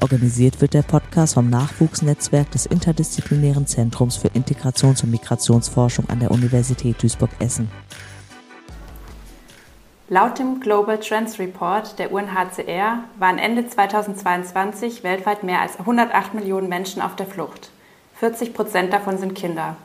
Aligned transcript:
Organisiert 0.00 0.60
wird 0.60 0.74
der 0.74 0.82
Podcast 0.82 1.34
vom 1.34 1.50
Nachwuchsnetzwerk 1.50 2.50
des 2.52 2.66
Interdisziplinären 2.66 3.66
Zentrums 3.66 4.16
für 4.16 4.28
Integrations- 4.28 5.02
und 5.02 5.10
Migrationsforschung 5.10 6.08
an 6.08 6.20
der 6.20 6.30
Universität 6.30 7.02
Duisburg-Essen. 7.02 7.68
Laut 10.08 10.38
dem 10.38 10.60
Global 10.60 10.98
Trends 10.98 11.38
Report 11.38 11.98
der 11.98 12.12
UNHCR 12.12 13.04
waren 13.18 13.38
Ende 13.38 13.68
2022 13.68 15.02
weltweit 15.02 15.42
mehr 15.42 15.60
als 15.60 15.78
108 15.78 16.32
Millionen 16.32 16.68
Menschen 16.68 17.02
auf 17.02 17.16
der 17.16 17.26
Flucht. 17.26 17.70
40 18.14 18.54
Prozent 18.54 18.92
davon 18.92 19.18
sind 19.18 19.34
Kinder. 19.34 19.76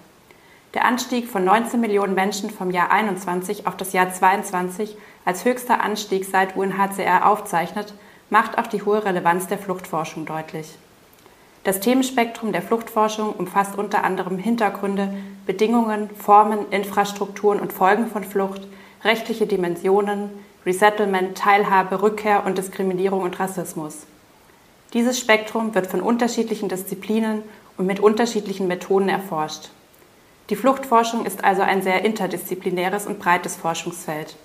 Der 0.76 0.86
Anstieg 0.86 1.28
von 1.28 1.44
19 1.44 1.82
Millionen 1.82 2.14
Menschen 2.14 2.50
vom 2.52 2.72
Jahr 2.72 2.92
21 2.92 3.68
auf 3.68 3.78
das 3.78 3.94
Jahr 3.94 4.14
22 4.14 4.96
als 5.26 5.44
höchster 5.44 5.82
Anstieg 5.82 6.26
seit 6.26 6.56
UNHCR 6.56 7.28
aufzeichnet, 7.28 7.94
macht 8.30 8.58
auch 8.58 8.68
die 8.68 8.82
hohe 8.84 9.04
Relevanz 9.04 9.48
der 9.48 9.58
Fluchtforschung 9.58 10.26
deutlich. 10.26 10.78
Das 11.64 11.80
Themenspektrum 11.80 12.52
der 12.52 12.62
Fluchtforschung 12.62 13.34
umfasst 13.34 13.78
unter 13.78 14.04
anderem 14.04 14.38
Hintergründe, 14.38 15.14
Bedingungen, 15.46 16.10
Formen, 16.16 16.70
Infrastrukturen 16.72 17.60
und 17.60 17.72
Folgen 17.72 18.08
von 18.08 18.24
Flucht, 18.24 18.68
rechtliche 19.04 19.48
Dimensionen, 19.48 20.30
Resettlement, 20.66 21.38
Teilhabe, 21.38 22.02
Rückkehr 22.02 22.46
und 22.46 22.58
Diskriminierung 22.58 23.22
und 23.22 23.40
Rassismus. 23.40 24.06
Dieses 24.94 25.20
Spektrum 25.20 25.74
wird 25.74 25.88
von 25.88 26.02
unterschiedlichen 26.02 26.70
Disziplinen 26.70 27.44
und 27.78 27.86
mit 27.86 28.00
unterschiedlichen 28.00 28.68
Methoden 28.68 29.10
erforscht. 29.10 29.70
Die 30.50 30.56
Fluchtforschung 30.56 31.26
ist 31.26 31.44
also 31.44 31.62
ein 31.62 31.82
sehr 31.82 32.04
interdisziplinäres 32.04 33.08
und 33.08 33.20
breites 33.20 33.56
Forschungsfeld. 33.56 34.36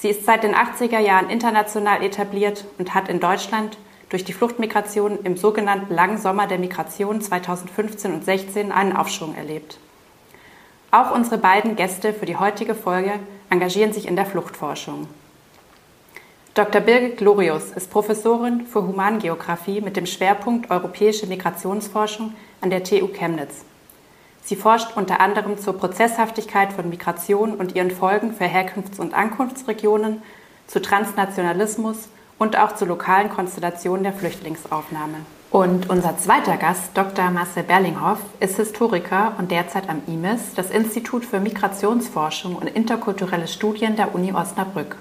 Sie 0.00 0.08
ist 0.08 0.24
seit 0.24 0.44
den 0.44 0.54
80er 0.54 0.98
Jahren 0.98 1.28
international 1.28 2.02
etabliert 2.02 2.64
und 2.78 2.94
hat 2.94 3.10
in 3.10 3.20
Deutschland 3.20 3.76
durch 4.08 4.24
die 4.24 4.32
Fluchtmigration 4.32 5.18
im 5.24 5.36
sogenannten 5.36 5.94
langen 5.94 6.16
Sommer 6.16 6.46
der 6.46 6.58
Migration 6.58 7.20
2015 7.20 8.14
und 8.14 8.24
16 8.24 8.72
einen 8.72 8.96
Aufschwung 8.96 9.34
erlebt. 9.34 9.78
Auch 10.90 11.14
unsere 11.14 11.36
beiden 11.36 11.76
Gäste 11.76 12.14
für 12.14 12.24
die 12.24 12.36
heutige 12.36 12.74
Folge 12.74 13.12
engagieren 13.50 13.92
sich 13.92 14.08
in 14.08 14.16
der 14.16 14.24
Fluchtforschung. 14.24 15.06
Dr. 16.54 16.80
Birgit 16.80 17.18
Glorius 17.18 17.70
ist 17.72 17.90
Professorin 17.90 18.66
für 18.66 18.82
Humangeographie 18.82 19.82
mit 19.82 19.96
dem 19.96 20.06
Schwerpunkt 20.06 20.70
Europäische 20.70 21.26
Migrationsforschung 21.26 22.32
an 22.62 22.70
der 22.70 22.84
TU 22.84 23.06
Chemnitz. 23.08 23.66
Sie 24.50 24.56
forscht 24.56 24.96
unter 24.96 25.20
anderem 25.20 25.58
zur 25.58 25.78
Prozesshaftigkeit 25.78 26.72
von 26.72 26.88
Migration 26.90 27.54
und 27.54 27.76
ihren 27.76 27.92
Folgen 27.92 28.32
für 28.32 28.46
Herkunfts- 28.46 28.98
und 28.98 29.14
Ankunftsregionen, 29.14 30.22
zu 30.66 30.82
Transnationalismus 30.82 32.08
und 32.36 32.58
auch 32.58 32.74
zu 32.74 32.84
lokalen 32.84 33.30
Konstellationen 33.30 34.02
der 34.02 34.12
Flüchtlingsaufnahme. 34.12 35.18
Und 35.52 35.88
unser 35.88 36.18
zweiter 36.18 36.56
Gast, 36.56 36.90
Dr. 36.94 37.30
Marcel 37.30 37.62
Berlinghoff, 37.62 38.18
ist 38.40 38.56
Historiker 38.56 39.34
und 39.38 39.52
derzeit 39.52 39.88
am 39.88 40.02
IMIS, 40.08 40.54
das 40.56 40.72
Institut 40.72 41.24
für 41.24 41.38
Migrationsforschung 41.38 42.56
und 42.56 42.66
interkulturelle 42.66 43.46
Studien 43.46 43.94
der 43.94 44.16
Uni 44.16 44.32
Osnabrück. 44.32 44.96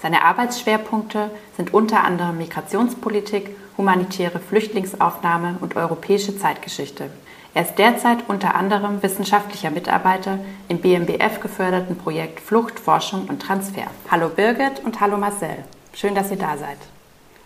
Seine 0.00 0.22
Arbeitsschwerpunkte 0.22 1.32
sind 1.56 1.74
unter 1.74 2.04
anderem 2.04 2.38
Migrationspolitik, 2.38 3.56
humanitäre 3.76 4.38
Flüchtlingsaufnahme 4.38 5.56
und 5.60 5.74
europäische 5.74 6.38
Zeitgeschichte. 6.38 7.10
Er 7.56 7.62
ist 7.62 7.76
derzeit 7.78 8.18
unter 8.28 8.54
anderem 8.54 9.02
wissenschaftlicher 9.02 9.70
Mitarbeiter 9.70 10.38
im 10.68 10.78
BMBF 10.82 11.40
geförderten 11.40 11.96
Projekt 11.96 12.38
Flucht, 12.38 12.78
Forschung 12.78 13.24
und 13.30 13.40
Transfer. 13.40 13.86
Hallo 14.10 14.28
Birgit 14.28 14.84
und 14.84 15.00
hallo 15.00 15.16
Marcel. 15.16 15.64
Schön, 15.94 16.14
dass 16.14 16.30
ihr 16.30 16.36
da 16.36 16.58
seid. 16.58 16.76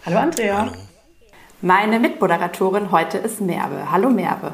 Hallo 0.05 0.19
Andrea. 0.19 0.63
Hallo. 0.63 0.73
Meine 1.61 2.01
Mitmoderatorin 2.01 2.91
heute 2.91 3.19
ist 3.19 3.41
Merve. 3.41 3.93
Hallo 3.93 4.11
Merve. 4.11 4.53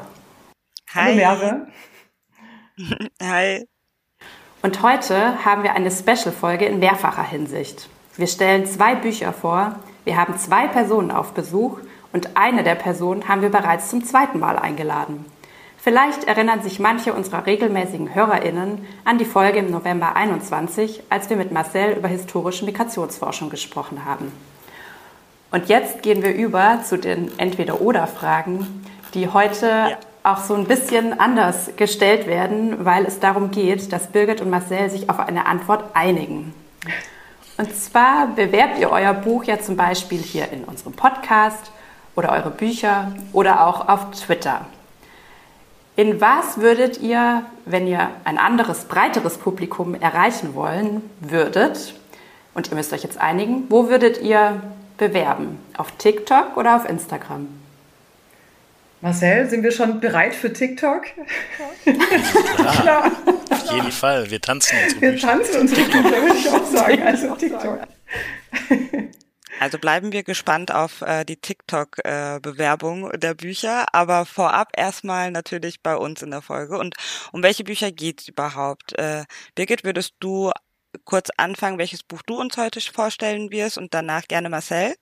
Hi. 0.93 1.01
Hallo 1.01 1.15
Merve. 1.15 1.67
Hi. 3.23 3.67
Und 4.61 4.83
heute 4.83 5.43
haben 5.43 5.63
wir 5.63 5.73
eine 5.73 5.89
Special-Folge 5.89 6.67
in 6.67 6.77
mehrfacher 6.77 7.23
Hinsicht. 7.23 7.89
Wir 8.15 8.27
stellen 8.27 8.67
zwei 8.67 8.93
Bücher 8.93 9.33
vor, 9.33 9.79
wir 10.05 10.17
haben 10.17 10.37
zwei 10.37 10.67
Personen 10.67 11.09
auf 11.09 11.33
Besuch 11.33 11.79
und 12.13 12.37
eine 12.37 12.61
der 12.61 12.75
Personen 12.75 13.27
haben 13.27 13.41
wir 13.41 13.49
bereits 13.49 13.89
zum 13.89 14.05
zweiten 14.05 14.37
Mal 14.37 14.59
eingeladen. 14.59 15.25
Vielleicht 15.77 16.25
erinnern 16.25 16.61
sich 16.61 16.79
manche 16.79 17.13
unserer 17.13 17.45
regelmäßigen 17.45 18.13
HörerInnen 18.13 18.85
an 19.05 19.17
die 19.17 19.25
Folge 19.25 19.59
im 19.59 19.71
November 19.71 20.15
21, 20.15 21.03
als 21.09 21.29
wir 21.29 21.37
mit 21.37 21.51
Marcel 21.51 21.93
über 21.93 22.07
historische 22.07 22.65
Migrationsforschung 22.65 23.49
gesprochen 23.49 24.03
haben. 24.03 24.31
Und 25.51 25.69
jetzt 25.69 26.01
gehen 26.01 26.23
wir 26.23 26.33
über 26.33 26.81
zu 26.83 26.97
den 26.97 27.31
Entweder-Oder-Fragen, 27.39 28.85
die 29.13 29.29
heute 29.29 29.65
ja. 29.65 29.97
auch 30.23 30.39
so 30.39 30.55
ein 30.55 30.65
bisschen 30.65 31.17
anders 31.19 31.71
gestellt 31.77 32.27
werden, 32.27 32.83
weil 32.83 33.05
es 33.05 33.19
darum 33.19 33.51
geht, 33.51 33.93
dass 33.93 34.07
Birgit 34.07 34.41
und 34.41 34.49
Marcel 34.49 34.89
sich 34.89 35.09
auf 35.09 35.19
eine 35.19 35.45
Antwort 35.45 35.85
einigen. 35.93 36.53
Und 37.57 37.73
zwar 37.75 38.27
bewerbt 38.27 38.77
ihr 38.79 38.91
euer 38.91 39.13
Buch 39.13 39.45
ja 39.45 39.59
zum 39.59 39.77
Beispiel 39.77 40.19
hier 40.19 40.51
in 40.51 40.63
unserem 40.65 40.93
Podcast 40.93 41.71
oder 42.15 42.31
eure 42.31 42.51
Bücher 42.51 43.13
oder 43.31 43.65
auch 43.65 43.87
auf 43.87 44.11
Twitter. 44.11 44.65
In 45.97 46.21
was 46.21 46.59
würdet 46.59 47.01
ihr, 47.01 47.43
wenn 47.65 47.87
ihr 47.87 48.11
ein 48.23 48.37
anderes, 48.37 48.85
breiteres 48.85 49.39
Publikum 49.39 49.95
erreichen 49.95 50.53
wollen 50.53 51.01
würdet, 51.21 51.95
und 52.53 52.69
ihr 52.69 52.75
müsst 52.75 52.93
euch 52.93 53.01
jetzt 53.01 53.17
einigen, 53.17 53.65
wo 53.69 53.89
würdet 53.89 54.21
ihr 54.21 54.61
bewerben? 54.99 55.57
Auf 55.75 55.91
TikTok 55.97 56.55
oder 56.55 56.75
auf 56.75 56.87
Instagram? 56.87 57.47
Marcel, 59.01 59.49
sind 59.49 59.63
wir 59.63 59.71
schon 59.71 59.99
bereit 59.99 60.35
für 60.35 60.53
TikTok? 60.53 61.01
Ja, 61.85 61.93
Klar. 62.81 63.11
Auf 63.49 63.71
jeden 63.71 63.91
Fall. 63.91 64.29
Wir 64.29 64.39
tanzen 64.39 64.77
unsere 64.83 65.01
Wir 65.01 65.19
tanzen 65.19 65.61
unsere 65.61 65.81
Bücher, 65.81 66.21
würde 66.21 66.35
ich 66.35 66.49
auch 66.49 66.65
sagen. 66.65 67.01
Also 67.01 67.35
TikTok. 67.35 67.79
Also 69.59 69.79
bleiben 69.79 70.11
wir 70.11 70.23
gespannt 70.23 70.71
auf 70.71 71.01
äh, 71.01 71.25
die 71.25 71.37
TikTok-Bewerbung 71.37 73.11
äh, 73.11 73.17
der 73.17 73.33
Bücher, 73.33 73.93
aber 73.93 74.25
vorab 74.25 74.69
erstmal 74.77 75.31
natürlich 75.31 75.81
bei 75.81 75.95
uns 75.95 76.21
in 76.21 76.29
der 76.29 76.41
Folge. 76.43 76.77
Und 76.77 76.95
um 77.31 77.41
welche 77.41 77.63
Bücher 77.63 77.91
geht's 77.91 78.27
überhaupt? 78.27 78.93
Äh, 78.99 79.25
Birgit, 79.55 79.83
würdest 79.83 80.13
du 80.19 80.51
kurz 81.05 81.29
anfangen, 81.37 81.79
welches 81.79 82.03
Buch 82.03 82.21
du 82.23 82.39
uns 82.39 82.57
heute 82.57 82.81
vorstellen 82.81 83.49
wirst 83.51 83.77
und 83.77 83.93
danach 83.93 84.27
gerne 84.27 84.49
Marcel? 84.49 84.95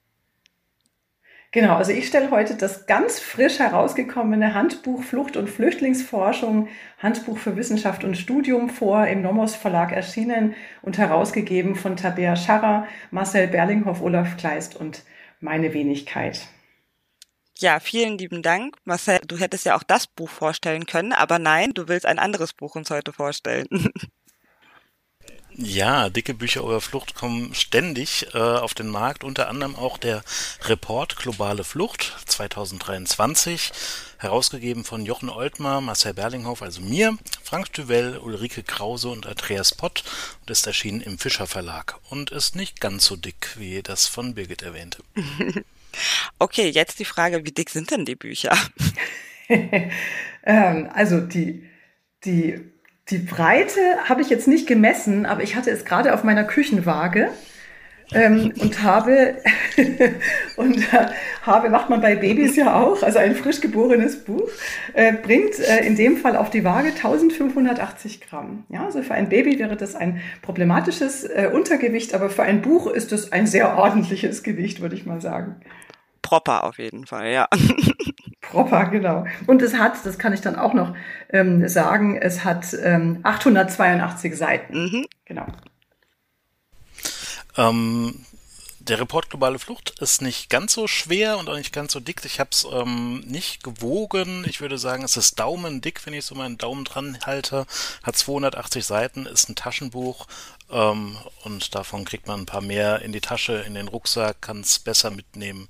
Genau, 1.56 1.78
also 1.78 1.94
ich 1.94 2.06
stelle 2.06 2.32
heute 2.32 2.56
das 2.56 2.86
ganz 2.86 3.18
frisch 3.18 3.60
herausgekommene 3.60 4.54
Handbuch 4.54 5.02
Flucht- 5.02 5.38
und 5.38 5.50
Flüchtlingsforschung, 5.50 6.68
Handbuch 7.00 7.38
für 7.38 7.56
Wissenschaft 7.56 8.04
und 8.04 8.18
Studium 8.18 8.70
vor, 8.70 9.08
im 9.08 9.22
Nomos 9.22 9.56
Verlag 9.56 9.94
erschienen 9.94 10.54
und 10.82 10.98
herausgegeben 10.98 11.76
von 11.76 11.96
Tabea 11.96 12.36
Scharrer, 12.36 12.88
Marcel 13.10 13.48
Berlinghoff, 13.48 14.02
Olaf 14.02 14.36
Kleist 14.36 14.76
und 14.76 15.04
meine 15.40 15.74
Wenigkeit. 15.74 16.46
Ja, 17.58 17.80
vielen 17.80 18.18
lieben 18.18 18.42
Dank. 18.42 18.76
Marcel, 18.84 19.22
du 19.26 19.38
hättest 19.38 19.66
ja 19.66 19.78
auch 19.78 19.84
das 19.84 20.08
Buch 20.08 20.30
vorstellen 20.30 20.86
können, 20.86 21.14
aber 21.14 21.40
nein, 21.40 21.72
du 21.74 21.88
willst 21.88 22.06
ein 22.06 22.20
anderes 22.20 22.52
Buch 22.52 22.76
uns 22.76 22.90
heute 22.90 23.14
vorstellen. 23.14 23.68
Ja, 25.58 26.10
dicke 26.10 26.34
Bücher 26.34 26.62
über 26.62 26.82
Flucht 26.82 27.16
kommen 27.16 27.56
ständig 27.56 28.28
äh, 28.34 28.38
auf 28.38 28.74
den 28.74 28.90
Markt, 28.90 29.24
unter 29.24 29.48
anderem 29.48 29.78
auch 29.78 29.98
der 29.98 30.22
Report 30.66 31.16
Globale 31.16 31.64
Flucht 31.64 32.14
2023, 32.26 33.72
herausgegeben 34.18 34.84
von 34.84 35.06
Jochen 35.06 35.30
Oltmar, 35.30 35.80
Marcel 35.80 36.14
Berlinghoff, 36.14 36.62
also 36.62 36.82
mir, 36.82 37.18
Frank 37.42 37.72
Duvel, 37.72 38.18
Ulrike 38.18 38.64
Krause 38.64 39.08
und 39.08 39.26
Andreas 39.26 39.74
Pott 39.74 40.04
und 40.42 40.52
ist 40.52 40.68
erschienen 40.68 41.00
im 41.00 41.18
Fischer 41.20 41.48
Verlag 41.48 42.02
und 42.10 42.32
ist 42.32 42.58
nicht 42.58 42.82
ganz 42.82 43.06
so 43.06 43.16
dick, 43.16 43.56
wie 43.58 43.82
das 43.82 44.08
von 44.08 44.36
Birgit 44.36 44.62
erwähnte. 44.62 45.04
Okay, 46.40 46.68
jetzt 46.68 47.00
die 47.00 47.06
Frage, 47.06 47.46
wie 47.46 47.54
dick 47.54 47.70
sind 47.70 47.90
denn 47.90 48.04
die 48.04 48.18
Bücher? 48.18 48.58
ähm, 49.48 50.90
also 50.94 51.22
die, 51.22 51.64
die 52.26 52.75
die 53.10 53.20
Breite 53.20 53.80
habe 54.06 54.22
ich 54.22 54.30
jetzt 54.30 54.48
nicht 54.48 54.68
gemessen, 54.68 55.26
aber 55.26 55.44
ich 55.44 55.56
hatte 55.56 55.70
es 55.70 55.86
gerade 55.86 56.14
auf 56.14 56.24
meiner 56.24 56.44
Küchenwaage. 56.44 57.30
ähm, 58.14 58.54
und 58.60 58.84
habe, 58.84 59.38
und 60.58 60.78
äh, 60.94 61.08
habe 61.42 61.70
macht 61.70 61.90
man 61.90 62.02
bei 62.02 62.16
Babys 62.16 62.56
ja 62.56 62.80
auch, 62.80 63.02
also 63.02 63.18
ein 63.18 63.36
frisch 63.36 63.62
geborenes 63.62 64.24
Buch, 64.24 64.48
äh, 64.94 65.14
bringt 65.14 65.58
äh, 65.58 65.84
in 65.84 65.96
dem 65.96 66.18
Fall 66.18 66.36
auf 66.36 66.52
die 66.52 66.64
Waage 66.64 66.90
1580 66.90 68.22
Gramm. 68.22 68.64
Ja, 68.70 68.86
also 68.86 69.02
für 69.02 69.16
ein 69.16 69.30
Baby 69.30 69.58
wäre 69.58 69.76
das 69.76 69.96
ein 69.96 70.22
problematisches 70.44 71.24
äh, 71.24 71.50
Untergewicht, 71.52 72.14
aber 72.14 72.30
für 72.30 72.44
ein 72.44 72.62
Buch 72.62 72.86
ist 72.86 73.12
es 73.12 73.32
ein 73.32 73.48
sehr 73.48 73.76
ordentliches 73.76 74.44
Gewicht, 74.44 74.82
würde 74.82 74.96
ich 74.96 75.08
mal 75.08 75.20
sagen. 75.20 75.56
Proper 76.22 76.64
auf 76.64 76.78
jeden 76.78 77.08
Fall, 77.08 77.32
ja. 77.32 77.48
Proper, 78.56 78.86
genau. 78.86 79.26
Und 79.48 79.62
es 79.62 79.74
hat, 79.74 80.06
das 80.06 80.18
kann 80.18 80.32
ich 80.32 80.40
dann 80.40 80.56
auch 80.56 80.74
noch 80.74 80.96
ähm, 81.30 81.68
sagen, 81.68 82.16
es 82.16 82.46
hat 82.46 82.74
ähm, 82.82 83.20
882 83.24 84.38
Seiten. 84.38 84.86
Mhm. 84.86 85.06
Genau. 85.26 85.46
Ähm, 87.58 88.26
der 88.80 89.02
Report 89.02 89.30
Globale 89.30 89.60
Flucht 89.60 90.00
ist 90.00 90.22
nicht 90.22 90.50
ganz 90.50 90.72
so 90.72 90.88
schwer 90.88 91.38
und 91.38 91.50
auch 91.50 91.58
nicht 91.58 91.74
ganz 91.74 91.92
so 91.92 92.00
dick. 92.00 92.22
Ich 92.24 92.40
habe 92.40 92.52
es 92.54 92.66
ähm, 92.72 93.22
nicht 93.28 93.62
gewogen. 93.62 94.46
Ich 94.48 94.62
würde 94.62 94.78
sagen, 94.78 95.04
es 95.04 95.18
ist 95.18 95.38
daumendick, 95.38 96.06
wenn 96.06 96.14
ich 96.14 96.24
so 96.24 96.36
meinen 96.36 96.58
Daumen 96.58 96.86
dran 96.86 97.18
halte. 97.26 97.66
Hat 98.04 98.16
280 98.16 98.86
Seiten, 98.86 99.26
ist 99.26 99.50
ein 99.50 99.56
Taschenbuch 99.56 100.28
ähm, 100.70 101.18
und 101.44 101.76
davon 101.76 102.06
kriegt 102.06 102.28
man 102.28 102.42
ein 102.42 102.46
paar 102.46 102.62
mehr 102.62 103.02
in 103.02 103.12
die 103.12 103.22
Tasche, 103.22 103.64
in 103.68 103.76
den 103.76 103.88
Rucksack, 103.88 104.42
kann 104.42 104.62
es 104.62 104.80
besser 104.80 105.12
mitnehmen, 105.12 105.70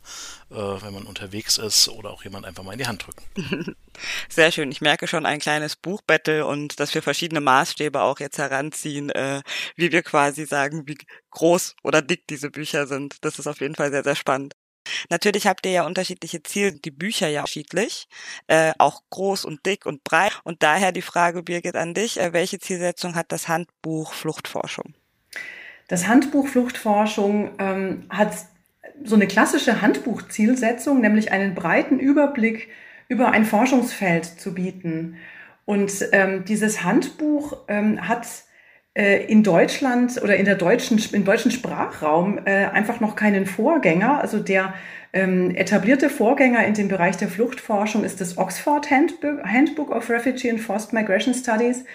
äh, 0.50 0.56
wenn 0.56 0.94
man 0.94 1.03
unterwegs 1.03 1.57
ist 1.57 1.89
oder 1.89 2.12
auch 2.12 2.24
jemand 2.24 2.45
einfach 2.45 2.63
mal 2.63 2.74
in 2.74 2.80
die 2.80 2.88
Hand 2.88 3.06
drücken. 3.06 3.75
Sehr 4.30 4.51
schön. 4.51 4.71
Ich 4.71 4.81
merke 4.81 5.07
schon 5.07 5.25
ein 5.25 5.39
kleines 5.39 5.75
Buchbattle 5.75 6.45
und 6.45 6.80
dass 6.80 6.94
wir 6.94 7.01
verschiedene 7.01 7.42
Maßstäbe 7.42 8.01
auch 8.01 8.19
jetzt 8.19 8.38
heranziehen, 8.38 9.09
äh, 9.09 9.42
wie 9.75 9.92
wir 9.92 10.01
quasi 10.01 10.45
sagen, 10.45 10.88
wie 10.88 10.98
groß 11.31 11.75
oder 11.83 12.01
dick 12.01 12.25
diese 12.27 12.50
Bücher 12.50 12.88
sind. 12.88 13.18
Das 13.21 13.38
ist 13.38 13.48
auf 13.48 13.59
jeden 13.59 13.75
Fall 13.75 13.91
sehr, 13.91 14.03
sehr 14.03 14.15
spannend. 14.15 14.53
Natürlich 15.09 15.47
habt 15.47 15.65
ihr 15.65 15.71
ja 15.71 15.86
unterschiedliche 15.86 16.44
Ziele, 16.44 16.74
die 16.74 16.92
Bücher 16.92 17.27
ja 17.27 17.42
unterschiedlich, 17.42 18.07
äh, 18.47 18.74
auch 18.77 19.01
groß 19.09 19.45
und 19.45 19.65
dick 19.65 19.86
und 19.86 20.03
breit. 20.03 20.39
Und 20.44 20.63
daher 20.63 20.92
die 20.92 21.01
Frage, 21.01 21.44
Birgit, 21.44 21.75
an 21.75 21.94
dich, 21.94 22.19
äh, 22.19 22.33
welche 22.33 22.59
Zielsetzung 22.59 23.15
hat 23.15 23.31
das 23.31 23.47
Handbuch 23.47 24.13
Fluchtforschung? 24.13 24.94
Das 25.88 26.07
Handbuch 26.07 26.47
Fluchtforschung 26.47 27.51
ähm, 27.59 28.06
hat 28.09 28.33
so 29.03 29.15
eine 29.15 29.27
klassische 29.27 29.81
Handbuchzielsetzung, 29.81 31.01
nämlich 31.01 31.31
einen 31.31 31.53
breiten 31.53 32.00
Überblick 32.00 32.69
über 33.07 33.31
ein 33.31 33.45
Forschungsfeld 33.45 34.25
zu 34.25 34.53
bieten. 34.53 35.18
Und 35.65 35.91
ähm, 36.12 36.45
dieses 36.45 36.83
Handbuch 36.83 37.57
ähm, 37.68 38.07
hat 38.07 38.27
in 39.25 39.44
Deutschland 39.44 40.21
oder 40.24 40.38
in 40.38 40.45
der 40.45 40.56
deutschen, 40.56 41.01
im 41.12 41.25
deutschen 41.25 41.51
Sprachraum 41.51 42.39
äh, 42.45 42.65
einfach 42.65 43.01
noch 43.01 43.15
keinen 43.15 43.45
Vorgänger. 43.45 44.21
Also 44.21 44.39
der 44.39 44.74
ähm, 45.12 45.53
etablierte 45.56 46.09
Vorgänger 46.09 46.65
in 46.65 46.74
dem 46.74 46.88
Bereich 46.88 47.18
der 47.18 47.27
Fluchtforschung 47.27 48.03
ist 48.03 48.21
das 48.21 48.38
Oxford 48.38 48.89
Handbook, 48.92 49.89
of 49.89 50.09
Refugee 50.09 50.50
and 50.50 50.62
Forced 50.62 50.94
Migration 50.94 51.33
Studies 51.33 51.86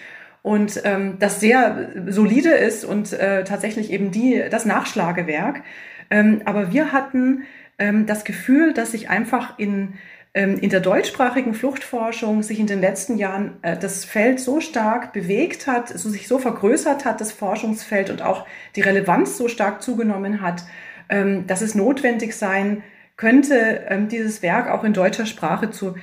und 0.41 0.81
ähm, 0.85 1.17
das 1.19 1.39
sehr 1.39 1.89
solide 2.07 2.51
ist 2.51 2.83
und 2.83 3.13
äh, 3.13 3.43
tatsächlich 3.43 3.91
eben 3.91 4.11
die 4.11 4.43
das 4.49 4.65
Nachschlagewerk. 4.65 5.61
Ähm, 6.09 6.41
aber 6.45 6.71
wir 6.73 6.91
hatten 6.91 7.43
ähm, 7.77 8.05
das 8.05 8.25
Gefühl, 8.25 8.73
dass 8.73 8.91
sich 8.91 9.09
einfach 9.09 9.57
in 9.59 9.93
in 10.33 10.69
der 10.69 10.79
deutschsprachigen 10.79 11.53
Fluchtforschung 11.53 12.41
sich 12.41 12.59
in 12.59 12.67
den 12.67 12.79
letzten 12.79 13.17
Jahren 13.17 13.57
äh, 13.63 13.77
das 13.77 14.05
Feld 14.05 14.39
so 14.39 14.61
stark 14.61 15.11
bewegt 15.11 15.67
hat, 15.67 15.89
so 15.89 16.09
sich 16.09 16.27
so 16.27 16.39
vergrößert 16.39 17.03
hat, 17.03 17.19
das 17.19 17.33
Forschungsfeld 17.33 18.09
und 18.09 18.21
auch 18.21 18.45
die 18.77 18.81
Relevanz 18.81 19.37
so 19.37 19.49
stark 19.49 19.81
zugenommen 19.81 20.41
hat, 20.41 20.63
ähm, 21.09 21.47
dass 21.47 21.61
es 21.61 21.75
notwendig 21.75 22.33
sein 22.35 22.81
könnte, 23.17 23.85
ähm, 23.89 24.07
dieses 24.07 24.41
Werk 24.41 24.69
auch 24.69 24.85
in 24.85 24.93
deutscher 24.93 25.25
Sprache 25.25 25.69
zu 25.69 25.95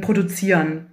produzieren. 0.00 0.86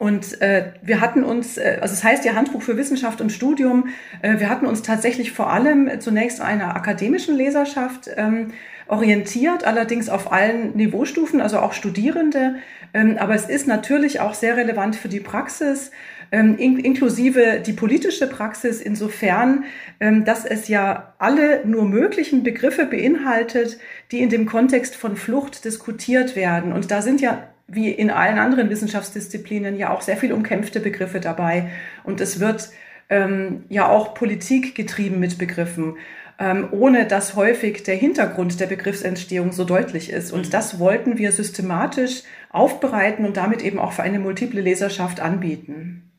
Und 0.00 0.40
äh, 0.40 0.72
wir 0.80 1.02
hatten 1.02 1.24
uns, 1.24 1.58
äh, 1.58 1.76
also 1.82 1.92
es 1.92 2.00
das 2.00 2.04
heißt 2.04 2.24
ja 2.24 2.34
Handbuch 2.34 2.62
für 2.62 2.78
Wissenschaft 2.78 3.20
und 3.20 3.30
Studium, 3.30 3.88
äh, 4.22 4.40
wir 4.40 4.48
hatten 4.48 4.64
uns 4.64 4.80
tatsächlich 4.80 5.32
vor 5.32 5.52
allem 5.52 6.00
zunächst 6.00 6.40
einer 6.40 6.74
akademischen 6.74 7.36
Leserschaft 7.36 8.08
ähm, 8.16 8.52
orientiert, 8.90 9.64
allerdings 9.64 10.08
auf 10.08 10.32
allen 10.32 10.76
Niveaustufen, 10.76 11.40
also 11.40 11.60
auch 11.60 11.72
Studierende. 11.72 12.56
Ähm, 12.92 13.16
aber 13.18 13.34
es 13.34 13.48
ist 13.48 13.68
natürlich 13.68 14.20
auch 14.20 14.34
sehr 14.34 14.56
relevant 14.56 14.96
für 14.96 15.08
die 15.08 15.20
Praxis, 15.20 15.92
ähm, 16.32 16.56
in, 16.58 16.78
inklusive 16.78 17.60
die 17.64 17.72
politische 17.72 18.28
Praxis, 18.28 18.80
insofern, 18.80 19.64
ähm, 20.00 20.24
dass 20.24 20.44
es 20.44 20.66
ja 20.68 21.14
alle 21.18 21.64
nur 21.64 21.84
möglichen 21.84 22.42
Begriffe 22.42 22.84
beinhaltet, 22.84 23.78
die 24.10 24.20
in 24.20 24.28
dem 24.28 24.46
Kontext 24.46 24.96
von 24.96 25.16
Flucht 25.16 25.64
diskutiert 25.64 26.34
werden. 26.34 26.72
Und 26.72 26.90
da 26.90 27.00
sind 27.00 27.20
ja 27.20 27.48
wie 27.68 27.90
in 27.90 28.10
allen 28.10 28.38
anderen 28.38 28.68
Wissenschaftsdisziplinen 28.68 29.76
ja 29.76 29.90
auch 29.94 30.00
sehr 30.00 30.16
viel 30.16 30.32
umkämpfte 30.32 30.80
Begriffe 30.80 31.20
dabei. 31.20 31.70
Und 32.02 32.20
es 32.20 32.40
wird 32.40 32.70
ähm, 33.08 33.64
ja 33.68 33.88
auch 33.88 34.14
Politik 34.14 34.74
getrieben 34.74 35.20
mit 35.20 35.38
Begriffen 35.38 35.96
ähm, 36.40 36.68
ohne 36.72 37.06
dass 37.06 37.36
häufig 37.36 37.82
der 37.82 37.96
Hintergrund 37.96 38.58
der 38.58 38.66
Begriffsentstehung 38.66 39.52
so 39.52 39.64
deutlich 39.64 40.08
ist. 40.08 40.32
Und 40.32 40.54
das 40.54 40.78
wollten 40.78 41.18
wir 41.18 41.32
systematisch 41.32 42.22
aufbereiten 42.48 43.26
und 43.26 43.36
damit 43.36 43.60
eben 43.60 43.78
auch 43.78 43.92
für 43.92 44.02
eine 44.02 44.18
multiple 44.18 44.62
Leserschaft 44.62 45.20
anbieten. 45.20 46.10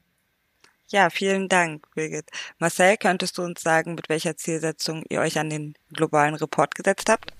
Ja, 0.89 1.09
vielen 1.09 1.49
Dank, 1.49 1.87
Birgit. 1.95 2.29
Marcel, 2.59 2.97
könntest 2.97 3.37
du 3.37 3.41
uns 3.41 3.61
sagen, 3.61 3.95
mit 3.95 4.09
welcher 4.09 4.37
Zielsetzung 4.37 5.03
ihr 5.09 5.21
euch 5.21 5.39
an 5.39 5.49
den 5.49 5.73
globalen 5.91 6.35
Report 6.35 6.75
gesetzt 6.75 7.09
habt? 7.09 7.33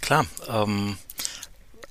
Klar, 0.00 0.26
ähm, 0.48 0.96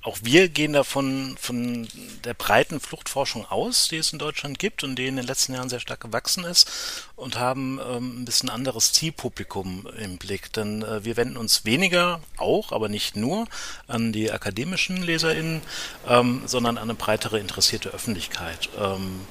auch 0.04 0.18
wir 0.20 0.50
gehen 0.50 0.74
davon 0.74 1.34
von 1.40 1.88
der 2.24 2.34
breiten 2.34 2.78
Fluchtforschung 2.78 3.46
aus, 3.46 3.88
die 3.88 3.96
es 3.96 4.12
in 4.12 4.18
Deutschland 4.18 4.58
gibt 4.58 4.84
und 4.84 4.96
die 4.96 5.06
in 5.06 5.16
den 5.16 5.26
letzten 5.26 5.54
Jahren 5.54 5.70
sehr 5.70 5.80
stark 5.80 6.00
gewachsen 6.00 6.44
ist 6.44 6.70
und 7.16 7.38
haben 7.38 7.80
ähm, 7.80 8.20
ein 8.20 8.24
bisschen 8.26 8.50
anderes 8.50 8.92
Zielpublikum 8.92 9.88
im 9.98 10.18
Blick. 10.18 10.52
Denn 10.52 10.82
äh, 10.82 11.06
wir 11.06 11.16
wenden 11.16 11.38
uns 11.38 11.64
weniger, 11.64 12.20
auch, 12.36 12.70
aber 12.70 12.90
nicht 12.90 13.16
nur, 13.16 13.46
an 13.88 14.12
die 14.12 14.30
akademischen 14.30 15.02
LeserInnen, 15.02 15.62
ähm, 16.06 16.42
sondern 16.44 16.76
an 16.76 16.84
eine 16.84 16.94
breitere 16.94 17.38
interessierte 17.38 17.88
Öffentlichkeit. 17.88 18.68
Ähm, 18.78 19.22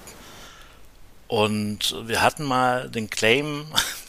und 1.27 1.95
wir 2.07 2.23
hatten 2.23 2.43
mal 2.43 2.89
den 2.89 3.11
Claim, 3.11 3.65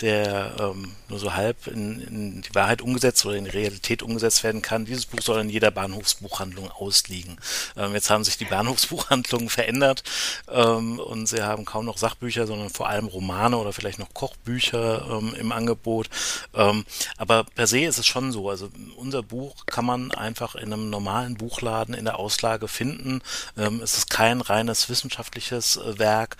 der 0.00 0.56
ähm, 0.58 0.92
nur 1.08 1.18
so 1.18 1.34
halb 1.34 1.66
in, 1.66 2.00
in, 2.00 2.42
die 2.42 2.54
Wahrheit 2.54 2.82
umgesetzt 2.82 3.24
oder 3.26 3.36
in 3.36 3.44
die 3.44 3.50
Realität 3.50 4.02
umgesetzt 4.02 4.42
werden 4.44 4.62
kann. 4.62 4.84
Dieses 4.84 5.06
Buch 5.06 5.20
soll 5.20 5.40
in 5.40 5.50
jeder 5.50 5.70
Bahnhofsbuchhandlung 5.70 6.70
ausliegen. 6.70 7.36
Ähm, 7.76 7.92
jetzt 7.94 8.10
haben 8.10 8.24
sich 8.24 8.38
die 8.38 8.46
Bahnhofsbuchhandlungen 8.46 9.48
verändert 9.50 10.02
ähm, 10.48 10.98
und 10.98 11.26
sie 11.26 11.42
haben 11.42 11.64
kaum 11.64 11.84
noch 11.84 11.98
Sachbücher, 11.98 12.46
sondern 12.46 12.70
vor 12.70 12.88
allem 12.88 13.06
Romane 13.06 13.56
oder 13.56 13.72
vielleicht 13.72 13.98
noch 13.98 14.14
Kochbücher 14.14 15.06
ähm, 15.10 15.34
im 15.34 15.52
Angebot. 15.52 16.08
Ähm, 16.54 16.84
aber 17.18 17.44
per 17.44 17.66
se 17.66 17.80
ist 17.80 17.98
es 17.98 18.06
schon 18.06 18.32
so. 18.32 18.48
Also 18.48 18.70
unser 18.96 19.22
Buch 19.22 19.66
kann 19.66 19.84
man 19.84 20.12
einfach 20.12 20.54
in 20.54 20.72
einem 20.72 20.90
normalen 20.90 21.34
Buchladen 21.36 21.94
in 21.94 22.04
der 22.04 22.18
Auslage 22.18 22.68
finden. 22.68 23.20
Ähm, 23.58 23.80
es 23.82 23.96
ist 23.96 24.10
kein 24.10 24.40
reines 24.40 24.88
wissenschaftliches 24.88 25.76
äh, 25.76 25.98
Werk. 25.98 26.36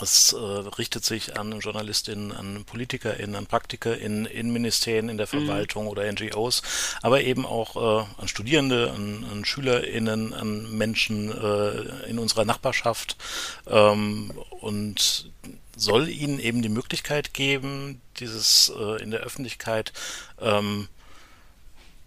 Es 0.00 0.32
äh, 0.32 0.36
richtet 0.36 1.04
sich 1.04 1.38
an 1.38 1.60
Journalistinnen, 1.60 2.32
an 2.32 2.64
PolitikerInnen, 2.64 3.36
an 3.36 3.46
PraktikerInnen 3.46 4.26
in 4.26 4.52
Ministerien, 4.52 5.08
in 5.08 5.18
der 5.18 5.26
mhm. 5.26 5.46
Verwaltung 5.46 5.84
mhm. 5.84 5.90
oder 5.90 6.12
NGOs, 6.12 6.62
aber 7.02 7.22
eben 7.22 7.46
auch 7.46 7.76
äh, 7.76 8.06
an 8.20 8.28
Studierende, 8.28 8.92
an, 8.92 9.24
an 9.30 9.44
SchülerInnen, 9.44 10.34
an 10.34 10.76
Menschen 10.76 11.30
äh, 11.30 12.08
in 12.08 12.18
unserer 12.18 12.44
Nachbarschaft 12.44 13.16
ähm, 13.68 14.32
und 14.60 15.30
soll 15.76 16.08
ihnen 16.08 16.40
eben 16.40 16.62
die 16.62 16.68
Möglichkeit 16.68 17.32
geben, 17.32 18.00
dieses 18.18 18.72
äh, 18.76 19.02
in 19.02 19.12
der 19.12 19.20
Öffentlichkeit 19.20 19.92
ähm, 20.40 20.88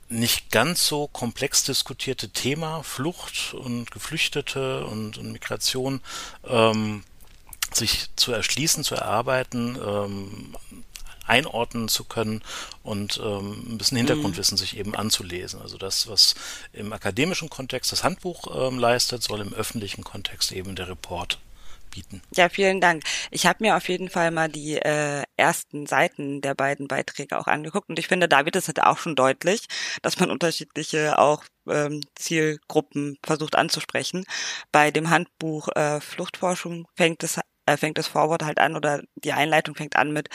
nicht 0.10 0.51
ganz 0.51 0.88
so 0.88 1.08
komplex 1.08 1.63
diskutierte 1.63 2.29
Thema 2.29 2.84
Flucht 2.84 3.53
und 3.53 3.91
Geflüchtete 3.91 4.86
und, 4.86 5.17
und 5.17 5.32
Migration 5.32 6.01
ähm, 6.46 7.03
sich 7.77 8.10
zu 8.15 8.31
erschließen, 8.31 8.84
zu 8.84 8.96
erarbeiten, 8.96 9.77
ähm, 9.84 10.55
einordnen 11.27 11.88
zu 11.88 12.05
können 12.05 12.41
und 12.84 13.19
ähm, 13.24 13.74
ein 13.74 13.77
bisschen 13.77 13.98
Hintergrundwissen 13.98 14.55
mhm. 14.55 14.60
sich 14.60 14.77
eben 14.77 14.96
anzulesen. 14.96 15.62
Also 15.62 15.77
das, 15.77 16.07
was 16.07 16.36
im 16.74 16.93
akademischen 16.93 17.50
Kontext 17.50 17.91
das 17.91 18.03
Handbuch 18.03 18.48
ähm, 18.55 18.79
leistet, 18.79 19.24
soll 19.24 19.41
im 19.41 19.53
öffentlichen 19.53 20.03
Kontext 20.03 20.51
eben 20.51 20.75
der 20.75 20.88
Report 20.88 21.39
bieten. 21.89 22.22
Ja, 22.36 22.50
vielen 22.50 22.81
Dank. 22.81 23.03
Ich 23.31 23.46
habe 23.46 23.63
mir 23.63 23.75
auf 23.75 23.89
jeden 23.89 24.10
Fall 24.10 24.31
mal 24.31 24.50
die 24.50 24.75
äh, 24.75 25.24
ersten 25.36 25.86
Seiten 25.86 26.41
der 26.41 26.53
beiden 26.53 26.88
Beiträge 26.88 27.38
auch 27.38 27.48
angeguckt 27.48 27.89
und 27.89 28.00
ich 28.00 28.07
finde, 28.07 28.27
da 28.27 28.46
wird 28.46 28.55
es 28.55 28.67
halt 28.67 28.81
auch 28.81 28.98
schon 28.98 29.15
deutlich, 29.15 29.65
dass 30.01 30.19
man 30.19 30.31
unterschiedliche 30.31 31.17
auch 31.17 31.43
ähm, 31.69 32.01
Zielgruppen 32.15 33.17
versucht 33.24 33.55
anzusprechen. 33.55 34.25
Bei 34.72 34.91
dem 34.91 35.10
Handbuch 35.10 35.69
äh, 35.75 36.00
Fluchtforschung 36.00 36.88
fängt 36.96 37.24
es 37.24 37.39
äh, 37.67 37.77
fängt 37.77 38.00
das 38.00 38.07
Vorwort 38.07 38.43
halt 38.43 38.59
an 38.59 38.75
oder 38.75 39.03
die 39.15 39.33
Einleitung 39.33 39.75
fängt 39.75 39.95
an 39.97 40.13
mit 40.13 40.29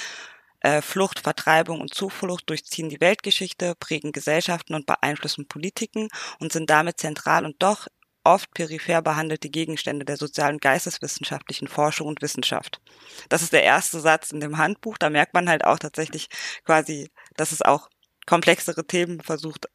Äh, 0.64 0.80
Flucht, 0.82 1.20
Vertreibung 1.20 1.80
und 1.80 1.92
Zuflucht 1.94 2.48
durchziehen 2.48 2.88
die 2.88 3.00
Weltgeschichte, 3.00 3.74
prägen 3.78 4.12
Gesellschaften 4.12 4.74
und 4.74 4.86
beeinflussen 4.86 5.48
Politiken 5.48 6.08
und 6.40 6.52
sind 6.52 6.70
damit 6.70 7.00
zentral 7.00 7.44
und 7.44 7.56
doch 7.60 7.88
oft 8.24 8.52
peripher 8.54 9.02
behandelte 9.02 9.50
Gegenstände 9.50 10.04
der 10.04 10.16
sozialen 10.16 10.58
geisteswissenschaftlichen 10.58 11.68
Forschung 11.68 12.06
und 12.08 12.22
Wissenschaft. 12.22 12.80
Das 13.28 13.42
ist 13.42 13.52
der 13.52 13.64
erste 13.64 14.00
Satz 14.00 14.30
in 14.30 14.40
dem 14.40 14.58
Handbuch. 14.58 14.98
Da 14.98 15.10
merkt 15.10 15.34
man 15.34 15.48
halt 15.48 15.64
auch 15.64 15.78
tatsächlich 15.80 16.28
quasi, 16.64 17.10
dass 17.36 17.52
es 17.52 17.62
auch 17.62 17.88
komplexere 18.26 18.86
Themen 18.86 19.20
versucht 19.20 19.66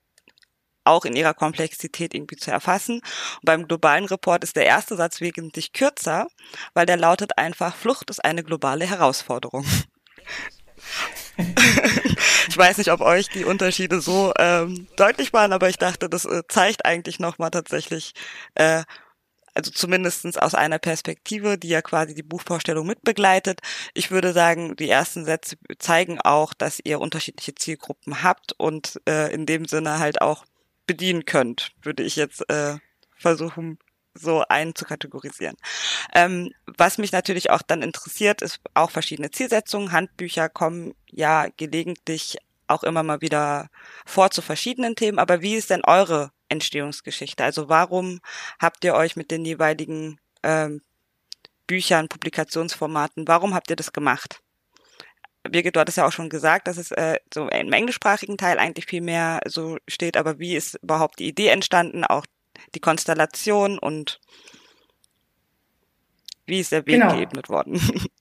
auch 0.87 1.05
in 1.05 1.15
ihrer 1.15 1.33
Komplexität 1.33 2.13
irgendwie 2.13 2.37
zu 2.37 2.51
erfassen. 2.51 2.95
Und 2.95 3.45
beim 3.45 3.67
globalen 3.67 4.05
Report 4.05 4.43
ist 4.43 4.55
der 4.55 4.65
erste 4.65 4.95
Satz 4.95 5.21
wesentlich 5.21 5.73
kürzer, 5.73 6.27
weil 6.73 6.85
der 6.85 6.97
lautet 6.97 7.37
einfach, 7.37 7.75
Flucht 7.75 8.09
ist 8.09 8.23
eine 8.23 8.43
globale 8.43 8.85
Herausforderung. 8.85 9.65
ich 12.47 12.57
weiß 12.57 12.77
nicht, 12.77 12.91
ob 12.91 13.01
euch 13.01 13.29
die 13.29 13.45
Unterschiede 13.45 14.01
so 14.01 14.33
ähm, 14.37 14.87
deutlich 14.95 15.33
waren, 15.33 15.53
aber 15.53 15.69
ich 15.69 15.77
dachte, 15.77 16.09
das 16.09 16.25
äh, 16.25 16.43
zeigt 16.47 16.85
eigentlich 16.85 17.19
nochmal 17.19 17.51
tatsächlich, 17.51 18.13
äh, 18.55 18.83
also 19.53 19.71
zumindestens 19.71 20.37
aus 20.37 20.53
einer 20.53 20.79
Perspektive, 20.79 21.57
die 21.57 21.69
ja 21.69 21.81
quasi 21.81 22.13
die 22.13 22.23
Buchvorstellung 22.23 22.85
mitbegleitet. 22.85 23.61
Ich 23.93 24.11
würde 24.11 24.33
sagen, 24.33 24.75
die 24.75 24.89
ersten 24.89 25.25
Sätze 25.25 25.57
zeigen 25.79 26.19
auch, 26.21 26.53
dass 26.53 26.79
ihr 26.83 26.99
unterschiedliche 27.01 27.55
Zielgruppen 27.55 28.23
habt 28.23 28.53
und 28.53 29.01
äh, 29.07 29.33
in 29.33 29.45
dem 29.45 29.65
Sinne 29.65 29.99
halt 29.99 30.21
auch 30.21 30.45
bedienen 30.87 31.25
könnt, 31.25 31.71
würde 31.81 32.03
ich 32.03 32.15
jetzt 32.15 32.49
äh, 32.49 32.77
versuchen 33.15 33.77
so 34.13 34.43
einzukategorisieren. 34.47 35.55
Ähm, 36.13 36.51
was 36.65 36.97
mich 36.97 37.11
natürlich 37.11 37.51
auch 37.51 37.61
dann 37.61 37.83
interessiert, 37.83 38.41
ist 38.41 38.59
auch 38.73 38.89
verschiedene 38.89 39.29
Zielsetzungen. 39.31 39.91
Handbücher 39.91 40.49
kommen 40.49 40.95
ja 41.11 41.47
gelegentlich 41.57 42.37
auch 42.67 42.83
immer 42.83 43.03
mal 43.03 43.21
wieder 43.21 43.69
vor 44.05 44.31
zu 44.31 44.41
verschiedenen 44.41 44.95
Themen. 44.95 45.19
Aber 45.19 45.41
wie 45.41 45.55
ist 45.55 45.69
denn 45.69 45.83
eure 45.85 46.31
Entstehungsgeschichte? 46.49 47.43
Also 47.43 47.69
warum 47.69 48.19
habt 48.59 48.83
ihr 48.83 48.95
euch 48.95 49.15
mit 49.15 49.31
den 49.31 49.45
jeweiligen 49.45 50.19
ähm, 50.43 50.81
Büchern, 51.67 52.07
Publikationsformaten, 52.07 53.27
warum 53.27 53.53
habt 53.53 53.69
ihr 53.69 53.75
das 53.75 53.91
gemacht? 53.91 54.41
Birgit, 55.49 55.75
du 55.75 55.79
hattest 55.79 55.97
ja 55.97 56.07
auch 56.07 56.11
schon 56.11 56.29
gesagt, 56.29 56.67
dass 56.67 56.77
es 56.77 56.91
äh, 56.91 57.19
so 57.33 57.47
im 57.47 57.73
englischsprachigen 57.73 58.37
Teil 58.37 58.59
eigentlich 58.59 58.85
viel 58.85 59.01
mehr 59.01 59.41
so 59.45 59.77
steht, 59.87 60.17
aber 60.17 60.39
wie 60.39 60.55
ist 60.55 60.75
überhaupt 60.81 61.19
die 61.19 61.27
Idee 61.27 61.47
entstanden, 61.47 62.03
auch 62.03 62.25
die 62.75 62.79
Konstellation 62.79 63.77
und 63.79 64.19
wie 66.45 66.59
ist 66.59 66.71
der 66.71 66.85
Weg 66.85 66.99
genau. 66.99 67.15
geebnet 67.15 67.49
worden? 67.49 67.79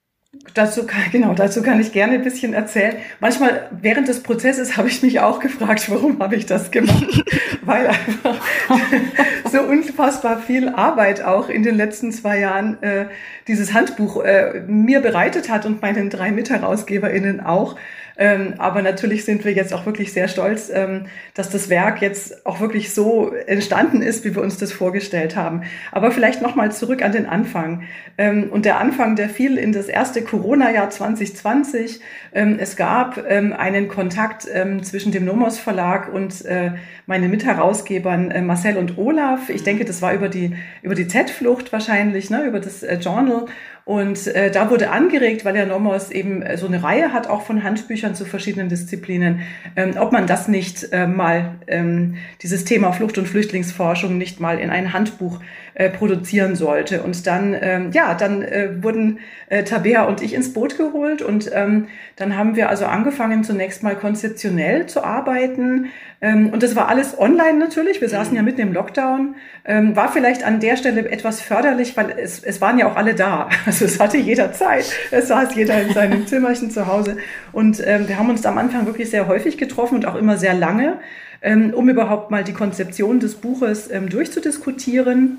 Dazu 0.55 0.87
kann, 0.87 1.03
genau, 1.13 1.35
dazu 1.35 1.63
kann 1.63 1.81
ich 1.81 1.93
gerne 1.93 2.15
ein 2.15 2.23
bisschen 2.23 2.55
erzählen. 2.55 2.97
Manchmal 3.21 3.69
während 3.81 4.09
des 4.09 4.23
Prozesses 4.23 4.77
habe 4.77 4.89
ich 4.89 5.03
mich 5.03 5.21
auch 5.21 5.41
gefragt, 5.41 5.91
warum 5.91 6.19
habe 6.21 6.37
ich 6.37 6.47
das 6.47 6.71
gemacht? 6.71 7.25
Weil 7.63 7.89
einfach 7.89 8.37
so 9.53 9.61
unfassbar 9.63 10.39
viel 10.41 10.69
Arbeit 10.69 11.23
auch 11.23 11.49
in 11.49 11.63
den 11.63 11.77
letzten 11.77 12.13
zwei 12.13 12.39
Jahren 12.39 12.83
äh, 12.83 13.07
dieses 13.49 13.73
Handbuch 13.73 14.23
äh, 14.23 14.63
mir 14.67 15.01
bereitet 15.01 15.49
hat 15.49 15.67
und 15.67 15.83
meinen 15.83 16.11
drei 16.11 16.31
MitherausgeberInnen 16.31 17.41
auch. 17.41 17.77
Ähm, 18.19 18.55
aber 18.59 18.83
natürlich 18.83 19.25
sind 19.25 19.45
wir 19.45 19.53
jetzt 19.53 19.73
auch 19.73 19.87
wirklich 19.87 20.13
sehr 20.13 20.29
stolz, 20.29 20.71
ähm, 20.73 21.07
dass 21.35 21.51
das 21.51 21.69
Werk 21.69 22.01
jetzt 22.01 22.47
auch 22.47 22.61
wirklich 22.61 22.95
so 22.95 23.33
entstanden 23.33 24.03
ist, 24.03 24.25
wie 24.25 24.35
wir 24.35 24.43
uns 24.43 24.59
das 24.59 24.73
vorgestellt 24.73 25.37
haben. 25.37 25.63
Aber 25.93 26.11
vielleicht 26.11 26.43
nochmal 26.43 26.73
zurück 26.73 27.03
an 27.03 27.13
den 27.13 27.27
Anfang. 27.27 27.83
Ähm, 28.19 28.49
und 28.51 28.65
der 28.65 28.79
Anfang, 28.79 29.17
der 29.17 29.29
fiel 29.29 29.59
in 29.59 29.73
das 29.73 29.87
erste 29.87 30.23
Corona-Jahr 30.23 30.91
2020. 30.91 32.01
Ähm, 32.33 32.57
es 32.59 32.77
gab 32.77 33.19
einen 33.27 33.89
Kontakt 33.89 34.47
zwischen 34.83 35.13
dem 35.13 35.25
Nomos 35.25 35.59
Verlag 35.59 36.13
und 36.13 36.45
äh, 36.45 36.73
meinen 37.07 37.31
Mitherausgebern 37.31 38.31
äh, 38.31 38.43
Marcel 38.43 38.77
und 38.77 38.99
Olaf. 38.99 39.49
Ich 39.49 39.63
denke, 39.63 39.85
das 39.85 40.03
war 40.03 40.13
über 40.13 40.29
die, 40.29 40.57
über 40.83 40.95
die 40.95 41.09
Z-Flucht 41.09 41.73
wahrscheinlich, 41.73 42.31
ne, 42.31 42.45
über 42.45 42.61
das 42.61 42.83
äh, 42.83 42.99
Journal. 42.99 43.47
Und 43.87 44.27
äh, 44.27 44.51
da 44.51 44.69
wurde 44.69 44.91
angeregt, 44.91 45.45
weil 45.45 45.53
der 45.53 45.65
Nomos 45.65 46.11
eben 46.11 46.43
äh, 46.43 46.59
so 46.59 46.67
eine 46.67 46.83
Reihe 46.83 47.13
hat, 47.13 47.31
auch 47.31 47.43
von 47.43 47.63
Handbüchern 47.63 48.17
zu 48.17 48.25
verschiedenen 48.25 48.69
Disziplinen, 48.69 49.43
ähm, 49.77 49.95
ob 49.97 50.11
man 50.11 50.27
das 50.27 50.49
nicht 50.49 50.93
äh, 50.93 51.07
mal, 51.07 51.55
ähm, 51.69 52.17
dieses 52.43 52.65
Thema 52.65 52.91
Flucht- 52.91 53.17
und 53.17 53.29
Flüchtlingsforschung 53.29 54.19
nicht 54.19 54.41
mal 54.41 54.59
in 54.59 54.71
ein 54.71 54.93
Handbuch 54.93 55.39
äh, 55.79 55.91
produzieren 55.91 56.57
sollte. 56.57 57.03
Und 57.03 57.27
dann, 57.27 57.55
ähm, 57.61 57.91
ja, 57.93 58.15
dann 58.15 58.41
äh, 58.41 58.83
wurden 58.83 59.19
äh, 59.51 59.63
Tabea 59.63 60.05
und 60.05 60.23
ich 60.23 60.33
ins 60.33 60.55
Boot 60.55 60.79
geholt 60.79 61.21
und 61.21 61.51
ähm, 61.53 61.89
dann 62.17 62.35
haben 62.39 62.57
wir 62.57 62.71
also 62.71 62.87
angefangen, 62.87 63.45
zunächst 63.45 63.83
mal 63.83 63.95
konzeptionell 63.95 64.87
zu 64.87 65.05
arbeiten. 65.05 65.91
Ähm, 66.23 66.49
und 66.49 66.63
das 66.63 66.77
war 66.77 66.89
alles 66.89 67.19
online 67.19 67.59
natürlich. 67.59 68.01
Wir 68.01 68.09
saßen 68.09 68.35
ja 68.35 68.41
mitten 68.41 68.63
im 68.63 68.73
Lockdown. 68.73 69.35
Ähm, 69.67 69.95
war 69.95 70.11
vielleicht 70.11 70.45
an 70.45 70.61
der 70.61 70.79
Stelle 70.79 71.11
etwas 71.11 71.43
förderlich, 71.43 71.95
weil 71.95 72.15
es, 72.19 72.43
es 72.43 72.63
waren 72.63 72.79
ja 72.79 72.91
auch 72.91 72.97
alle 72.97 73.15
da. 73.15 73.51
Also 73.67 73.85
es 73.85 74.01
hatte 74.01 74.17
jeder 74.17 74.55
Zeit. 74.55 74.91
Es 75.11 75.29
saß 75.29 75.55
jeder 75.57 75.83
in 75.83 75.93
seinem 75.93 76.27
Zimmerchen 76.27 76.71
zu 76.71 76.87
Hause. 76.87 77.19
Und 77.53 77.87
ähm, 77.87 78.09
wir 78.09 78.19
haben 78.19 78.31
uns 78.31 78.47
am 78.47 78.57
Anfang 78.57 78.87
wirklich 78.87 79.11
sehr 79.11 79.29
häufig 79.29 79.59
getroffen 79.59 79.97
und 79.97 80.07
auch 80.07 80.15
immer 80.15 80.39
sehr 80.39 80.55
lange, 80.55 81.01
ähm, 81.43 81.75
um 81.75 81.87
überhaupt 81.91 82.31
mal 82.31 82.45
die 82.45 82.55
Konzeption 82.55 83.21
des 83.21 83.35
Buches 83.35 83.91
ähm, 83.91 84.09
durchzudiskutieren. 84.09 85.39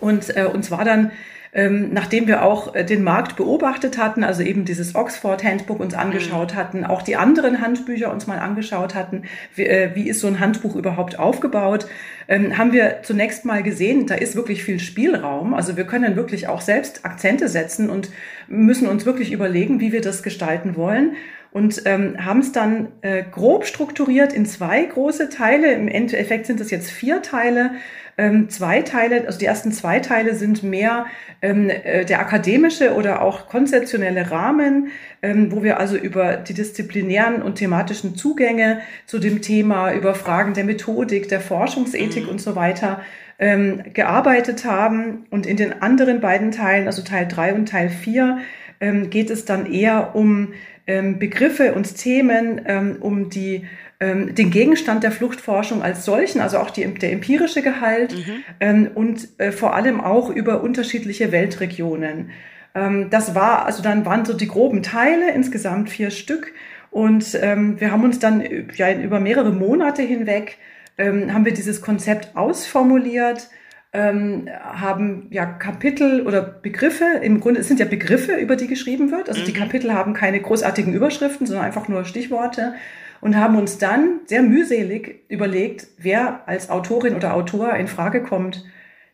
Und 0.00 0.36
äh, 0.36 0.44
uns 0.44 0.70
war 0.70 0.84
dann 0.84 1.10
ähm, 1.56 1.88
nachdem 1.94 2.26
wir 2.26 2.42
auch 2.42 2.74
äh, 2.74 2.84
den 2.84 3.02
Markt 3.02 3.36
beobachtet 3.36 3.96
hatten, 3.96 4.24
also 4.24 4.42
eben 4.42 4.66
dieses 4.66 4.94
Oxford 4.94 5.42
Handbook 5.42 5.80
uns 5.80 5.94
angeschaut 5.94 6.52
mhm. 6.52 6.56
hatten, 6.56 6.84
auch 6.84 7.00
die 7.00 7.16
anderen 7.16 7.62
Handbücher 7.62 8.12
uns 8.12 8.26
mal 8.26 8.38
angeschaut 8.38 8.94
hatten, 8.94 9.22
wie, 9.54 9.64
äh, 9.64 9.92
wie 9.94 10.06
ist 10.06 10.20
so 10.20 10.26
ein 10.26 10.38
Handbuch 10.38 10.76
überhaupt 10.76 11.18
aufgebaut, 11.18 11.86
ähm, 12.28 12.58
haben 12.58 12.74
wir 12.74 12.98
zunächst 13.04 13.46
mal 13.46 13.62
gesehen, 13.62 14.06
da 14.06 14.16
ist 14.16 14.36
wirklich 14.36 14.64
viel 14.64 14.78
Spielraum. 14.78 15.54
Also 15.54 15.78
wir 15.78 15.84
können 15.84 16.14
wirklich 16.14 16.46
auch 16.46 16.60
selbst 16.60 17.06
Akzente 17.06 17.48
setzen 17.48 17.88
und 17.88 18.10
müssen 18.48 18.86
uns 18.86 19.06
wirklich 19.06 19.32
überlegen, 19.32 19.80
wie 19.80 19.92
wir 19.92 20.02
das 20.02 20.22
gestalten 20.22 20.76
wollen 20.76 21.16
und 21.52 21.82
ähm, 21.86 22.22
haben 22.22 22.40
es 22.40 22.52
dann 22.52 22.88
äh, 23.00 23.22
grob 23.22 23.64
strukturiert 23.64 24.34
in 24.34 24.44
zwei 24.44 24.84
große 24.84 25.30
Teile. 25.30 25.72
Im 25.72 25.88
Endeffekt 25.88 26.44
sind 26.44 26.60
es 26.60 26.70
jetzt 26.70 26.90
vier 26.90 27.22
Teile. 27.22 27.70
Ähm, 28.18 28.48
zwei 28.48 28.80
Teile, 28.80 29.26
also 29.26 29.38
die 29.38 29.44
ersten 29.44 29.72
zwei 29.72 30.00
Teile 30.00 30.34
sind 30.34 30.62
mehr 30.62 31.04
ähm, 31.42 31.68
äh, 31.68 32.06
der 32.06 32.20
akademische 32.20 32.94
oder 32.94 33.20
auch 33.20 33.46
konzeptionelle 33.46 34.30
Rahmen, 34.30 34.88
ähm, 35.20 35.52
wo 35.52 35.62
wir 35.62 35.78
also 35.78 35.96
über 35.96 36.38
die 36.38 36.54
disziplinären 36.54 37.42
und 37.42 37.56
thematischen 37.56 38.16
Zugänge 38.16 38.80
zu 39.04 39.18
dem 39.18 39.42
Thema, 39.42 39.92
über 39.92 40.14
Fragen 40.14 40.54
der 40.54 40.64
Methodik, 40.64 41.28
der 41.28 41.40
Forschungsethik 41.40 42.24
mhm. 42.24 42.30
und 42.30 42.40
so 42.40 42.56
weiter 42.56 43.02
ähm, 43.38 43.82
gearbeitet 43.92 44.64
haben. 44.64 45.26
Und 45.30 45.44
in 45.44 45.58
den 45.58 45.82
anderen 45.82 46.20
beiden 46.20 46.52
Teilen, 46.52 46.86
also 46.86 47.02
Teil 47.02 47.28
drei 47.28 47.52
und 47.52 47.68
Teil 47.68 47.90
vier, 47.90 48.38
ähm, 48.80 49.10
geht 49.10 49.28
es 49.28 49.44
dann 49.44 49.70
eher 49.70 50.14
um 50.14 50.54
ähm, 50.86 51.18
Begriffe 51.18 51.74
und 51.74 51.96
Themen, 51.96 52.60
ähm, 52.66 52.96
um 53.00 53.30
die 53.30 53.66
ähm, 53.98 54.34
den 54.34 54.50
Gegenstand 54.50 55.02
der 55.04 55.10
Fluchtforschung 55.10 55.82
als 55.82 56.04
solchen, 56.04 56.40
also 56.40 56.58
auch 56.58 56.70
die, 56.70 56.86
der 56.86 57.12
empirische 57.12 57.62
Gehalt 57.62 58.14
mhm. 58.14 58.44
ähm, 58.60 58.90
und 58.94 59.28
äh, 59.38 59.52
vor 59.52 59.74
allem 59.74 60.02
auch 60.02 60.28
über 60.28 60.62
unterschiedliche 60.62 61.32
Weltregionen. 61.32 62.30
Ähm, 62.74 63.08
das 63.08 63.34
war, 63.34 63.64
also 63.64 63.82
dann 63.82 64.04
waren 64.04 64.26
so 64.26 64.34
die 64.34 64.48
groben 64.48 64.82
Teile, 64.82 65.32
insgesamt 65.32 65.88
vier 65.88 66.10
Stück. 66.10 66.52
Und 66.90 67.38
ähm, 67.40 67.80
wir 67.80 67.90
haben 67.90 68.04
uns 68.04 68.18
dann 68.18 68.44
ja, 68.74 68.92
über 68.92 69.18
mehrere 69.18 69.52
Monate 69.52 70.02
hinweg 70.02 70.58
haben 70.98 71.44
wir 71.44 71.52
dieses 71.52 71.82
Konzept 71.82 72.34
ausformuliert, 72.38 73.50
ähm, 73.96 74.46
haben 74.62 75.26
ja 75.30 75.46
Kapitel 75.46 76.26
oder 76.26 76.42
Begriffe, 76.42 77.04
im 77.22 77.40
Grunde 77.40 77.60
es 77.60 77.68
sind 77.68 77.80
ja 77.80 77.86
Begriffe, 77.86 78.34
über 78.34 78.54
die 78.54 78.66
geschrieben 78.66 79.10
wird. 79.10 79.30
Also 79.30 79.40
mhm. 79.40 79.46
die 79.46 79.52
Kapitel 79.54 79.94
haben 79.94 80.12
keine 80.12 80.38
großartigen 80.38 80.92
Überschriften, 80.92 81.46
sondern 81.46 81.64
einfach 81.64 81.88
nur 81.88 82.04
Stichworte 82.04 82.74
und 83.22 83.36
haben 83.36 83.56
uns 83.56 83.78
dann 83.78 84.20
sehr 84.26 84.42
mühselig 84.42 85.22
überlegt, 85.30 85.86
wer 85.96 86.46
als 86.46 86.68
Autorin 86.68 87.14
oder 87.14 87.32
Autor 87.32 87.72
in 87.74 87.88
Frage 87.88 88.22
kommt, 88.22 88.66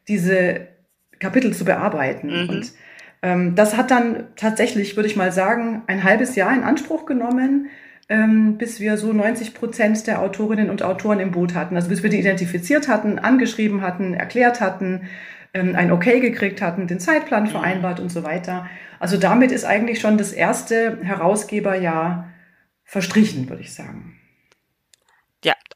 diese 0.09 0.67
Kapitel 1.21 1.55
zu 1.55 1.65
bearbeiten. 1.65 2.27
Mhm. 2.27 2.49
Und 2.49 2.73
ähm, 3.23 3.55
das 3.55 3.77
hat 3.77 3.93
dann 3.93 4.25
tatsächlich, 4.35 4.97
würde 4.97 5.09
ich 5.09 5.15
mal 5.15 5.31
sagen, 5.31 5.83
ein 5.87 6.03
halbes 6.03 6.35
Jahr 6.35 6.53
in 6.53 6.65
Anspruch 6.65 7.07
genommen, 7.07 7.69
bis 8.59 8.81
wir 8.81 8.97
so 8.97 9.12
90 9.12 9.54
Prozent 9.54 10.07
der 10.07 10.21
Autorinnen 10.21 10.71
und 10.71 10.83
Autoren 10.83 11.21
im 11.21 11.31
Boot 11.31 11.54
hatten. 11.54 11.76
Also 11.76 11.88
bis 11.88 12.02
wir 12.02 12.11
die 12.11 12.19
identifiziert 12.19 12.88
hatten, 12.88 13.19
angeschrieben 13.19 13.81
hatten, 13.81 14.14
erklärt 14.14 14.61
hatten, 14.61 15.09
ähm, 15.54 15.75
ein 15.76 15.90
Okay 15.90 16.21
gekriegt 16.21 16.62
hatten, 16.62 16.87
den 16.87 17.00
Zeitplan 17.00 17.45
mhm. 17.45 17.49
vereinbart 17.49 18.00
und 18.00 18.11
so 18.11 18.23
weiter. 18.23 18.66
Also 18.99 19.16
damit 19.16 19.52
ist 19.52 19.64
eigentlich 19.64 20.00
schon 20.00 20.19
das 20.19 20.33
erste 20.33 20.99
Herausgeberjahr 21.02 22.28
verstrichen, 22.85 23.49
würde 23.49 23.62
ich 23.62 23.75
sagen. 23.75 24.19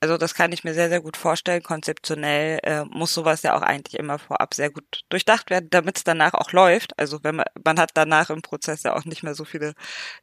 Also 0.01 0.17
das 0.17 0.35
kann 0.35 0.53
ich 0.53 0.65
mir 0.65 0.75
sehr, 0.75 0.89
sehr 0.89 1.01
gut 1.01 1.17
vorstellen. 1.17 1.63
Konzeptionell 1.63 2.61
äh, 2.63 2.85
muss 2.85 3.15
sowas 3.15 3.43
ja 3.43 3.57
auch 3.57 3.63
eigentlich 3.63 3.99
immer 3.99 4.19
vorab 4.19 4.55
sehr 4.55 4.71
gut 4.71 5.05
durchdacht 5.09 5.51
werden, 5.51 5.69
damit 5.71 5.99
es 5.99 6.05
danach 6.05 6.35
auch 6.35 6.53
läuft. 6.53 6.99
Also 6.99 7.23
wenn 7.23 7.37
man, 7.37 7.47
man 7.65 7.79
hat 7.79 7.91
danach 7.95 8.31
im 8.31 8.43
Prozess 8.43 8.83
ja 8.83 8.95
auch 8.95 9.05
nicht 9.05 9.23
mehr 9.23 9.35
so 9.35 9.45
viele 9.45 9.75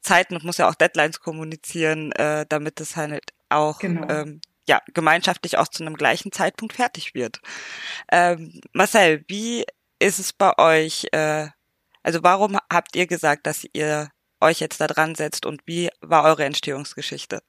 Zeiten 0.01 0.35
und 0.35 0.43
muss 0.43 0.57
ja 0.57 0.69
auch 0.69 0.75
Deadlines 0.75 1.19
kommunizieren, 1.19 2.11
äh, 2.13 2.45
damit 2.47 2.79
es 2.81 2.95
halt 2.95 3.33
auch 3.49 3.79
genau. 3.79 4.07
ähm, 4.09 4.41
ja, 4.67 4.81
gemeinschaftlich 4.93 5.57
auch 5.57 5.67
zu 5.67 5.83
einem 5.83 5.95
gleichen 5.95 6.31
Zeitpunkt 6.31 6.73
fertig 6.75 7.13
wird. 7.13 7.41
Ähm, 8.11 8.61
Marcel, 8.71 9.23
wie 9.27 9.65
ist 9.99 10.19
es 10.19 10.33
bei 10.33 10.57
euch? 10.57 11.07
Äh, 11.11 11.47
also 12.03 12.23
warum 12.23 12.57
habt 12.71 12.95
ihr 12.95 13.07
gesagt, 13.07 13.47
dass 13.47 13.65
ihr 13.73 14.09
euch 14.39 14.59
jetzt 14.59 14.79
da 14.81 14.87
dran 14.87 15.15
setzt 15.15 15.45
und 15.45 15.61
wie 15.65 15.89
war 16.01 16.23
eure 16.25 16.45
Entstehungsgeschichte? 16.45 17.41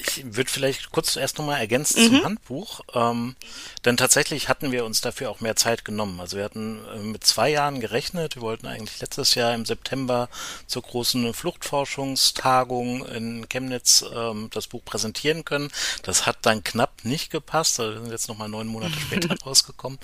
Ich 0.00 0.24
würde 0.24 0.50
vielleicht 0.50 0.90
kurz 0.90 1.16
erst 1.16 1.38
nochmal 1.38 1.60
ergänzen 1.60 2.02
mhm. 2.02 2.08
zum 2.08 2.24
Handbuch, 2.24 2.80
ähm, 2.94 3.36
denn 3.84 3.96
tatsächlich 3.96 4.48
hatten 4.48 4.72
wir 4.72 4.84
uns 4.84 5.00
dafür 5.00 5.30
auch 5.30 5.40
mehr 5.40 5.56
Zeit 5.56 5.84
genommen. 5.84 6.20
Also 6.20 6.36
wir 6.36 6.44
hatten 6.44 6.80
äh, 6.94 6.98
mit 6.98 7.24
zwei 7.24 7.50
Jahren 7.50 7.80
gerechnet. 7.80 8.36
Wir 8.36 8.42
wollten 8.42 8.66
eigentlich 8.66 9.00
letztes 9.00 9.34
Jahr 9.34 9.54
im 9.54 9.64
September 9.64 10.28
zur 10.66 10.82
großen 10.82 11.34
Fluchtforschungstagung 11.34 13.06
in 13.06 13.48
Chemnitz 13.48 14.04
ähm, 14.14 14.48
das 14.52 14.66
Buch 14.66 14.84
präsentieren 14.84 15.44
können. 15.44 15.70
Das 16.02 16.26
hat 16.26 16.38
dann 16.42 16.64
knapp 16.64 17.04
nicht 17.04 17.30
gepasst. 17.30 17.80
Also 17.80 17.94
wir 17.94 18.00
sind 18.02 18.10
jetzt 18.10 18.28
nochmal 18.28 18.48
neun 18.48 18.66
Monate 18.66 18.98
später 18.98 19.34
rausgekommen. 19.44 19.98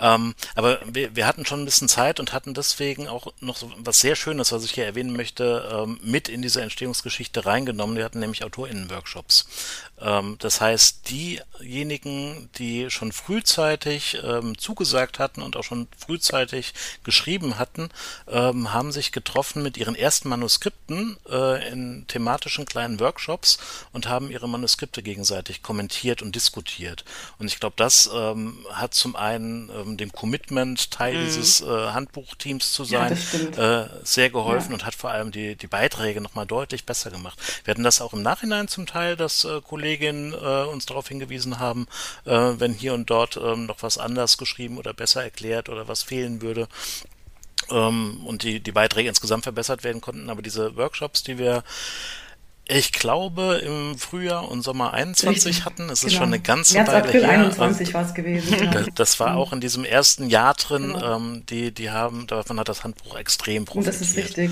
Ähm, 0.00 0.34
aber 0.54 0.80
wir, 0.86 1.14
wir 1.14 1.26
hatten 1.26 1.44
schon 1.44 1.62
ein 1.62 1.64
bisschen 1.64 1.88
Zeit 1.88 2.20
und 2.20 2.32
hatten 2.32 2.54
deswegen 2.54 3.08
auch 3.08 3.32
noch 3.40 3.58
was 3.76 4.00
sehr 4.00 4.16
Schönes, 4.16 4.52
was 4.52 4.64
ich 4.64 4.72
hier 4.72 4.86
erwähnen 4.86 5.14
möchte, 5.14 5.68
ähm, 5.72 5.98
mit 6.02 6.28
in 6.28 6.42
diese 6.42 6.62
Entstehungsgeschichte 6.62 7.46
reingenommen. 7.46 7.96
Wir 7.96 8.04
hatten 8.04 8.20
nämlich 8.20 8.44
AutorInnen-Workshops. 8.44 9.46
Ähm, 10.00 10.36
das 10.38 10.60
heißt, 10.60 11.10
diejenigen, 11.10 12.48
die 12.56 12.90
schon 12.90 13.12
frühzeitig 13.12 14.18
ähm, 14.24 14.56
zugesagt 14.56 15.18
hatten 15.18 15.42
und 15.42 15.56
auch 15.56 15.64
schon 15.64 15.88
frühzeitig 15.96 16.72
geschrieben 17.04 17.58
hatten, 17.58 17.90
ähm, 18.28 18.72
haben 18.72 18.92
sich 18.92 19.12
getroffen 19.12 19.62
mit 19.62 19.76
ihren 19.76 19.94
ersten 19.94 20.28
Manuskripten 20.28 21.18
äh, 21.28 21.70
in 21.70 22.06
thematischen 22.06 22.64
kleinen 22.64 23.00
Workshops 23.00 23.58
und 23.92 24.08
haben 24.08 24.30
ihre 24.30 24.48
Manuskripte 24.48 25.02
gegenseitig 25.02 25.62
kommentiert 25.62 26.22
und 26.22 26.34
diskutiert. 26.34 27.04
Und 27.38 27.46
ich 27.46 27.60
glaube, 27.60 27.74
das 27.76 28.08
ähm, 28.12 28.66
hat 28.72 28.94
zum 28.94 29.16
einen 29.16 29.68
dem 29.96 30.12
Commitment, 30.12 30.90
Teil 30.90 31.16
mhm. 31.16 31.24
dieses 31.24 31.60
äh, 31.60 31.66
Handbuchteams 31.66 32.72
zu 32.72 32.84
sein, 32.84 33.16
ja, 33.56 33.82
äh, 33.82 33.88
sehr 34.02 34.30
geholfen 34.30 34.70
ja. 34.70 34.74
und 34.74 34.86
hat 34.86 34.94
vor 34.94 35.10
allem 35.10 35.30
die, 35.30 35.56
die 35.56 35.66
Beiträge 35.66 36.20
nochmal 36.20 36.46
deutlich 36.46 36.84
besser 36.84 37.10
gemacht. 37.10 37.38
Wir 37.64 37.72
hatten 37.72 37.82
das 37.82 38.00
auch 38.00 38.12
im 38.12 38.22
Nachhinein 38.22 38.68
zum 38.68 38.86
Teil, 38.86 39.16
dass 39.16 39.44
äh, 39.44 39.60
Kolleginnen 39.60 40.32
äh, 40.32 40.64
uns 40.64 40.86
darauf 40.86 41.08
hingewiesen 41.08 41.58
haben, 41.58 41.86
äh, 42.24 42.30
wenn 42.30 42.72
hier 42.72 42.94
und 42.94 43.10
dort 43.10 43.36
äh, 43.36 43.56
noch 43.56 43.82
was 43.82 43.98
anders 43.98 44.38
geschrieben 44.38 44.78
oder 44.78 44.92
besser 44.92 45.22
erklärt 45.22 45.68
oder 45.68 45.88
was 45.88 46.02
fehlen 46.02 46.42
würde 46.42 46.68
ähm, 47.70 48.20
und 48.24 48.42
die, 48.42 48.60
die 48.60 48.72
Beiträge 48.72 49.08
insgesamt 49.08 49.44
verbessert 49.44 49.84
werden 49.84 50.00
konnten. 50.00 50.30
Aber 50.30 50.42
diese 50.42 50.76
Workshops, 50.76 51.22
die 51.22 51.38
wir 51.38 51.62
ich 52.70 52.92
glaube, 52.92 53.60
im 53.64 53.98
Frühjahr 53.98 54.48
und 54.48 54.62
Sommer 54.62 54.92
21 54.92 55.46
Richtig. 55.46 55.64
hatten. 55.64 55.90
Es 55.90 56.00
genau. 56.00 56.12
ist 56.12 56.16
schon 56.16 56.26
eine 56.26 56.40
ganze 56.40 56.74
März, 56.74 56.88
Weile 56.88 56.98
April 56.98 57.20
her. 57.22 57.30
21 57.30 57.94
war 57.94 58.04
es 58.04 58.14
gewesen. 58.14 58.72
Ja. 58.72 58.84
Das 58.94 59.18
war 59.18 59.36
auch 59.36 59.52
in 59.52 59.60
diesem 59.60 59.84
ersten 59.84 60.28
Jahr 60.28 60.54
drin. 60.54 60.92
Genau. 60.92 61.16
Ähm, 61.16 61.42
die, 61.48 61.72
die 61.72 61.90
haben, 61.90 62.26
davon 62.26 62.60
hat 62.60 62.68
das 62.68 62.84
Handbuch 62.84 63.16
extrem 63.16 63.64
profitiert. 63.64 63.94
Und 63.94 64.00
das 64.00 64.08
ist 64.08 64.16
richtig. 64.16 64.50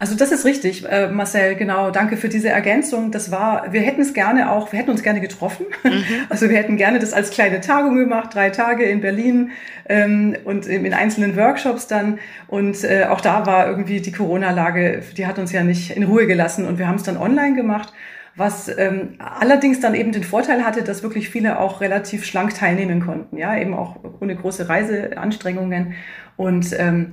Also 0.00 0.14
das 0.16 0.32
ist 0.32 0.46
richtig, 0.46 0.88
äh, 0.88 1.08
Marcel, 1.08 1.56
genau. 1.56 1.90
Danke 1.90 2.16
für 2.16 2.30
diese 2.30 2.48
Ergänzung. 2.48 3.10
Das 3.10 3.30
war, 3.30 3.70
wir 3.70 3.82
hätten 3.82 4.00
es 4.00 4.14
gerne 4.14 4.50
auch, 4.50 4.72
wir 4.72 4.78
hätten 4.78 4.90
uns 4.90 5.02
gerne 5.02 5.20
getroffen. 5.20 5.66
Mhm. 5.84 6.04
Also 6.30 6.48
wir 6.48 6.56
hätten 6.56 6.78
gerne 6.78 6.98
das 6.98 7.12
als 7.12 7.30
kleine 7.30 7.60
Tagung 7.60 7.96
gemacht, 7.96 8.34
drei 8.34 8.48
Tage 8.48 8.84
in 8.84 9.02
Berlin 9.02 9.50
ähm, 9.90 10.36
und 10.44 10.66
in 10.66 10.94
einzelnen 10.94 11.36
Workshops 11.36 11.86
dann. 11.86 12.18
Und 12.48 12.82
äh, 12.82 13.08
auch 13.10 13.20
da 13.20 13.44
war 13.44 13.68
irgendwie 13.68 14.00
die 14.00 14.10
Corona-Lage, 14.10 15.02
die 15.18 15.26
hat 15.26 15.38
uns 15.38 15.52
ja 15.52 15.62
nicht 15.62 15.90
in 15.90 16.04
Ruhe 16.04 16.26
gelassen 16.26 16.64
und 16.64 16.78
wir 16.78 16.88
haben 16.88 16.96
es 16.96 17.02
dann 17.02 17.18
online 17.18 17.54
gemacht 17.54 17.92
was 18.36 18.68
ähm, 18.78 19.16
allerdings 19.18 19.80
dann 19.80 19.94
eben 19.94 20.12
den 20.12 20.22
Vorteil 20.22 20.64
hatte, 20.64 20.82
dass 20.82 21.02
wirklich 21.02 21.28
viele 21.28 21.58
auch 21.58 21.80
relativ 21.80 22.24
schlank 22.24 22.54
teilnehmen 22.54 23.00
konnten, 23.00 23.36
ja, 23.36 23.58
eben 23.58 23.74
auch 23.74 23.96
ohne 24.20 24.36
große 24.36 24.68
Reiseanstrengungen. 24.68 25.94
Und 26.36 26.74
ähm, 26.78 27.12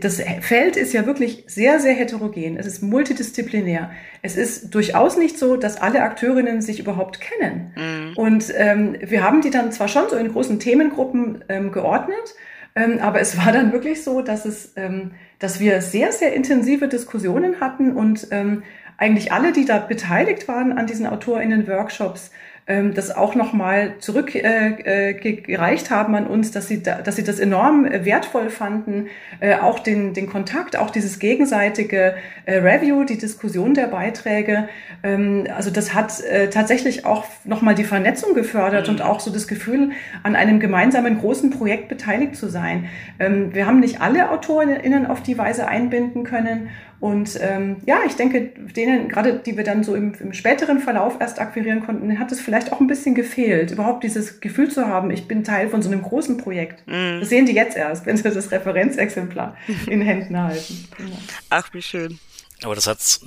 das 0.00 0.20
Feld 0.40 0.76
ist 0.76 0.92
ja 0.92 1.06
wirklich 1.06 1.44
sehr, 1.46 1.80
sehr 1.80 1.94
heterogen. 1.94 2.58
Es 2.58 2.66
ist 2.66 2.82
multidisziplinär. 2.82 3.90
Es 4.20 4.36
ist 4.36 4.74
durchaus 4.74 5.16
nicht 5.16 5.38
so, 5.38 5.56
dass 5.56 5.80
alle 5.80 6.02
Akteurinnen 6.02 6.60
sich 6.60 6.80
überhaupt 6.80 7.20
kennen. 7.20 7.72
Mhm. 7.76 8.16
Und 8.16 8.52
ähm, 8.56 8.96
wir 9.00 9.24
haben 9.24 9.40
die 9.40 9.50
dann 9.50 9.72
zwar 9.72 9.88
schon 9.88 10.08
so 10.10 10.16
in 10.16 10.32
großen 10.32 10.60
Themengruppen 10.60 11.44
ähm, 11.48 11.72
geordnet, 11.72 12.34
ähm, 12.74 12.98
aber 13.00 13.20
es 13.20 13.38
war 13.38 13.52
dann 13.52 13.72
wirklich 13.72 14.04
so, 14.04 14.20
dass 14.20 14.44
es, 14.44 14.74
ähm, 14.76 15.12
dass 15.38 15.60
wir 15.60 15.80
sehr, 15.80 16.12
sehr 16.12 16.34
intensive 16.34 16.86
Diskussionen 16.86 17.60
hatten 17.60 17.96
und 17.96 18.28
ähm, 18.30 18.62
eigentlich 18.98 19.32
alle, 19.32 19.52
die 19.52 19.64
da 19.64 19.78
beteiligt 19.78 20.46
waren 20.46 20.72
an 20.72 20.86
diesen 20.86 21.06
AutorInnen-Workshops, 21.06 22.32
ähm, 22.66 22.94
das 22.94 23.14
auch 23.14 23.34
nochmal 23.34 23.94
zurückgereicht 23.98 24.86
äh, 24.86 25.10
äh, 25.12 25.90
haben 25.90 26.14
an 26.14 26.26
uns, 26.26 26.50
dass 26.52 26.68
sie, 26.68 26.82
da, 26.82 27.02
dass 27.02 27.16
sie 27.16 27.24
das 27.24 27.40
enorm 27.40 27.84
äh, 27.84 28.04
wertvoll 28.04 28.50
fanden, 28.50 29.08
äh, 29.40 29.56
auch 29.56 29.80
den, 29.80 30.14
den 30.14 30.28
Kontakt, 30.28 30.76
auch 30.76 30.90
dieses 30.90 31.18
gegenseitige 31.18 32.14
äh, 32.46 32.58
Review, 32.58 33.04
die 33.04 33.18
Diskussion 33.18 33.74
der 33.74 33.88
Beiträge. 33.88 34.68
Ähm, 35.02 35.46
also 35.56 35.70
das 35.70 35.94
hat 35.94 36.20
äh, 36.20 36.48
tatsächlich 36.48 37.04
auch 37.04 37.24
nochmal 37.44 37.74
die 37.74 37.84
Vernetzung 37.84 38.34
gefördert 38.34 38.86
mhm. 38.86 38.94
und 38.94 39.02
auch 39.02 39.20
so 39.20 39.32
das 39.32 39.48
Gefühl, 39.48 39.90
an 40.22 40.36
einem 40.36 40.60
gemeinsamen 40.60 41.18
großen 41.18 41.50
Projekt 41.50 41.88
beteiligt 41.88 42.36
zu 42.36 42.48
sein. 42.48 42.88
Ähm, 43.18 43.54
wir 43.54 43.66
haben 43.66 43.80
nicht 43.80 44.00
alle 44.00 44.30
AutorInnen 44.30 45.06
auf 45.06 45.22
die 45.22 45.36
Weise 45.36 45.66
einbinden 45.66 46.24
können 46.24 46.68
und 47.00 47.38
ähm, 47.40 47.78
ja, 47.86 48.00
ich 48.06 48.14
denke, 48.14 48.52
denen, 48.76 49.08
gerade 49.08 49.38
die 49.38 49.56
wir 49.56 49.64
dann 49.64 49.82
so 49.82 49.94
im, 49.94 50.12
im 50.20 50.34
späteren 50.34 50.80
Verlauf 50.80 51.16
erst 51.18 51.40
akquirieren 51.40 51.84
konnten, 51.84 52.18
hat 52.18 52.30
es 52.30 52.40
vielleicht 52.40 52.72
auch 52.72 52.80
ein 52.80 52.86
bisschen 52.86 53.14
gefehlt, 53.14 53.70
überhaupt 53.70 54.04
dieses 54.04 54.40
Gefühl 54.40 54.70
zu 54.70 54.86
haben, 54.86 55.10
ich 55.10 55.26
bin 55.26 55.42
Teil 55.42 55.70
von 55.70 55.80
so 55.80 55.90
einem 55.90 56.02
großen 56.02 56.36
Projekt. 56.36 56.86
Mm. 56.86 57.20
Das 57.20 57.30
sehen 57.30 57.46
die 57.46 57.54
jetzt 57.54 57.76
erst, 57.76 58.04
wenn 58.04 58.18
sie 58.18 58.22
das 58.22 58.52
Referenzexemplar 58.52 59.56
in 59.86 60.02
Händen 60.02 60.38
halten. 60.38 60.88
Genau. 60.96 61.16
Ach, 61.48 61.72
wie 61.72 61.82
schön. 61.82 62.18
Aber 62.62 62.74
das 62.74 62.86
hat's 62.86 63.24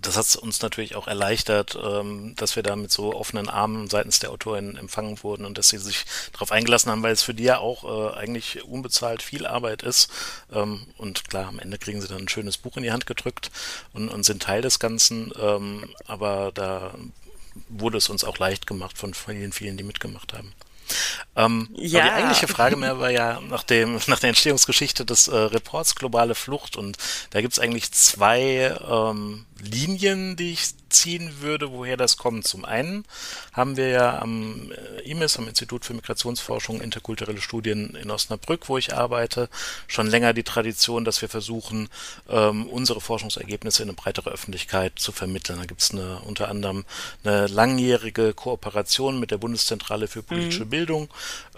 das 0.00 0.16
hat 0.16 0.36
uns 0.36 0.62
natürlich 0.62 0.96
auch 0.96 1.06
erleichtert, 1.06 1.76
ähm, 1.82 2.34
dass 2.36 2.56
wir 2.56 2.62
da 2.62 2.76
mit 2.76 2.90
so 2.90 3.14
offenen 3.14 3.48
Armen 3.48 3.88
seitens 3.88 4.18
der 4.18 4.30
Autorin 4.30 4.76
empfangen 4.76 5.22
wurden 5.22 5.44
und 5.44 5.58
dass 5.58 5.68
sie 5.68 5.78
sich 5.78 6.04
darauf 6.32 6.52
eingelassen 6.52 6.90
haben, 6.90 7.02
weil 7.02 7.12
es 7.12 7.22
für 7.22 7.34
die 7.34 7.44
ja 7.44 7.58
auch 7.58 7.84
äh, 7.84 8.16
eigentlich 8.16 8.64
unbezahlt 8.64 9.22
viel 9.22 9.46
Arbeit 9.46 9.82
ist. 9.82 10.10
Ähm, 10.52 10.86
und 10.96 11.28
klar, 11.28 11.48
am 11.48 11.58
Ende 11.58 11.78
kriegen 11.78 12.00
sie 12.00 12.08
dann 12.08 12.22
ein 12.22 12.28
schönes 12.28 12.58
Buch 12.58 12.76
in 12.76 12.82
die 12.82 12.92
Hand 12.92 13.06
gedrückt 13.06 13.50
und, 13.92 14.08
und 14.08 14.24
sind 14.24 14.42
Teil 14.42 14.62
des 14.62 14.78
Ganzen. 14.78 15.32
Ähm, 15.40 15.94
aber 16.06 16.52
da 16.54 16.94
wurde 17.68 17.98
es 17.98 18.08
uns 18.08 18.24
auch 18.24 18.38
leicht 18.38 18.66
gemacht 18.66 18.98
von 18.98 19.14
vielen, 19.14 19.52
vielen, 19.52 19.76
die 19.76 19.84
mitgemacht 19.84 20.32
haben. 20.32 20.52
Ähm, 21.36 21.68
ja. 21.74 22.04
die 22.04 22.10
eigentliche 22.10 22.48
Frage 22.48 22.76
mehr 22.76 22.98
war 22.98 23.10
ja 23.10 23.40
nach, 23.40 23.62
dem, 23.62 23.98
nach 24.06 24.18
der 24.18 24.30
Entstehungsgeschichte 24.30 25.04
des 25.04 25.28
äh, 25.28 25.36
Reports 25.36 25.94
Globale 25.94 26.34
Flucht 26.34 26.76
und 26.76 26.96
da 27.30 27.40
gibt 27.40 27.52
es 27.52 27.58
eigentlich 27.58 27.92
zwei 27.92 28.76
ähm, 28.88 29.46
Linien, 29.60 30.36
die 30.36 30.52
ich 30.52 30.77
ziehen 30.90 31.40
würde, 31.40 31.72
woher 31.72 31.96
das 31.96 32.16
kommt. 32.16 32.46
Zum 32.46 32.64
einen 32.64 33.04
haben 33.52 33.76
wir 33.76 33.88
ja 33.88 34.18
am 34.18 34.72
äh, 34.72 35.02
IMIS, 35.02 35.38
am 35.38 35.48
Institut 35.48 35.84
für 35.84 35.94
Migrationsforschung, 35.94 36.80
interkulturelle 36.80 37.40
Studien 37.40 37.94
in 37.94 38.10
Osnabrück, 38.10 38.68
wo 38.68 38.78
ich 38.78 38.94
arbeite, 38.94 39.48
schon 39.86 40.06
länger 40.06 40.32
die 40.32 40.42
Tradition, 40.42 41.04
dass 41.04 41.22
wir 41.22 41.28
versuchen, 41.28 41.88
ähm, 42.28 42.66
unsere 42.66 43.00
Forschungsergebnisse 43.00 43.82
in 43.82 43.88
eine 43.88 43.96
breitere 43.96 44.30
Öffentlichkeit 44.30 44.98
zu 44.98 45.12
vermitteln. 45.12 45.58
Da 45.58 45.64
gibt 45.66 45.80
es 45.80 45.92
eine, 45.92 46.20
unter 46.20 46.48
anderem 46.48 46.84
eine 47.24 47.46
langjährige 47.46 48.34
Kooperation 48.34 49.20
mit 49.20 49.30
der 49.30 49.38
Bundeszentrale 49.38 50.08
für 50.08 50.22
politische 50.22 50.64
mhm. 50.64 50.70
Bildung, 50.70 51.08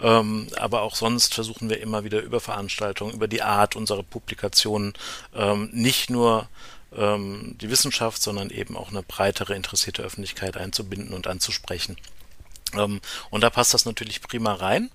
ähm, 0.01 0.47
aber 0.57 0.81
auch 0.81 0.95
sonst 0.95 1.33
versuchen 1.33 1.69
wir 1.69 1.81
immer 1.81 2.03
wieder 2.03 2.21
über 2.21 2.39
Veranstaltungen, 2.39 3.13
über 3.13 3.27
die 3.27 3.41
Art 3.41 3.75
unserer 3.75 4.03
Publikationen 4.03 4.93
ähm, 5.35 5.69
nicht 5.71 6.09
nur 6.09 6.47
ähm, 6.95 7.55
die 7.59 7.69
Wissenschaft, 7.69 8.21
sondern 8.21 8.49
eben 8.49 8.75
auch 8.77 8.89
eine 8.89 9.03
breitere 9.03 9.55
interessierte 9.55 10.01
Öffentlichkeit 10.03 10.57
einzubinden 10.57 11.13
und 11.13 11.27
anzusprechen. 11.27 11.97
Ähm, 12.73 13.01
und 13.29 13.41
da 13.41 13.49
passt 13.49 13.73
das 13.73 13.85
natürlich 13.85 14.21
prima 14.21 14.53
rein. 14.53 14.91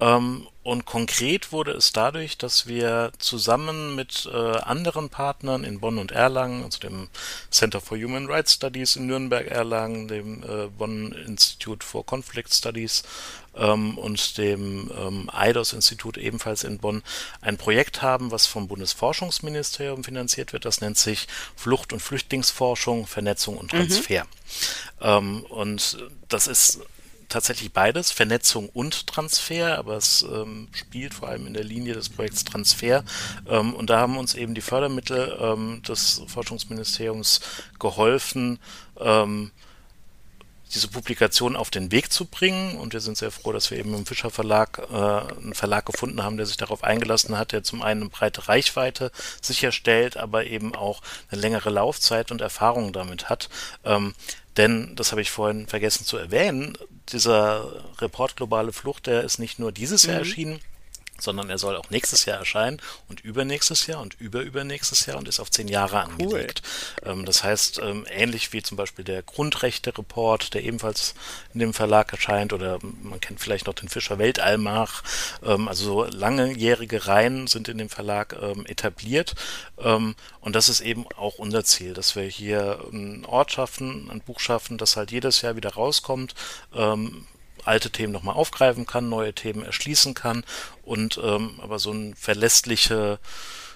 Ähm, 0.00 0.46
und 0.62 0.84
konkret 0.84 1.52
wurde 1.52 1.72
es 1.72 1.92
dadurch, 1.92 2.36
dass 2.36 2.66
wir 2.66 3.12
zusammen 3.18 3.94
mit 3.94 4.28
äh, 4.30 4.36
anderen 4.36 5.08
Partnern 5.08 5.64
in 5.64 5.80
Bonn 5.80 5.98
und 5.98 6.12
Erlangen, 6.12 6.64
also 6.64 6.78
dem 6.78 7.08
Center 7.50 7.80
for 7.80 7.96
Human 7.96 8.26
Rights 8.26 8.54
Studies 8.54 8.96
in 8.96 9.06
Nürnberg-Erlangen, 9.06 10.08
dem 10.08 10.42
äh, 10.42 10.66
Bonn 10.66 11.12
Institute 11.12 11.84
for 11.84 12.04
Conflict 12.04 12.52
Studies 12.52 13.02
ähm, 13.56 13.96
und 13.96 14.36
dem 14.36 14.90
ähm, 14.96 15.30
IDOS-Institut 15.34 16.18
ebenfalls 16.18 16.64
in 16.64 16.78
Bonn 16.78 17.02
ein 17.40 17.56
Projekt 17.56 18.02
haben, 18.02 18.30
was 18.30 18.46
vom 18.46 18.68
Bundesforschungsministerium 18.68 20.04
finanziert 20.04 20.52
wird. 20.52 20.66
Das 20.66 20.82
nennt 20.82 20.98
sich 20.98 21.26
Flucht- 21.56 21.94
und 21.94 22.00
Flüchtlingsforschung, 22.00 23.06
Vernetzung 23.06 23.56
und 23.56 23.72
mhm. 23.72 23.78
Transfer. 23.78 24.26
Mhm. 25.02 25.40
Und 25.48 25.98
das 26.28 26.46
ist 26.46 26.80
tatsächlich 27.30 27.72
beides, 27.72 28.10
Vernetzung 28.10 28.68
und 28.68 29.06
Transfer, 29.06 29.78
aber 29.78 29.96
es 29.96 30.22
ähm, 30.22 30.68
spielt 30.72 31.14
vor 31.14 31.28
allem 31.28 31.46
in 31.46 31.54
der 31.54 31.64
Linie 31.64 31.94
des 31.94 32.10
Projekts 32.10 32.44
Transfer. 32.44 33.04
Ähm, 33.48 33.74
und 33.74 33.88
da 33.88 34.00
haben 34.00 34.18
uns 34.18 34.34
eben 34.34 34.54
die 34.54 34.60
Fördermittel 34.60 35.38
ähm, 35.40 35.82
des 35.82 36.22
Forschungsministeriums 36.26 37.40
geholfen, 37.78 38.58
ähm, 38.98 39.50
diese 40.74 40.88
Publikation 40.88 41.56
auf 41.56 41.70
den 41.70 41.90
Weg 41.90 42.12
zu 42.12 42.26
bringen. 42.26 42.76
Und 42.76 42.92
wir 42.92 43.00
sind 43.00 43.16
sehr 43.16 43.30
froh, 43.30 43.52
dass 43.52 43.70
wir 43.70 43.78
eben 43.78 43.94
im 43.94 44.06
Fischer 44.06 44.30
Verlag 44.30 44.80
äh, 44.90 44.94
einen 44.94 45.54
Verlag 45.54 45.86
gefunden 45.86 46.22
haben, 46.22 46.36
der 46.36 46.46
sich 46.46 46.56
darauf 46.56 46.84
eingelassen 46.84 47.36
hat, 47.36 47.52
der 47.52 47.62
zum 47.62 47.82
einen 47.82 48.02
eine 48.02 48.10
breite 48.10 48.48
Reichweite 48.48 49.10
sicherstellt, 49.40 50.16
aber 50.16 50.46
eben 50.46 50.74
auch 50.74 51.02
eine 51.30 51.40
längere 51.40 51.70
Laufzeit 51.70 52.30
und 52.30 52.40
Erfahrung 52.40 52.92
damit 52.92 53.28
hat. 53.28 53.48
Ähm, 53.84 54.14
denn, 54.56 54.94
das 54.96 55.12
habe 55.12 55.22
ich 55.22 55.30
vorhin 55.30 55.66
vergessen 55.66 56.04
zu 56.04 56.16
erwähnen, 56.16 56.76
dieser 57.10 57.84
Report 58.00 58.36
Globale 58.36 58.72
Flucht, 58.72 59.06
der 59.06 59.22
ist 59.22 59.38
nicht 59.38 59.58
nur 59.58 59.72
dieses 59.72 60.04
Jahr 60.04 60.16
mhm. 60.16 60.20
erschienen, 60.20 60.60
sondern 61.22 61.50
er 61.50 61.58
soll 61.58 61.76
auch 61.76 61.90
nächstes 61.90 62.24
Jahr 62.24 62.38
erscheinen 62.38 62.80
und 63.08 63.20
übernächstes 63.20 63.86
Jahr 63.86 64.00
und 64.00 64.20
überübernächstes 64.20 65.06
Jahr 65.06 65.18
und 65.18 65.28
ist 65.28 65.40
auf 65.40 65.50
zehn 65.50 65.68
Jahre 65.68 66.00
angelegt. 66.00 66.62
Cool. 67.04 67.12
Ähm, 67.12 67.24
das 67.24 67.44
heißt, 67.44 67.80
ähm, 67.82 68.06
ähnlich 68.10 68.52
wie 68.52 68.62
zum 68.62 68.76
Beispiel 68.76 69.04
der 69.04 69.22
Grundrechte-Report, 69.22 70.54
der 70.54 70.64
ebenfalls 70.64 71.14
in 71.54 71.60
dem 71.60 71.74
Verlag 71.74 72.12
erscheint, 72.12 72.52
oder 72.52 72.78
man 73.02 73.20
kennt 73.20 73.40
vielleicht 73.40 73.66
noch 73.66 73.74
den 73.74 73.88
Fischer 73.88 74.18
Weltalmach, 74.18 75.02
ähm, 75.42 75.68
also 75.68 75.84
so 75.84 76.04
langjährige 76.04 77.06
Reihen 77.06 77.46
sind 77.46 77.68
in 77.68 77.78
dem 77.78 77.88
Verlag 77.88 78.36
ähm, 78.40 78.66
etabliert. 78.66 79.34
Und 79.76 80.56
das 80.56 80.68
ist 80.68 80.80
eben 80.80 81.06
auch 81.16 81.36
unser 81.38 81.64
Ziel, 81.64 81.94
dass 81.94 82.14
wir 82.14 82.24
hier 82.24 82.84
einen 82.92 83.24
Ort 83.24 83.52
schaffen, 83.52 84.10
ein 84.10 84.20
Buch 84.20 84.40
schaffen, 84.40 84.76
das 84.76 84.96
halt 84.96 85.10
jedes 85.10 85.40
Jahr 85.40 85.56
wieder 85.56 85.72
rauskommt, 85.72 86.34
ähm, 86.74 87.26
alte 87.66 87.90
Themen 87.90 88.12
nochmal 88.12 88.34
aufgreifen 88.34 88.86
kann, 88.86 89.08
neue 89.08 89.34
Themen 89.34 89.64
erschließen 89.64 90.14
kann 90.14 90.44
und 90.82 91.20
ähm, 91.22 91.58
aber 91.62 91.78
so 91.78 91.92
ein 91.92 92.14
verlässliche, 92.14 93.18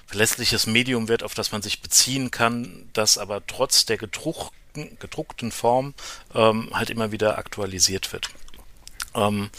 verlässliches 0.06 0.66
Medium 0.66 1.08
wird, 1.08 1.22
auf 1.22 1.34
das 1.34 1.52
man 1.52 1.62
sich 1.62 1.80
beziehen 1.82 2.30
kann, 2.30 2.88
das 2.92 3.18
aber 3.18 3.46
trotz 3.46 3.86
der 3.86 3.96
gedruckten, 3.96 4.96
gedruckten 4.98 5.52
Form 5.52 5.94
ähm, 6.34 6.70
halt 6.72 6.90
immer 6.90 7.12
wieder 7.12 7.38
aktualisiert 7.38 8.12
wird. 8.12 8.30
Ähm, 9.14 9.50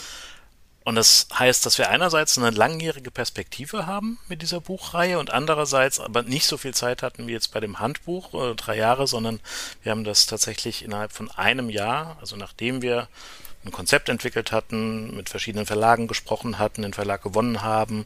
und 0.86 0.94
das 0.94 1.28
heißt, 1.34 1.66
dass 1.66 1.80
wir 1.80 1.90
einerseits 1.90 2.38
eine 2.38 2.52
langjährige 2.52 3.10
Perspektive 3.10 3.88
haben 3.88 4.20
mit 4.28 4.44
dieser 4.44 4.62
Buchreihe 4.62 5.18
und 5.18 5.32
andererseits 5.32 6.00
aber 6.00 6.22
nicht 6.22 6.46
so 6.46 6.58
viel 6.58 6.76
Zeit 6.76 7.02
hatten 7.02 7.26
wie 7.26 7.32
jetzt 7.32 7.52
bei 7.52 7.60
dem 7.60 7.80
Handbuch, 7.80 8.36
äh, 8.36 8.54
drei 8.54 8.78
Jahre, 8.78 9.08
sondern 9.08 9.40
wir 9.82 9.92
haben 9.92 10.04
das 10.04 10.28
tatsächlich 10.28 10.86
innerhalb 10.86 11.12
von 11.12 11.32
einem 11.32 11.72
Jahr, 11.72 12.18
also 12.22 12.36
nachdem 12.36 12.84
wir 12.84 13.08
ein 13.66 13.72
Konzept 13.72 14.10
entwickelt 14.10 14.52
hatten, 14.52 15.16
mit 15.16 15.30
verschiedenen 15.30 15.66
Verlagen 15.66 16.08
gesprochen 16.08 16.60
hatten, 16.60 16.84
den 16.84 16.94
Verlag 16.94 17.24
gewonnen 17.24 17.62
haben, 17.62 18.06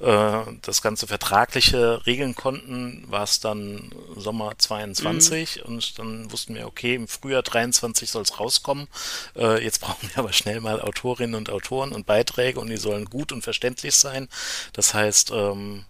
äh, 0.00 0.40
das 0.62 0.82
ganze 0.82 1.06
vertragliche 1.06 2.04
regeln 2.06 2.34
konnten, 2.34 3.04
war 3.08 3.22
es 3.22 3.40
dann 3.40 3.90
Sommer 4.16 4.52
22 4.58 5.56
mhm. 5.56 5.62
und 5.62 5.98
dann 5.98 6.32
wussten 6.32 6.54
wir, 6.54 6.66
okay, 6.66 6.94
im 6.94 7.08
Frühjahr 7.08 7.42
23 7.42 8.10
soll 8.10 8.22
es 8.22 8.38
rauskommen. 8.38 8.88
Äh, 9.36 9.64
jetzt 9.64 9.80
brauchen 9.80 10.08
wir 10.12 10.18
aber 10.18 10.32
schnell 10.32 10.60
mal 10.60 10.80
Autorinnen 10.80 11.34
und 11.34 11.50
Autoren 11.50 11.92
und 11.92 12.06
Beiträge 12.06 12.60
und 12.60 12.68
die 12.68 12.76
sollen 12.76 13.06
gut 13.06 13.32
und 13.32 13.42
verständlich 13.42 13.94
sein. 13.94 14.28
Das 14.72 14.94
heißt, 14.94 15.30
ähm, 15.30 15.84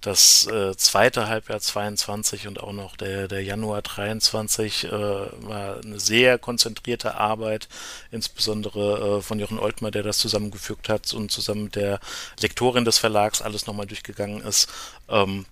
das 0.00 0.46
äh, 0.46 0.74
zweite 0.76 1.28
Halbjahr 1.28 1.60
22 1.60 2.48
und 2.48 2.60
auch 2.60 2.72
noch 2.72 2.96
der, 2.96 3.28
der 3.28 3.42
Januar 3.42 3.82
23 3.82 4.84
äh, 4.84 4.90
war 4.90 5.80
eine 5.84 6.00
sehr 6.00 6.38
konzentrierte 6.38 7.16
Arbeit, 7.16 7.68
insbesondere 8.10 9.18
äh, 9.18 9.22
von 9.22 9.38
Jochen 9.38 9.58
Oltmer, 9.58 9.90
der 9.90 10.02
das 10.02 10.18
zusammengefügt 10.18 10.88
hat 10.88 11.12
und 11.12 11.30
zusammen 11.30 11.64
mit 11.64 11.76
der 11.76 12.00
Lektorin 12.40 12.84
des 12.84 12.98
Verlags 12.98 13.42
alles 13.42 13.66
nochmal 13.66 13.86
durchgegangen 13.86 14.40
ist. 14.40 14.68
Ähm, 15.08 15.44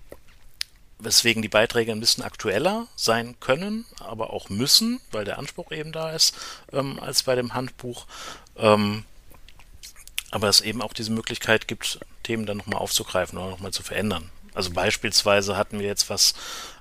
weswegen 0.98 1.42
die 1.42 1.48
Beiträge 1.48 1.92
ein 1.92 2.00
bisschen 2.00 2.24
aktueller 2.24 2.86
sein 2.96 3.36
können, 3.40 3.84
aber 4.00 4.32
auch 4.32 4.48
müssen, 4.48 5.00
weil 5.12 5.24
der 5.24 5.38
Anspruch 5.38 5.70
eben 5.72 5.92
da 5.92 6.10
ist, 6.10 6.34
ähm, 6.72 6.98
als 7.00 7.22
bei 7.22 7.34
dem 7.34 7.54
Handbuch. 7.54 8.06
Ähm, 8.56 9.04
aber 10.30 10.48
es 10.48 10.60
eben 10.60 10.82
auch 10.82 10.92
diese 10.92 11.12
Möglichkeit 11.12 11.68
gibt, 11.68 12.00
Themen 12.22 12.46
dann 12.46 12.58
nochmal 12.58 12.80
aufzugreifen 12.80 13.38
oder 13.38 13.50
nochmal 13.50 13.72
zu 13.72 13.82
verändern. 13.82 14.30
Also 14.58 14.72
beispielsweise 14.72 15.56
hatten 15.56 15.78
wir 15.78 15.86
jetzt 15.86 16.10
was, 16.10 16.34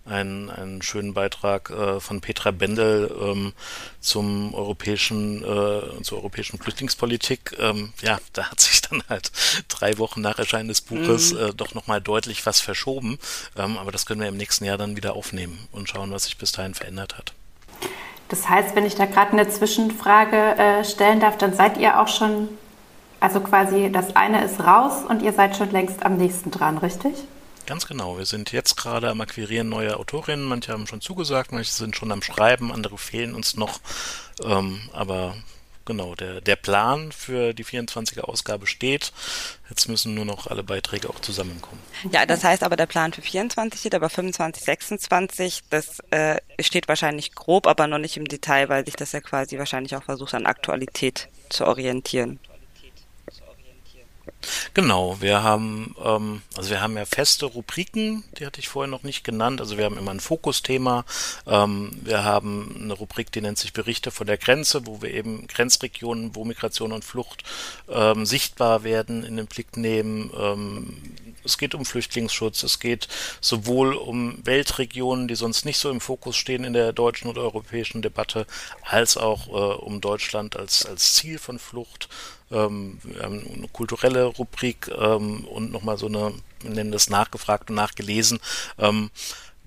einen, 0.04 0.50
einen 0.50 0.82
schönen 0.82 1.14
Beitrag 1.14 1.70
äh, 1.70 2.00
von 2.00 2.22
Petra 2.22 2.50
Bendel 2.50 3.16
ähm, 3.22 3.54
zum 4.00 4.56
europäischen, 4.56 5.44
äh, 5.44 6.02
zur 6.02 6.18
europäischen 6.18 6.58
Flüchtlingspolitik. 6.58 7.56
Ähm, 7.60 7.94
ja, 8.02 8.18
da 8.34 8.50
hat 8.50 8.60
sich 8.60 8.82
dann 8.82 9.04
halt 9.10 9.32
drei 9.68 10.00
Wochen 10.00 10.22
nach 10.22 10.40
Erscheinen 10.40 10.70
des 10.70 10.82
Buches 10.82 11.34
mhm. 11.34 11.40
äh, 11.40 11.54
doch 11.54 11.76
nochmal 11.76 12.02
deutlich 12.02 12.48
was 12.48 12.62
verschoben. 12.62 13.20
Ähm, 13.56 13.78
aber 13.78 13.92
das 13.92 14.08
können 14.08 14.22
wir 14.22 14.28
im 14.28 14.38
nächsten 14.38 14.66
Jahr 14.66 14.80
dann 14.80 14.98
wieder 14.98 15.14
aufnehmen 15.14 15.68
und 15.72 15.88
schauen, 15.88 16.12
was 16.12 16.24
sich 16.24 16.40
bis 16.40 16.52
dahin 16.52 16.74
verändert 16.74 17.16
hat. 17.16 17.34
Das 18.30 18.50
heißt, 18.50 18.76
wenn 18.76 18.88
ich 18.88 18.96
da 18.96 19.06
gerade 19.06 19.34
eine 19.34 19.48
Zwischenfrage 19.48 20.36
äh, 20.36 20.84
stellen 20.84 21.20
darf, 21.20 21.38
dann 21.38 21.54
seid 21.54 21.78
ihr 21.78 22.00
auch 22.02 22.08
schon, 22.08 22.50
also 23.20 23.40
quasi 23.40 23.92
das 23.92 24.16
eine 24.16 24.44
ist 24.44 24.60
raus 24.62 25.04
und 25.08 25.22
ihr 25.22 25.34
seid 25.34 25.56
schon 25.56 25.70
längst 25.70 26.04
am 26.04 26.18
nächsten 26.18 26.50
dran, 26.50 26.80
richtig? 26.80 27.14
Ganz 27.68 27.86
genau. 27.86 28.18
Wir 28.18 28.26
sind 28.26 28.54
jetzt 28.54 28.78
gerade 28.78 29.10
am 29.10 29.20
Akquirieren 29.20 29.68
neuer 29.68 29.98
Autorinnen. 29.98 30.46
Manche 30.46 30.72
haben 30.72 30.88
schon 30.88 31.02
zugesagt, 31.02 31.52
manche 31.52 31.74
sind 31.74 31.98
schon 31.98 32.14
am 32.14 32.22
Schreiben, 32.22 32.72
andere 32.72 32.98
fehlen 32.98 33.36
uns 33.36 33.58
noch. 33.58 33.82
Ähm, 34.42 34.90
aber 34.94 35.36
genau, 35.84 36.16
der, 36.16 36.40
der 36.40 36.56
Plan 36.56 37.12
für 37.12 37.54
die 37.54 37.66
24er 37.66 38.22
Ausgabe 38.22 38.68
steht. 38.68 39.12
Jetzt 39.70 39.90
müssen 39.90 40.14
nur 40.14 40.24
noch 40.24 40.48
alle 40.48 40.64
Beiträge 40.64 41.10
auch 41.10 41.20
zusammenkommen. 41.20 41.82
Ja, 42.10 42.26
das 42.26 42.46
heißt 42.46 42.64
aber, 42.64 42.78
der 42.78 42.86
Plan 42.86 43.12
für 43.12 43.22
24 43.22 43.78
steht, 43.82 43.96
aber 43.96 44.10
25, 44.10 44.64
26, 44.64 45.64
das 45.70 46.00
äh, 46.12 46.38
steht 46.62 46.88
wahrscheinlich 46.88 47.36
grob, 47.36 47.68
aber 47.68 47.88
noch 47.88 48.00
nicht 48.00 48.16
im 48.16 48.30
Detail, 48.30 48.70
weil 48.70 48.86
sich 48.86 48.96
das 48.96 49.12
ja 49.12 49.20
quasi 49.20 49.58
wahrscheinlich 49.60 49.94
auch 49.98 50.04
versucht, 50.04 50.34
an 50.36 50.46
Aktualität 50.46 51.28
zu 51.50 51.66
orientieren. 51.66 52.40
Genau, 54.74 55.20
wir 55.22 55.44
haben, 55.44 55.96
ähm, 56.04 56.42
also 56.56 56.70
wir 56.70 56.82
haben 56.82 56.98
ja 56.98 57.06
feste 57.06 57.46
Rubriken, 57.46 58.24
die 58.38 58.46
hatte 58.46 58.60
ich 58.60 58.70
vorher 58.70 58.90
noch 58.90 59.04
nicht 59.04 59.24
genannt. 59.24 59.60
Also 59.62 59.78
wir 59.78 59.86
haben 59.86 59.98
immer 59.98 60.12
ein 60.12 60.20
Fokusthema. 60.20 61.06
Ähm, 61.46 61.98
wir 62.04 62.24
haben 62.24 62.80
eine 62.82 62.94
Rubrik, 62.94 63.32
die 63.32 63.42
nennt 63.42 63.58
sich 63.58 63.74
Berichte 63.74 64.12
von 64.12 64.28
der 64.28 64.38
Grenze, 64.38 64.86
wo 64.86 65.02
wir 65.02 65.14
eben 65.14 65.48
Grenzregionen, 65.48 66.36
wo 66.36 66.46
Migration 66.46 66.92
und 66.92 67.06
Flucht 67.06 67.44
ähm, 67.90 68.26
sichtbar 68.26 68.84
werden, 68.84 69.24
in 69.24 69.38
den 69.38 69.48
Blick 69.48 69.78
nehmen. 69.78 70.32
Ähm, 70.38 70.98
es 71.48 71.58
geht 71.58 71.74
um 71.74 71.86
Flüchtlingsschutz, 71.86 72.64
es 72.64 72.80
geht 72.80 73.08
sowohl 73.42 73.94
um 73.94 74.46
Weltregionen, 74.46 75.28
die 75.28 75.36
sonst 75.36 75.66
nicht 75.66 75.78
so 75.78 75.90
im 75.90 76.02
Fokus 76.02 76.36
stehen 76.36 76.64
in 76.64 76.74
der 76.74 76.94
deutschen 76.94 77.30
oder 77.30 77.42
europäischen 77.42 78.02
Debatte, 78.02 78.46
als 78.84 79.18
auch 79.18 79.48
äh, 79.48 79.76
um 79.82 80.02
Deutschland 80.02 80.56
als, 80.56 80.86
als 80.86 81.14
Ziel 81.14 81.40
von 81.40 81.60
Flucht 81.60 82.10
ähm, 82.52 83.00
wir 83.04 83.24
haben 83.24 83.46
eine 83.54 83.68
kulturelle 83.68 84.26
Rubrik 84.26 84.90
ähm, 84.98 85.46
und 85.46 85.72
nochmal 85.72 85.98
so 85.98 86.08
eine, 86.08 86.34
wir 86.62 86.70
nennen 86.70 86.92
das 86.92 87.10
nachgefragt 87.10 87.70
und 87.70 87.76
nachgelesen. 87.76 88.40
Ähm, 88.78 89.10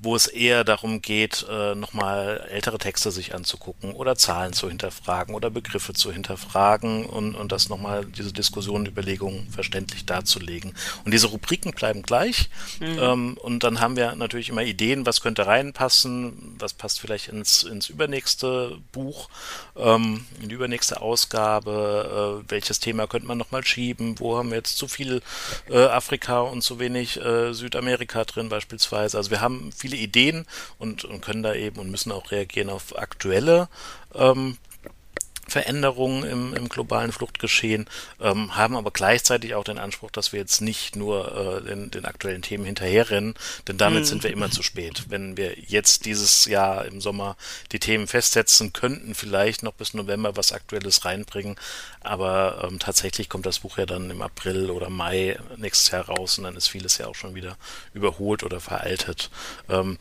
wo 0.03 0.17
es 0.17 0.27
eher 0.27 0.65
darum 0.65 1.03
geht, 1.03 1.47
äh, 1.51 1.75
nochmal 1.75 2.47
ältere 2.51 2.79
Texte 2.79 3.11
sich 3.11 3.35
anzugucken 3.35 3.93
oder 3.93 4.17
Zahlen 4.17 4.53
zu 4.53 4.69
hinterfragen 4.69 5.35
oder 5.35 5.51
Begriffe 5.51 5.93
zu 5.93 6.11
hinterfragen 6.11 7.07
und, 7.07 7.35
und 7.35 7.53
das 7.53 7.69
nochmal, 7.69 8.07
diese 8.07 8.33
Diskussion, 8.33 8.87
Überlegungen 8.87 9.49
verständlich 9.51 10.07
darzulegen. 10.07 10.75
Und 11.05 11.13
diese 11.13 11.27
Rubriken 11.27 11.73
bleiben 11.73 12.03
gleich. 12.03 12.49
Mhm. 12.81 12.99
Ähm, 12.99 13.39
und 13.43 13.63
dann 13.63 13.81
haben 13.81 13.97
wir 13.97 14.15
natürlich 14.15 14.49
immer 14.49 14.63
Ideen, 14.63 15.05
was 15.05 15.21
könnte 15.21 15.47
reinpassen, 15.47 16.57
was 16.59 16.73
passt 16.73 17.01
vielleicht 17.01 17.29
ins, 17.29 17.63
ins 17.63 17.89
übernächste 17.89 18.79
Buch, 18.93 19.29
ähm, 19.77 20.25
in 20.41 20.49
die 20.49 20.55
übernächste 20.55 21.01
Ausgabe, 21.03 22.41
äh, 22.47 22.51
welches 22.51 22.81
Thema 22.81 23.07
könnte 23.07 23.27
man 23.27 23.39
nochmal 23.39 23.65
schieben, 23.65 24.19
wo 24.19 24.39
haben 24.39 24.51
wir 24.51 24.57
jetzt 24.57 24.79
zu 24.79 24.89
viel 24.89 25.21
äh, 25.69 25.85
Afrika 25.85 26.41
und 26.41 26.63
zu 26.63 26.79
wenig 26.79 27.21
Südamerika 27.51 28.25
drin 28.25 28.49
beispielsweise. 28.49 29.17
Also 29.17 29.31
wir 29.31 29.41
haben 29.41 29.73
viele 29.77 29.90
viele 29.91 30.03
Ideen 30.03 30.47
und, 30.79 31.05
und 31.05 31.21
können 31.21 31.43
da 31.43 31.55
eben 31.55 31.79
und 31.79 31.91
müssen 31.91 32.13
auch 32.13 32.31
reagieren 32.31 32.71
auf 32.71 32.99
aktuelle 32.99 33.69
ähm, 34.15 34.57
Veränderungen 35.51 36.25
im, 36.25 36.55
im 36.55 36.69
globalen 36.69 37.13
Fluchtgeschehen, 37.13 37.87
ähm, 38.21 38.57
haben 38.57 38.77
aber 38.77 38.91
gleichzeitig 38.91 39.55
auch 39.55 39.65
den 39.65 39.79
Anspruch, 39.79 40.11
dass 40.11 40.33
wir 40.33 40.41
jetzt 40.41 40.61
nicht 40.61 40.97
nur 40.97 41.61
äh, 41.63 41.69
den, 41.69 41.91
den 41.91 42.05
aktuellen 42.05 42.43
Themen 42.43 42.65
hinterherrennen, 42.65 43.35
denn 43.69 43.79
damit 43.79 44.01
mhm. 44.01 44.07
sind 44.07 44.23
wir 44.23 44.31
immer 44.31 44.51
zu 44.51 44.63
spät. 44.63 45.05
Wenn 45.09 45.37
wir 45.37 45.59
jetzt 45.59 46.05
dieses 46.07 46.47
Jahr 46.47 46.85
im 46.87 47.01
Sommer 47.01 47.37
die 47.73 47.79
Themen 47.79 48.07
festsetzen 48.07 48.73
könnten, 48.73 49.15
vielleicht 49.15 49.63
noch 49.63 49.73
bis 49.73 49.95
November 49.95 50.37
was 50.37 50.53
Aktuelles 50.53 51.05
reinbringen, 51.05 51.57
aber 52.01 52.67
ähm, 52.67 52.79
tatsächlich 52.79 53.29
kommt 53.29 53.47
das 53.47 53.61
Buch 53.61 53.79
ja 53.79 53.87
dann 53.87 54.11
im 54.11 54.23
April 54.23 54.71
oder 54.71 54.89
Mai 54.89 55.39
nächstes 55.57 55.91
Jahr 55.91 56.07
raus 56.07 56.39
und 56.39 56.45
dann 56.45 56.57
ist 56.57 56.69
vieles 56.69 56.99
ja 56.99 57.07
auch 57.07 57.15
schon 57.15 57.35
wieder 57.35 57.57
überholt 57.93 58.43
oder 58.43 58.61
veraltet. 58.61 59.31
Ähm, 59.69 59.99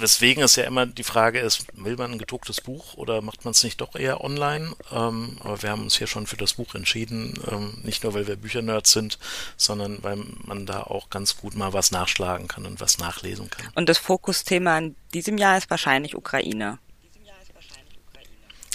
weswegen 0.00 0.42
es 0.42 0.56
ja 0.56 0.64
immer 0.64 0.86
die 0.86 1.04
Frage 1.04 1.40
ist, 1.40 1.66
will 1.74 1.96
man 1.96 2.12
ein 2.12 2.18
gedrucktes 2.18 2.60
Buch 2.60 2.94
oder 2.94 3.22
macht 3.22 3.44
man 3.44 3.52
es 3.52 3.62
nicht 3.62 3.80
doch 3.80 3.94
eher 3.94 4.22
online? 4.22 4.74
Ähm, 4.92 5.38
aber 5.40 5.62
wir 5.62 5.70
haben 5.70 5.82
uns 5.82 5.98
hier 5.98 6.06
schon 6.06 6.26
für 6.26 6.36
das 6.36 6.54
Buch 6.54 6.74
entschieden, 6.74 7.34
ähm, 7.50 7.78
nicht 7.82 8.02
nur 8.04 8.14
weil 8.14 8.26
wir 8.26 8.36
Büchernerds 8.36 8.92
sind, 8.92 9.18
sondern 9.56 10.02
weil 10.02 10.16
man 10.44 10.66
da 10.66 10.82
auch 10.82 11.10
ganz 11.10 11.36
gut 11.36 11.54
mal 11.54 11.72
was 11.72 11.90
nachschlagen 11.90 12.48
kann 12.48 12.66
und 12.66 12.80
was 12.80 12.98
nachlesen 12.98 13.50
kann. 13.50 13.66
Und 13.74 13.88
das 13.88 13.98
Fokusthema 13.98 14.78
in 14.78 14.96
diesem 15.14 15.38
Jahr 15.38 15.58
ist 15.58 15.70
wahrscheinlich 15.70 16.16
Ukraine. 16.16 16.78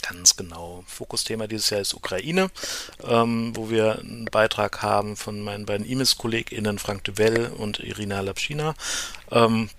Ganz 0.08 0.36
genau. 0.36 0.84
Fokusthema 0.86 1.48
dieses 1.48 1.72
Jahr 1.72 1.82
ist 1.82 1.96
Ukraine, 1.96 2.52
ähm, 3.04 3.56
wo 3.56 3.72
wir 3.72 4.00
einen 4.00 4.26
Beitrag 4.26 4.84
haben 4.84 5.16
von 5.16 5.42
meinen 5.42 5.66
beiden 5.66 5.86
IMIS-KollegInnen 5.86 6.78
Frank 6.78 7.06
Duvel 7.06 7.52
und 7.58 7.80
Irina 7.80 8.22
Lapschina. 8.22 8.76
Ähm, 9.32 9.70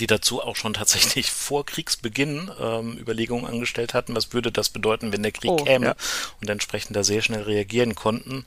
die 0.00 0.06
dazu 0.06 0.42
auch 0.42 0.56
schon 0.56 0.74
tatsächlich 0.74 1.30
vor 1.32 1.64
Kriegsbeginn 1.64 2.50
ähm, 2.60 2.98
Überlegungen 2.98 3.46
angestellt 3.46 3.94
hatten, 3.94 4.14
was 4.14 4.32
würde 4.32 4.52
das 4.52 4.68
bedeuten, 4.68 5.12
wenn 5.12 5.22
der 5.22 5.32
Krieg 5.32 5.50
oh, 5.50 5.56
käme 5.56 5.86
ja. 5.86 5.94
und 6.40 6.50
entsprechend 6.50 6.96
da 6.96 7.04
sehr 7.04 7.22
schnell 7.22 7.42
reagieren 7.42 7.94
konnten. 7.94 8.44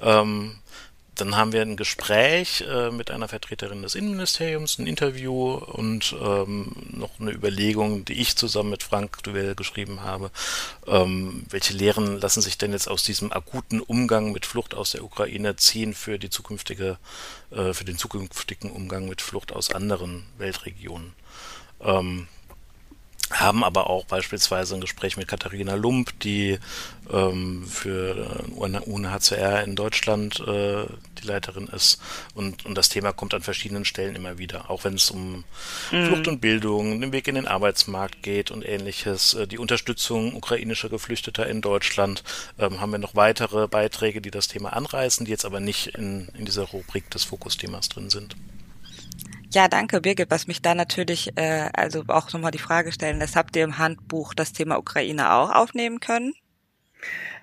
Ähm, 0.00 0.56
dann 1.20 1.36
haben 1.36 1.52
wir 1.52 1.62
ein 1.62 1.76
Gespräch 1.76 2.64
äh, 2.68 2.90
mit 2.90 3.10
einer 3.10 3.28
Vertreterin 3.28 3.82
des 3.82 3.94
Innenministeriums, 3.94 4.78
ein 4.78 4.86
Interview 4.86 5.54
und 5.54 6.14
ähm, 6.20 6.72
noch 6.90 7.20
eine 7.20 7.32
Überlegung, 7.32 8.04
die 8.04 8.14
ich 8.14 8.36
zusammen 8.36 8.70
mit 8.70 8.82
Frank 8.82 9.22
Duell 9.22 9.54
geschrieben 9.54 10.02
habe. 10.02 10.30
Ähm, 10.86 11.44
welche 11.50 11.74
Lehren 11.74 12.20
lassen 12.20 12.40
sich 12.40 12.58
denn 12.58 12.72
jetzt 12.72 12.88
aus 12.88 13.02
diesem 13.02 13.32
akuten 13.32 13.80
Umgang 13.80 14.32
mit 14.32 14.46
Flucht 14.46 14.74
aus 14.74 14.92
der 14.92 15.04
Ukraine 15.04 15.56
ziehen 15.56 15.94
für 15.94 16.18
die 16.18 16.30
zukünftige, 16.30 16.98
äh, 17.50 17.72
für 17.72 17.84
den 17.84 17.98
zukünftigen 17.98 18.70
Umgang 18.70 19.08
mit 19.08 19.20
Flucht 19.20 19.52
aus 19.52 19.70
anderen 19.70 20.26
Weltregionen? 20.38 21.12
Ähm, 21.80 22.28
haben 23.30 23.62
aber 23.62 23.90
auch 23.90 24.04
beispielsweise 24.06 24.74
ein 24.74 24.80
Gespräch 24.80 25.16
mit 25.16 25.28
Katharina 25.28 25.74
Lump, 25.74 26.18
die 26.20 26.58
ähm, 27.12 27.66
für 27.66 28.44
UNHCR 28.54 29.64
in 29.64 29.76
Deutschland 29.76 30.40
äh, 30.40 30.86
die 31.20 31.26
Leiterin 31.26 31.68
ist. 31.68 32.00
Und, 32.34 32.64
und 32.64 32.74
das 32.74 32.88
Thema 32.88 33.12
kommt 33.12 33.34
an 33.34 33.42
verschiedenen 33.42 33.84
Stellen 33.84 34.16
immer 34.16 34.38
wieder, 34.38 34.70
auch 34.70 34.84
wenn 34.84 34.94
es 34.94 35.10
um 35.10 35.44
mhm. 35.90 36.06
Flucht 36.06 36.28
und 36.28 36.40
Bildung, 36.40 37.00
den 37.00 37.12
Weg 37.12 37.28
in 37.28 37.34
den 37.34 37.46
Arbeitsmarkt 37.46 38.22
geht 38.22 38.50
und 38.50 38.66
ähnliches. 38.66 39.34
Äh, 39.34 39.46
die 39.46 39.58
Unterstützung 39.58 40.34
ukrainischer 40.34 40.88
Geflüchteter 40.88 41.46
in 41.46 41.60
Deutschland 41.60 42.24
ähm, 42.58 42.80
haben 42.80 42.92
wir 42.92 42.98
noch 42.98 43.14
weitere 43.14 43.68
Beiträge, 43.68 44.20
die 44.20 44.30
das 44.30 44.48
Thema 44.48 44.72
anreißen, 44.72 45.26
die 45.26 45.32
jetzt 45.32 45.44
aber 45.44 45.60
nicht 45.60 45.88
in, 45.88 46.28
in 46.38 46.44
dieser 46.46 46.64
Rubrik 46.64 47.10
des 47.10 47.24
Fokusthemas 47.24 47.88
drin 47.88 48.10
sind. 48.10 48.36
Ja, 49.50 49.66
danke, 49.66 50.00
Birgit. 50.00 50.30
Was 50.30 50.46
mich 50.46 50.60
da 50.60 50.74
natürlich 50.74 51.32
äh, 51.36 51.70
also 51.72 52.04
auch 52.08 52.32
nochmal 52.32 52.50
die 52.50 52.58
Frage 52.58 52.92
stellen 52.92 53.18
lässt, 53.18 53.34
habt 53.34 53.56
ihr 53.56 53.64
im 53.64 53.78
Handbuch 53.78 54.34
das 54.34 54.52
Thema 54.52 54.78
Ukraine 54.78 55.32
auch 55.32 55.50
aufnehmen 55.54 56.00
können? 56.00 56.34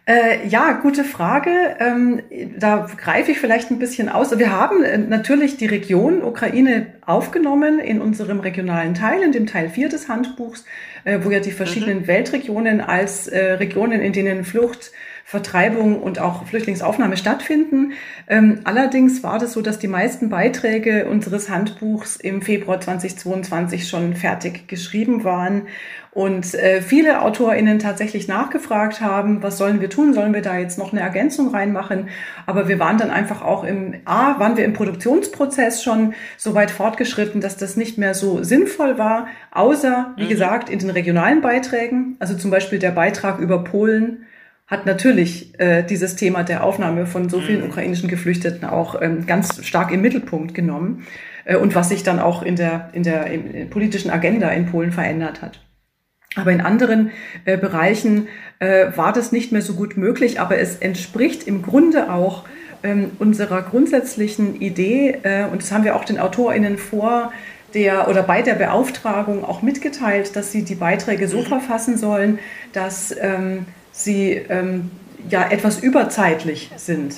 Äh, 0.08 0.48
ja, 0.48 0.74
gute 0.74 1.04
Frage. 1.04 1.78
Ähm, 1.80 2.22
da 2.60 2.88
greife 2.96 3.32
ich 3.32 3.40
vielleicht 3.40 3.72
ein 3.72 3.80
bisschen 3.80 4.08
aus. 4.08 4.38
Wir 4.38 4.52
haben 4.52 4.84
äh, 4.84 5.00
natürlich 5.00 5.58
die 5.58 5.66
Region 5.66 6.22
Ukraine 6.22 6.94
aufgenommen 7.08 7.80
in 7.80 8.00
unserem 8.02 8.40
regionalen 8.40 8.94
Teil, 8.94 9.24
in 9.24 9.32
dem 9.32 9.48
Teil 9.48 9.68
4 9.70 9.90
des 9.90 10.08
Handbuchs, 10.08 10.64
äh, 11.06 11.22
wo 11.24 11.32
ja 11.32 11.40
die 11.40 11.52
verschiedenen 11.52 12.02
mhm. 12.02 12.08
Weltregionen 12.08 12.82
als 12.82 13.28
äh, 13.28 13.54
Regionen, 13.54 14.00
in 14.02 14.14
denen 14.14 14.46
Flucht 14.46 14.92
Vertreibung 15.28 16.04
und 16.04 16.20
auch 16.20 16.46
Flüchtlingsaufnahme 16.46 17.18
stattfinden. 17.18 17.94
Ähm, 18.28 18.60
allerdings 18.64 19.24
war 19.24 19.40
das 19.40 19.54
so, 19.54 19.62
dass 19.62 19.80
die 19.80 19.88
meisten 19.88 20.30
Beiträge 20.30 21.08
unseres 21.08 21.50
Handbuchs 21.50 22.16
im 22.16 22.44
Februar 22.44 22.80
2022 22.80 23.90
schon 23.90 24.14
fertig 24.14 24.68
geschrieben 24.68 25.24
waren 25.24 25.64
und 26.12 26.54
äh, 26.54 26.82
viele 26.82 27.24
AutorInnen 27.24 27.80
tatsächlich 27.80 28.28
nachgefragt 28.28 29.02
haben, 29.02 29.42
was 29.42 29.58
sollen 29.58 29.82
wir 29.82 29.90
tun? 29.90 30.14
Sollen 30.14 30.34
wir 30.34 30.44
da 30.44 30.60
jetzt 30.60 30.78
noch 30.78 30.94
eine 30.94 31.02
Ergänzung 31.02 31.50
reinmachen? 31.50 32.08
Aber 32.46 32.70
wir 32.70 32.78
waren 32.78 33.00
dann 33.00 33.10
einfach 33.10 33.42
auch 33.42 33.64
im, 33.64 33.96
A, 34.06 34.40
waren 34.40 34.56
wir 34.56 34.64
im 34.64 34.74
Produktionsprozess 34.74 35.84
schon 35.84 36.14
so 36.38 36.54
weit 36.54 36.70
fortgeschritten, 36.70 37.42
dass 37.42 37.58
das 37.58 37.76
nicht 37.78 37.98
mehr 37.98 38.14
so 38.14 38.44
sinnvoll 38.44 39.00
war, 39.00 39.28
außer, 39.52 40.14
wie 40.18 40.26
mhm. 40.26 40.30
gesagt, 40.30 40.70
in 40.70 40.78
den 40.78 40.92
regionalen 40.92 41.42
Beiträgen, 41.42 42.16
also 42.20 42.38
zum 42.38 42.52
Beispiel 42.52 42.78
der 42.78 42.92
Beitrag 42.92 43.40
über 43.40 43.64
Polen, 43.64 44.26
hat 44.68 44.86
natürlich 44.86 45.60
äh, 45.60 45.84
dieses 45.84 46.16
Thema 46.16 46.44
der 46.44 46.64
Aufnahme 46.64 47.06
von 47.06 47.30
so 47.30 47.40
vielen 47.40 47.62
mhm. 47.62 47.68
ukrainischen 47.68 48.10
Geflüchteten 48.10 48.66
auch 48.68 49.00
ähm, 49.02 49.26
ganz 49.26 49.64
stark 49.66 49.92
im 49.92 50.02
Mittelpunkt 50.02 50.56
genommen 50.56 51.06
äh, 51.46 51.56
und 51.56 51.76
was 51.76 51.90
sich 51.90 52.04
dann 52.04 52.20
auch 52.20 52.42
in 52.42 52.56
der, 52.56 52.90
in 52.94 53.04
der 53.04 53.28
in 53.28 53.70
politischen 53.70 54.10
Agenda 54.10 54.50
in 54.50 54.66
Polen 54.66 54.92
verändert 54.92 55.42
hat. 55.42 55.62
Aber 56.36 56.52
in 56.52 56.62
anderen 56.62 57.12
äh, 57.46 57.58
Bereichen 57.58 58.28
äh, 58.60 58.88
war 58.96 59.14
das 59.14 59.32
nicht 59.32 59.52
mehr 59.52 59.62
so 59.62 59.74
gut 59.74 59.98
möglich, 59.98 60.40
aber 60.40 60.58
es 60.58 60.78
entspricht 60.78 61.48
im 61.48 61.62
Grunde 61.62 62.12
auch 62.12 62.46
ähm, 62.84 63.12
unserer 63.20 63.62
grundsätzlichen 63.62 64.60
Idee, 64.60 65.20
äh, 65.24 65.46
und 65.46 65.62
das 65.62 65.72
haben 65.72 65.84
wir 65.84 65.96
auch 65.96 66.06
den 66.06 66.20
AutorInnen 66.20 66.78
vor 66.78 67.32
der 67.74 68.08
oder 68.08 68.24
bei 68.24 68.42
der 68.42 68.56
Beauftragung 68.56 69.44
auch 69.44 69.62
mitgeteilt, 69.62 70.36
dass 70.36 70.52
sie 70.52 70.64
die 70.64 70.76
Beiträge 70.76 71.28
so 71.28 71.40
mhm. 71.40 71.46
verfassen 71.46 71.98
sollen, 71.98 72.40
dass 72.74 73.16
ähm, 73.20 73.66
sie 73.96 74.34
ähm, 74.50 74.92
ja 75.30 75.50
etwas 75.50 75.80
überzeitlich 75.80 76.70
sind. 76.76 77.16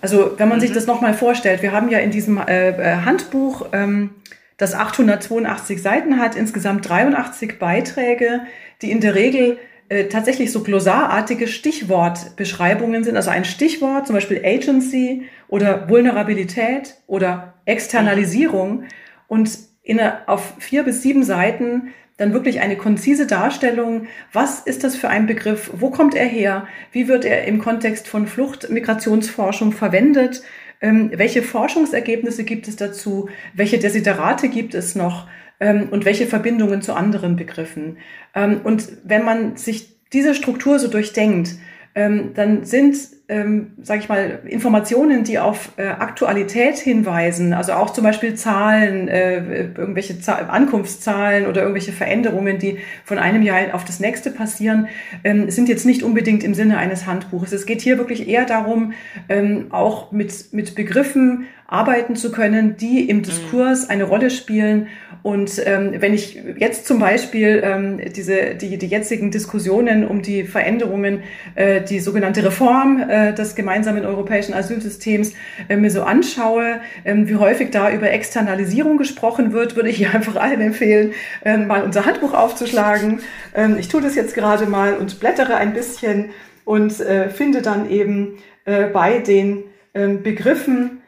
Also 0.00 0.32
wenn 0.38 0.48
man 0.48 0.58
mhm. 0.58 0.62
sich 0.62 0.72
das 0.72 0.86
nochmal 0.86 1.14
vorstellt, 1.14 1.62
wir 1.62 1.72
haben 1.72 1.90
ja 1.90 1.98
in 1.98 2.10
diesem 2.10 2.38
äh, 2.38 2.70
äh 2.70 2.96
Handbuch, 3.04 3.66
ähm, 3.72 4.10
das 4.56 4.74
882 4.74 5.80
Seiten 5.80 6.18
hat, 6.18 6.36
insgesamt 6.36 6.88
83 6.88 7.58
Beiträge, 7.58 8.40
die 8.82 8.90
in 8.90 9.00
der 9.00 9.14
Regel 9.14 9.58
äh, 9.88 10.04
tatsächlich 10.04 10.52
so 10.52 10.62
glossarartige 10.62 11.48
Stichwortbeschreibungen 11.48 13.02
sind. 13.04 13.16
Also 13.16 13.30
ein 13.30 13.44
Stichwort, 13.44 14.06
zum 14.06 14.14
Beispiel 14.14 14.42
Agency 14.44 15.24
oder 15.48 15.88
Vulnerabilität 15.88 16.96
oder 17.06 17.54
Externalisierung. 17.64 18.84
Und 19.28 19.50
in, 19.82 20.00
auf 20.26 20.54
vier 20.58 20.82
bis 20.82 21.02
sieben 21.02 21.24
Seiten 21.24 21.88
dann 22.20 22.34
wirklich 22.34 22.60
eine 22.60 22.76
konzise 22.76 23.26
Darstellung, 23.26 24.06
was 24.30 24.60
ist 24.60 24.84
das 24.84 24.94
für 24.94 25.08
ein 25.08 25.26
Begriff, 25.26 25.70
wo 25.72 25.90
kommt 25.90 26.14
er 26.14 26.26
her, 26.26 26.68
wie 26.92 27.08
wird 27.08 27.24
er 27.24 27.44
im 27.44 27.58
Kontext 27.58 28.06
von 28.06 28.26
Flucht, 28.26 28.68
Migrationsforschung 28.68 29.72
verwendet, 29.72 30.42
ähm, 30.82 31.10
welche 31.14 31.42
Forschungsergebnisse 31.42 32.44
gibt 32.44 32.68
es 32.68 32.76
dazu, 32.76 33.30
welche 33.54 33.78
Desiderate 33.78 34.50
gibt 34.50 34.74
es 34.74 34.94
noch? 34.94 35.28
Ähm, 35.60 35.88
und 35.90 36.04
welche 36.04 36.26
Verbindungen 36.26 36.82
zu 36.82 36.94
anderen 36.94 37.36
Begriffen. 37.36 37.96
Ähm, 38.34 38.60
und 38.64 38.88
wenn 39.04 39.24
man 39.24 39.56
sich 39.56 39.96
diese 40.12 40.34
Struktur 40.34 40.78
so 40.78 40.88
durchdenkt, 40.88 41.56
ähm, 41.94 42.30
dann 42.34 42.64
sind 42.64 42.96
ähm, 43.30 43.72
sage 43.80 44.00
ich 44.00 44.08
mal, 44.08 44.40
Informationen, 44.44 45.22
die 45.22 45.38
auf 45.38 45.70
äh, 45.76 45.86
Aktualität 45.86 46.78
hinweisen, 46.78 47.52
also 47.52 47.72
auch 47.74 47.90
zum 47.90 48.02
Beispiel 48.02 48.34
Zahlen, 48.34 49.06
äh, 49.06 49.66
irgendwelche 49.76 50.20
Zahl 50.20 50.46
Ankunftszahlen 50.50 51.46
oder 51.46 51.62
irgendwelche 51.62 51.92
Veränderungen, 51.92 52.58
die 52.58 52.78
von 53.04 53.18
einem 53.18 53.42
Jahr 53.42 53.72
auf 53.72 53.84
das 53.84 54.00
nächste 54.00 54.32
passieren, 54.32 54.88
ähm, 55.22 55.48
sind 55.48 55.68
jetzt 55.68 55.86
nicht 55.86 56.02
unbedingt 56.02 56.42
im 56.42 56.54
Sinne 56.54 56.76
eines 56.78 57.06
Handbuches. 57.06 57.52
Es 57.52 57.66
geht 57.66 57.80
hier 57.82 57.98
wirklich 57.98 58.28
eher 58.28 58.46
darum, 58.46 58.94
ähm, 59.28 59.66
auch 59.70 60.10
mit, 60.10 60.52
mit 60.52 60.74
Begriffen 60.74 61.46
arbeiten 61.70 62.16
zu 62.16 62.32
können, 62.32 62.76
die 62.76 63.08
im 63.08 63.18
mhm. 63.18 63.22
Diskurs 63.22 63.88
eine 63.88 64.04
Rolle 64.04 64.30
spielen. 64.30 64.88
Und 65.22 65.62
ähm, 65.64 65.94
wenn 65.98 66.14
ich 66.14 66.40
jetzt 66.56 66.86
zum 66.86 66.98
Beispiel 66.98 67.62
ähm, 67.62 68.00
diese, 68.14 68.54
die, 68.54 68.76
die 68.78 68.86
jetzigen 68.86 69.30
Diskussionen 69.30 70.06
um 70.06 70.22
die 70.22 70.44
Veränderungen, 70.44 71.22
äh, 71.54 71.82
die 71.82 72.00
sogenannte 72.00 72.44
Reform 72.44 73.04
äh, 73.06 73.32
des 73.32 73.54
gemeinsamen 73.54 74.04
europäischen 74.04 74.54
Asylsystems 74.54 75.34
äh, 75.68 75.76
mir 75.76 75.90
so 75.90 76.02
anschaue, 76.02 76.80
äh, 77.04 77.14
wie 77.16 77.36
häufig 77.36 77.70
da 77.70 77.92
über 77.92 78.10
Externalisierung 78.10 78.96
gesprochen 78.96 79.52
wird, 79.52 79.76
würde 79.76 79.90
ich 79.90 79.98
hier 79.98 80.10
einfach 80.14 80.36
allen 80.36 80.60
empfehlen, 80.60 81.12
äh, 81.44 81.56
mal 81.56 81.82
unser 81.82 82.04
Handbuch 82.06 82.34
aufzuschlagen. 82.34 83.20
Ähm, 83.54 83.76
ich 83.78 83.88
tue 83.88 84.00
das 84.00 84.16
jetzt 84.16 84.34
gerade 84.34 84.66
mal 84.66 84.94
und 84.96 85.20
blättere 85.20 85.54
ein 85.56 85.74
bisschen 85.74 86.30
und 86.64 86.98
äh, 86.98 87.28
finde 87.28 87.62
dann 87.62 87.88
eben 87.90 88.38
äh, 88.64 88.86
bei 88.86 89.18
den 89.18 89.64
äh, 89.92 90.08
Begriffen, 90.08 90.99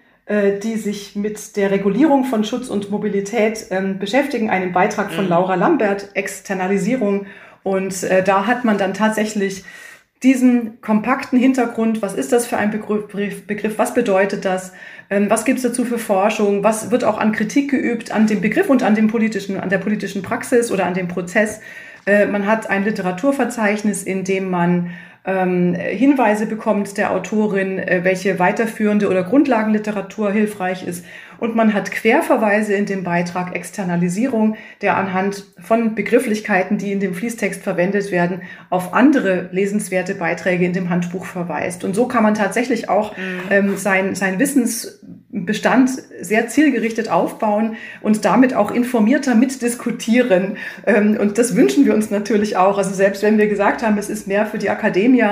die 0.59 0.77
sich 0.77 1.17
mit 1.17 1.57
der 1.57 1.71
Regulierung 1.71 2.25
von 2.25 2.45
Schutz 2.45 2.69
und 2.69 2.91
Mobilität 2.91 3.67
ähm, 3.71 3.99
beschäftigen. 3.99 4.51
Einen 4.51 4.73
Beitrag 4.73 5.13
von 5.13 5.25
mhm. 5.25 5.31
Laura 5.31 5.55
Lambert, 5.57 6.11
Externalisierung 6.15 7.27
Und 7.63 8.03
äh, 8.03 8.23
da 8.23 8.47
hat 8.47 8.65
man 8.65 8.79
dann 8.79 8.95
tatsächlich 8.95 9.65
diesen 10.23 10.81
kompakten 10.81 11.39
Hintergrund, 11.39 12.01
was 12.01 12.15
ist 12.15 12.33
das 12.33 12.47
für 12.47 12.57
ein 12.57 12.71
Begriff, 12.71 13.47
Begriff 13.47 13.79
was 13.79 13.93
bedeutet 13.93 14.45
das, 14.45 14.73
ähm, 15.11 15.29
was 15.29 15.45
gibt 15.45 15.59
es 15.59 15.65
dazu 15.65 15.85
für 15.85 15.99
Forschung, 15.99 16.63
was 16.63 16.91
wird 16.91 17.03
auch 17.03 17.19
an 17.19 17.33
Kritik 17.33 17.71
geübt 17.71 18.13
an 18.13 18.27
dem 18.27 18.41
Begriff 18.41 18.71
und 18.71 18.83
an 18.83 18.95
dem 18.95 19.09
politischen, 19.09 19.59
an 19.59 19.69
der 19.69 19.79
politischen 19.79 20.23
Praxis 20.23 20.71
oder 20.71 20.87
an 20.87 20.95
dem 20.95 21.09
Prozess. 21.09 21.61
Äh, 22.07 22.27
man 22.27 22.47
hat 22.47 22.69
ein 22.69 22.85
Literaturverzeichnis, 22.85 24.03
in 24.03 24.25
dem 24.25 24.51
man 24.51 24.91
ähm, 25.25 25.75
Hinweise 25.75 26.47
bekommt 26.47 26.97
der 26.99 27.13
Autorin, 27.13 27.79
äh, 27.79 28.01
welche 28.03 28.39
weiterführende 28.39 29.09
oder 29.09 29.23
Grundlagenliteratur 29.23 30.33
hilfreich 30.33 30.85
ist. 30.85 31.05
Und 31.39 31.55
man 31.55 31.75
hat 31.75 31.91
Querverweise 31.91 32.75
in 32.75 32.87
dem 32.87 33.05
Beitrag 33.05 33.55
Externalisierung, 33.55 34.57
der 34.81 34.97
anhand 34.97 35.45
von 35.61 35.95
Begrifflichkeiten, 35.95 36.79
die 36.79 36.93
in 36.93 37.01
dem 37.01 37.15
Fließtext 37.15 37.63
verwendet 37.63 38.11
werden, 38.11 38.43
auf 38.71 38.95
andere 38.95 39.49
lesenswerte 39.53 40.15
Beiträge 40.15 40.65
in 40.65 40.73
dem 40.73 40.91
Handbuch 40.91 41.25
verweist. 41.25 41.85
Und 41.85 41.95
so 41.95 42.07
kann 42.07 42.23
man 42.23 42.35
tatsächlich 42.35 42.89
auch 42.89 43.17
mhm. 43.17 43.41
ähm, 43.51 43.77
sein, 43.77 44.15
sein 44.15 44.39
Wissensbestand 45.33 45.91
sehr 46.21 46.47
zielgerichtet 46.49 47.09
aufbauen 47.09 47.77
und 48.03 48.25
damit 48.25 48.55
auch 48.55 48.71
informierter 48.71 49.35
mitdiskutieren. 49.35 50.59
Ähm, 50.87 51.17
und 51.21 51.39
das 51.39 51.57
wünschen 51.57 51.85
wir 51.85 51.95
uns 51.95 52.11
natürlich 52.11 52.57
auch. 52.57 52.79
Also 52.79 52.95
selbst 52.95 53.23
wenn 53.23 53.39
wir 53.39 53.49
gesagt 53.49 53.83
haben, 53.83 53.99
es 53.99 54.09
ist 54.09 54.29
mehr 54.29 54.47
für 54.47 54.59
die 54.59 54.71
Akademie, 54.71 55.25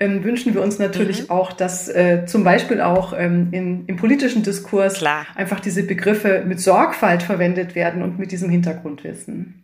ähm, 0.00 0.24
wünschen 0.24 0.52
wir 0.54 0.62
uns 0.62 0.78
natürlich 0.78 1.24
mhm. 1.24 1.30
auch, 1.30 1.52
dass 1.52 1.88
äh, 1.88 2.26
zum 2.26 2.44
Beispiel 2.44 2.80
auch 2.82 3.14
ähm, 3.16 3.48
in, 3.52 3.86
im 3.86 3.96
politischen 3.96 4.42
Diskurs 4.42 4.94
Klar. 4.94 5.26
einfach 5.34 5.54
einfach 5.54 5.60
diese 5.60 5.84
Begriffe 5.84 6.42
mit 6.44 6.60
Sorgfalt 6.60 7.22
verwendet 7.22 7.74
werden 7.76 8.02
und 8.02 8.18
mit 8.18 8.32
diesem 8.32 8.50
Hintergrundwissen. 8.50 9.62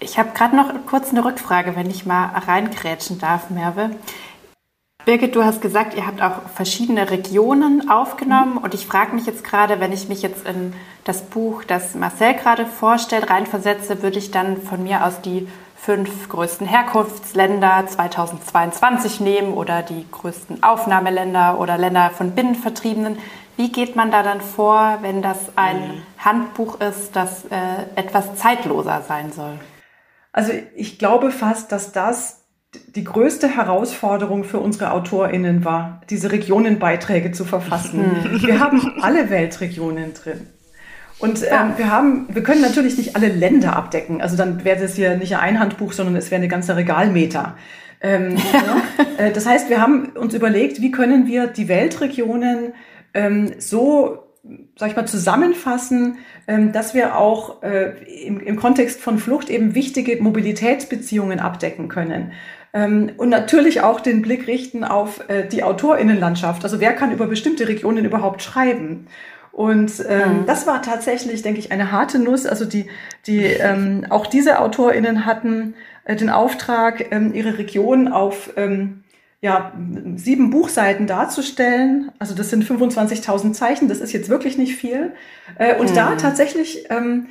Ich 0.00 0.18
habe 0.18 0.30
gerade 0.34 0.56
noch 0.56 0.72
kurz 0.86 1.10
eine 1.10 1.24
Rückfrage, 1.24 1.76
wenn 1.76 1.90
ich 1.90 2.06
mal 2.06 2.26
reingrätschen 2.26 3.18
darf, 3.18 3.50
Merve. 3.50 3.90
Birgit, 5.04 5.34
du 5.34 5.44
hast 5.44 5.60
gesagt, 5.60 5.94
ihr 5.94 6.06
habt 6.06 6.22
auch 6.22 6.48
verschiedene 6.54 7.10
Regionen 7.10 7.90
aufgenommen. 7.90 8.56
Und 8.56 8.74
ich 8.74 8.86
frage 8.86 9.14
mich 9.14 9.26
jetzt 9.26 9.42
gerade, 9.42 9.80
wenn 9.80 9.92
ich 9.92 10.08
mich 10.08 10.22
jetzt 10.22 10.46
in 10.46 10.74
das 11.04 11.22
Buch, 11.22 11.64
das 11.64 11.94
Marcel 11.94 12.34
gerade 12.34 12.66
vorstellt, 12.66 13.28
reinversetze, 13.28 14.02
würde 14.02 14.18
ich 14.18 14.30
dann 14.30 14.62
von 14.62 14.82
mir 14.82 15.04
aus 15.04 15.20
die 15.20 15.48
fünf 15.76 16.28
größten 16.28 16.68
Herkunftsländer 16.68 17.84
2022 17.88 19.18
nehmen 19.18 19.54
oder 19.54 19.82
die 19.82 20.06
größten 20.12 20.62
Aufnahmeländer 20.62 21.58
oder 21.58 21.76
Länder 21.76 22.10
von 22.10 22.36
Binnenvertriebenen. 22.36 23.18
Wie 23.56 23.72
geht 23.72 23.96
man 23.96 24.12
da 24.12 24.22
dann 24.22 24.40
vor, 24.40 24.98
wenn 25.02 25.22
das 25.22 25.38
ein 25.56 25.80
mhm. 25.80 26.02
Handbuch 26.18 26.80
ist, 26.80 27.16
das 27.16 27.44
äh, 27.46 27.56
etwas 27.96 28.36
zeitloser 28.36 29.02
sein 29.02 29.32
soll? 29.32 29.58
Also 30.32 30.52
ich 30.76 31.00
glaube 31.00 31.32
fast, 31.32 31.72
dass 31.72 31.90
das 31.90 32.41
die 32.94 33.04
größte 33.04 33.48
Herausforderung 33.48 34.44
für 34.44 34.58
unsere 34.58 34.92
AutorInnen 34.92 35.64
war, 35.64 36.00
diese 36.08 36.32
Regionenbeiträge 36.32 37.32
zu 37.32 37.44
verfassen. 37.44 38.00
Mhm. 38.00 38.42
Wir 38.42 38.60
haben 38.60 38.94
alle 39.00 39.30
Weltregionen 39.30 40.14
drin. 40.14 40.46
Und 41.18 41.42
ähm, 41.42 41.74
wir 41.76 41.90
haben, 41.90 42.26
wir 42.30 42.42
können 42.42 42.62
natürlich 42.62 42.96
nicht 42.96 43.14
alle 43.14 43.28
Länder 43.28 43.76
abdecken. 43.76 44.20
Also 44.20 44.36
dann 44.36 44.64
wäre 44.64 44.80
das 44.80 44.96
hier 44.96 45.16
nicht 45.16 45.36
ein 45.36 45.60
Handbuch, 45.60 45.92
sondern 45.92 46.16
es 46.16 46.30
wäre 46.30 46.40
eine 46.40 46.48
ganze 46.48 46.74
Regalmeter. 46.74 47.56
Ähm, 48.00 48.36
ja. 48.52 49.26
Äh, 49.26 49.32
das 49.32 49.46
heißt, 49.46 49.70
wir 49.70 49.80
haben 49.80 50.06
uns 50.16 50.34
überlegt, 50.34 50.80
wie 50.80 50.90
können 50.90 51.26
wir 51.26 51.46
die 51.46 51.68
Weltregionen 51.68 52.72
ähm, 53.14 53.52
so 53.58 54.32
sag 54.76 54.90
ich 54.90 54.96
mal, 54.96 55.06
zusammenfassen, 55.06 56.18
ähm, 56.48 56.72
dass 56.72 56.94
wir 56.94 57.16
auch 57.16 57.62
äh, 57.62 57.92
im, 58.24 58.40
im 58.40 58.56
Kontext 58.56 59.00
von 59.00 59.18
Flucht 59.18 59.48
eben 59.50 59.76
wichtige 59.76 60.20
Mobilitätsbeziehungen 60.20 61.38
abdecken 61.38 61.88
können. 61.88 62.32
Ähm, 62.72 63.12
und 63.16 63.28
natürlich 63.28 63.82
auch 63.82 64.00
den 64.00 64.22
Blick 64.22 64.46
richten 64.46 64.84
auf 64.84 65.28
äh, 65.28 65.46
die 65.46 65.62
Autorinnenlandschaft. 65.62 66.64
Also 66.64 66.80
wer 66.80 66.94
kann 66.94 67.12
über 67.12 67.26
bestimmte 67.26 67.68
Regionen 67.68 68.04
überhaupt 68.04 68.42
schreiben? 68.42 69.06
Und 69.52 69.92
ähm, 70.08 70.40
mhm. 70.40 70.46
das 70.46 70.66
war 70.66 70.80
tatsächlich, 70.80 71.42
denke 71.42 71.60
ich, 71.60 71.70
eine 71.70 71.92
harte 71.92 72.18
Nuss. 72.18 72.46
Also 72.46 72.64
die, 72.64 72.86
die 73.26 73.44
ähm, 73.44 74.06
auch 74.08 74.26
diese 74.26 74.60
AutorInnen 74.60 75.26
hatten 75.26 75.74
äh, 76.04 76.16
den 76.16 76.30
Auftrag, 76.30 77.12
ähm, 77.12 77.34
ihre 77.34 77.58
Region 77.58 78.08
auf 78.08 78.50
ähm, 78.56 79.04
ja, 79.42 79.72
sieben 80.16 80.50
Buchseiten 80.50 81.06
darzustellen. 81.06 82.12
Also 82.18 82.34
das 82.34 82.48
sind 82.48 82.64
25.000 82.64 83.52
Zeichen, 83.52 83.88
das 83.88 83.98
ist 83.98 84.12
jetzt 84.12 84.30
wirklich 84.30 84.56
nicht 84.56 84.76
viel. 84.76 85.12
Äh, 85.58 85.76
und 85.76 85.90
mhm. 85.90 85.94
da 85.94 86.14
tatsächlich 86.16 86.86
ähm, 86.88 87.26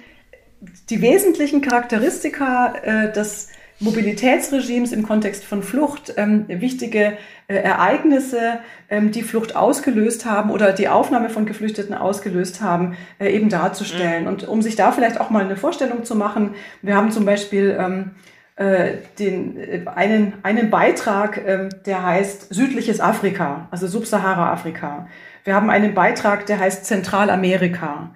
die 0.89 1.01
wesentlichen 1.01 1.62
Charakteristika 1.62 2.75
äh, 2.84 3.12
des 3.12 3.47
Mobilitätsregimes 3.82 4.91
im 4.91 5.04
Kontext 5.04 5.44
von 5.44 5.63
Flucht, 5.63 6.13
ähm, 6.17 6.46
wichtige 6.48 7.17
äh, 7.48 7.56
Ereignisse, 7.56 8.60
ähm, 8.89 9.12
die 9.12 9.24
Flucht 9.24 9.56
ausgelöst 9.56 10.26
haben 10.26 10.52
oder 10.52 10.72
die 10.72 10.88
Aufnahme 10.88 11.30
von 11.30 11.46
Geflüchteten 11.46 11.96
ausgelöst 11.96 12.62
haben, 12.62 12.96
äh, 13.20 13.32
eben 13.32 13.50
darzustellen. 13.50 14.24
Mhm. 14.24 14.30
Und 14.30 14.48
um 14.48 14.62
sich 14.62 14.76
da 14.76 14.91
vielleicht 14.91 15.20
auch 15.20 15.32
mal 15.32 15.44
eine 15.44 15.58
Vorstellung 15.58 16.06
zu 16.06 16.15
machen, 16.15 16.56
wir 16.82 16.96
haben 16.96 17.12
zum 17.12 17.26
Beispiel 17.26 17.76
ähm, 17.80 18.12
äh, 18.56 18.98
den, 19.17 19.58
äh, 19.58 19.82
einen, 19.96 20.34
einen 20.44 20.70
Beitrag, 20.70 21.38
äh, 21.38 21.70
der 21.86 22.06
heißt 22.06 22.54
Südliches 22.54 23.02
Afrika, 23.02 23.67
also 23.72 23.88
Subsahara-Afrika. 23.88 25.08
Wir 25.44 25.56
haben 25.56 25.72
einen 25.72 25.96
Beitrag, 25.96 26.46
der 26.46 26.60
heißt 26.60 26.86
Zentralamerika. 26.86 28.12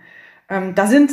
Ähm, 0.48 0.76
da 0.76 0.86
sind 0.86 1.12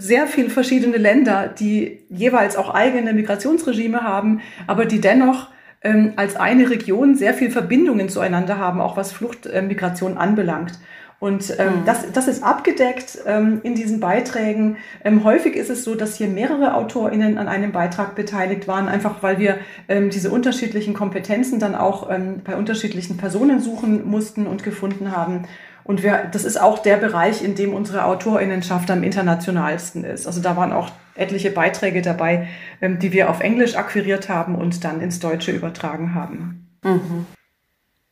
sehr 0.00 0.26
viele 0.26 0.48
verschiedene 0.48 0.96
Länder, 0.96 1.48
die 1.48 1.98
jeweils 2.08 2.56
auch 2.56 2.72
eigene 2.74 3.12
Migrationsregime 3.12 4.02
haben, 4.02 4.40
aber 4.66 4.86
die 4.86 5.00
dennoch 5.00 5.48
ähm, 5.82 6.14
als 6.16 6.36
eine 6.36 6.70
Region 6.70 7.16
sehr 7.16 7.34
viel 7.34 7.50
Verbindungen 7.50 8.08
zueinander 8.08 8.58
haben, 8.58 8.80
auch 8.80 8.96
was 8.96 9.12
Fluchtmigration 9.12 10.14
äh, 10.14 10.18
anbelangt. 10.18 10.72
Und 11.18 11.54
ähm, 11.58 11.80
mhm. 11.80 11.84
das, 11.84 12.10
das 12.12 12.28
ist 12.28 12.42
abgedeckt 12.42 13.18
ähm, 13.26 13.60
in 13.62 13.74
diesen 13.74 14.00
Beiträgen. 14.00 14.78
Ähm, 15.04 15.22
häufig 15.22 15.54
ist 15.54 15.68
es 15.68 15.84
so, 15.84 15.94
dass 15.94 16.16
hier 16.16 16.28
mehrere 16.28 16.74
AutorInnen 16.74 17.36
an 17.36 17.46
einem 17.46 17.72
Beitrag 17.72 18.14
beteiligt 18.14 18.66
waren, 18.66 18.88
einfach 18.88 19.22
weil 19.22 19.38
wir 19.38 19.58
ähm, 19.88 20.08
diese 20.08 20.30
unterschiedlichen 20.30 20.94
Kompetenzen 20.94 21.60
dann 21.60 21.74
auch 21.74 22.10
ähm, 22.10 22.40
bei 22.42 22.56
unterschiedlichen 22.56 23.18
Personen 23.18 23.60
suchen 23.60 24.08
mussten 24.08 24.46
und 24.46 24.64
gefunden 24.64 25.14
haben. 25.14 25.42
Und 25.90 26.04
wir, 26.04 26.28
das 26.30 26.44
ist 26.44 26.56
auch 26.56 26.78
der 26.78 26.98
Bereich, 26.98 27.42
in 27.42 27.56
dem 27.56 27.74
unsere 27.74 28.04
AutorInnenschaft 28.04 28.88
am 28.92 29.02
internationalsten 29.02 30.04
ist. 30.04 30.24
Also 30.24 30.40
da 30.40 30.56
waren 30.56 30.72
auch 30.72 30.92
etliche 31.16 31.50
Beiträge 31.50 32.00
dabei, 32.00 32.46
ähm, 32.80 33.00
die 33.00 33.10
wir 33.10 33.28
auf 33.28 33.40
Englisch 33.40 33.74
akquiriert 33.74 34.28
haben 34.28 34.54
und 34.54 34.84
dann 34.84 35.00
ins 35.00 35.18
Deutsche 35.18 35.50
übertragen 35.50 36.14
haben. 36.14 36.78
Mhm. 36.84 37.26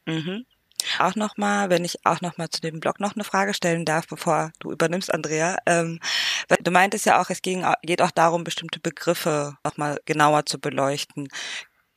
Mhm. 0.06 0.44
Auch 0.98 1.14
nochmal, 1.14 1.70
wenn 1.70 1.84
ich 1.84 2.04
auch 2.04 2.20
nochmal 2.20 2.50
zu 2.50 2.60
dem 2.60 2.80
Blog 2.80 2.98
noch 2.98 3.14
eine 3.14 3.22
Frage 3.22 3.54
stellen 3.54 3.84
darf, 3.84 4.08
bevor 4.08 4.50
du 4.58 4.72
übernimmst, 4.72 5.14
Andrea. 5.14 5.56
Ähm, 5.64 6.00
du 6.60 6.72
meintest 6.72 7.06
ja 7.06 7.22
auch, 7.22 7.30
es 7.30 7.42
ging, 7.42 7.64
geht 7.82 8.02
auch 8.02 8.10
darum, 8.10 8.42
bestimmte 8.42 8.80
Begriffe 8.80 9.56
nochmal 9.62 10.00
genauer 10.04 10.46
zu 10.46 10.58
beleuchten. 10.58 11.28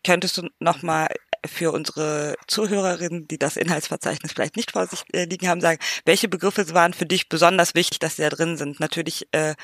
Könntest 0.03 0.37
du 0.37 0.47
nochmal 0.59 1.07
für 1.45 1.71
unsere 1.71 2.35
Zuhörerinnen, 2.47 3.27
die 3.27 3.39
das 3.39 3.57
Inhaltsverzeichnis 3.57 4.31
vielleicht 4.31 4.55
nicht 4.55 4.71
vor 4.71 4.85
sich 4.87 5.03
äh, 5.13 5.25
liegen 5.25 5.47
haben, 5.47 5.61
sagen, 5.61 5.79
welche 6.05 6.27
Begriffe 6.27 6.73
waren 6.73 6.93
für 6.93 7.05
dich 7.05 7.29
besonders 7.29 7.75
wichtig, 7.75 7.99
dass 7.99 8.15
sie 8.15 8.23
da 8.23 8.29
drin 8.29 8.57
sind? 8.57 8.79
Natürlich, 8.79 9.27
äh, 9.31 9.55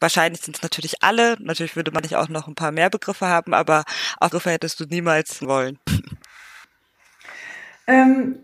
wahrscheinlich 0.00 0.42
sind 0.42 0.56
es 0.56 0.62
natürlich 0.62 1.02
alle. 1.02 1.36
Natürlich 1.40 1.76
würde 1.76 1.92
man 1.92 2.02
nicht 2.02 2.16
auch 2.16 2.28
noch 2.28 2.48
ein 2.48 2.54
paar 2.54 2.72
mehr 2.72 2.90
Begriffe 2.90 3.26
haben, 3.26 3.54
aber 3.54 3.84
auch 4.18 4.28
Begriffe 4.28 4.50
hättest 4.50 4.80
du 4.80 4.84
niemals 4.84 5.42
wollen. 5.42 5.78
Ähm, 7.86 8.36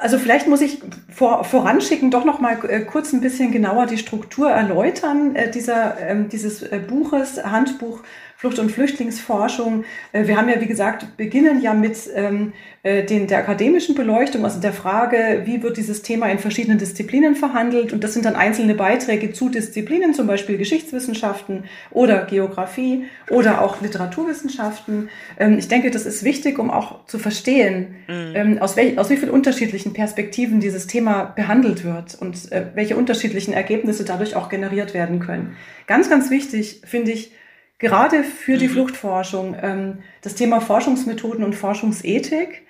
also 0.00 0.18
vielleicht 0.18 0.48
muss 0.48 0.60
ich 0.60 0.80
vor, 1.14 1.44
voranschicken, 1.44 2.10
doch 2.10 2.24
noch 2.24 2.40
mal 2.40 2.58
äh, 2.68 2.80
kurz 2.80 3.12
ein 3.12 3.20
bisschen 3.20 3.52
genauer 3.52 3.86
die 3.86 3.98
Struktur 3.98 4.50
erläutern 4.50 5.36
äh, 5.36 5.50
dieser, 5.50 6.00
äh, 6.00 6.24
dieses 6.28 6.64
Buches, 6.88 7.42
Handbuch 7.44 8.00
Flucht- 8.44 8.58
und 8.58 8.70
Flüchtlingsforschung. 8.70 9.84
Äh, 10.12 10.26
wir 10.26 10.36
haben 10.36 10.50
ja, 10.50 10.60
wie 10.60 10.66
gesagt, 10.66 11.16
beginnen 11.16 11.62
ja 11.62 11.72
mit 11.72 11.96
ähm, 12.14 12.52
äh, 12.82 13.02
den, 13.02 13.26
der 13.26 13.38
akademischen 13.38 13.94
Beleuchtung, 13.94 14.44
also 14.44 14.60
der 14.60 14.74
Frage, 14.74 15.44
wie 15.46 15.62
wird 15.62 15.78
dieses 15.78 16.02
Thema 16.02 16.26
in 16.26 16.38
verschiedenen 16.38 16.76
Disziplinen 16.76 17.36
verhandelt. 17.36 17.94
Und 17.94 18.04
das 18.04 18.12
sind 18.12 18.26
dann 18.26 18.36
einzelne 18.36 18.74
Beiträge 18.74 19.32
zu 19.32 19.48
Disziplinen, 19.48 20.12
zum 20.12 20.26
Beispiel 20.26 20.58
Geschichtswissenschaften 20.58 21.64
oder 21.90 22.26
Geografie 22.26 23.06
oder 23.30 23.62
auch 23.62 23.80
Literaturwissenschaften. 23.80 25.08
Ähm, 25.38 25.56
ich 25.58 25.68
denke, 25.68 25.90
das 25.90 26.04
ist 26.04 26.22
wichtig, 26.22 26.58
um 26.58 26.70
auch 26.70 27.06
zu 27.06 27.18
verstehen, 27.18 27.94
mhm. 28.08 28.32
ähm, 28.34 28.58
aus, 28.58 28.76
welch, 28.76 28.98
aus 28.98 29.08
wie 29.08 29.16
vielen 29.16 29.30
unterschiedlichen 29.30 29.94
Perspektiven 29.94 30.60
dieses 30.60 30.86
Thema 30.86 31.32
behandelt 31.34 31.82
wird 31.82 32.14
und 32.20 32.52
äh, 32.52 32.66
welche 32.74 32.96
unterschiedlichen 32.96 33.54
Ergebnisse 33.54 34.04
dadurch 34.04 34.36
auch 34.36 34.50
generiert 34.50 34.92
werden 34.92 35.18
können. 35.20 35.56
Ganz, 35.86 36.10
ganz 36.10 36.28
wichtig 36.30 36.82
finde 36.84 37.12
ich, 37.12 37.32
gerade 37.78 38.24
für 38.24 38.56
die 38.56 38.68
mhm. 38.68 38.72
Fluchtforschung 38.72 39.56
ähm, 39.60 39.98
das 40.22 40.34
Thema 40.34 40.60
Forschungsmethoden 40.60 41.44
und 41.44 41.54
Forschungsethik. 41.54 42.62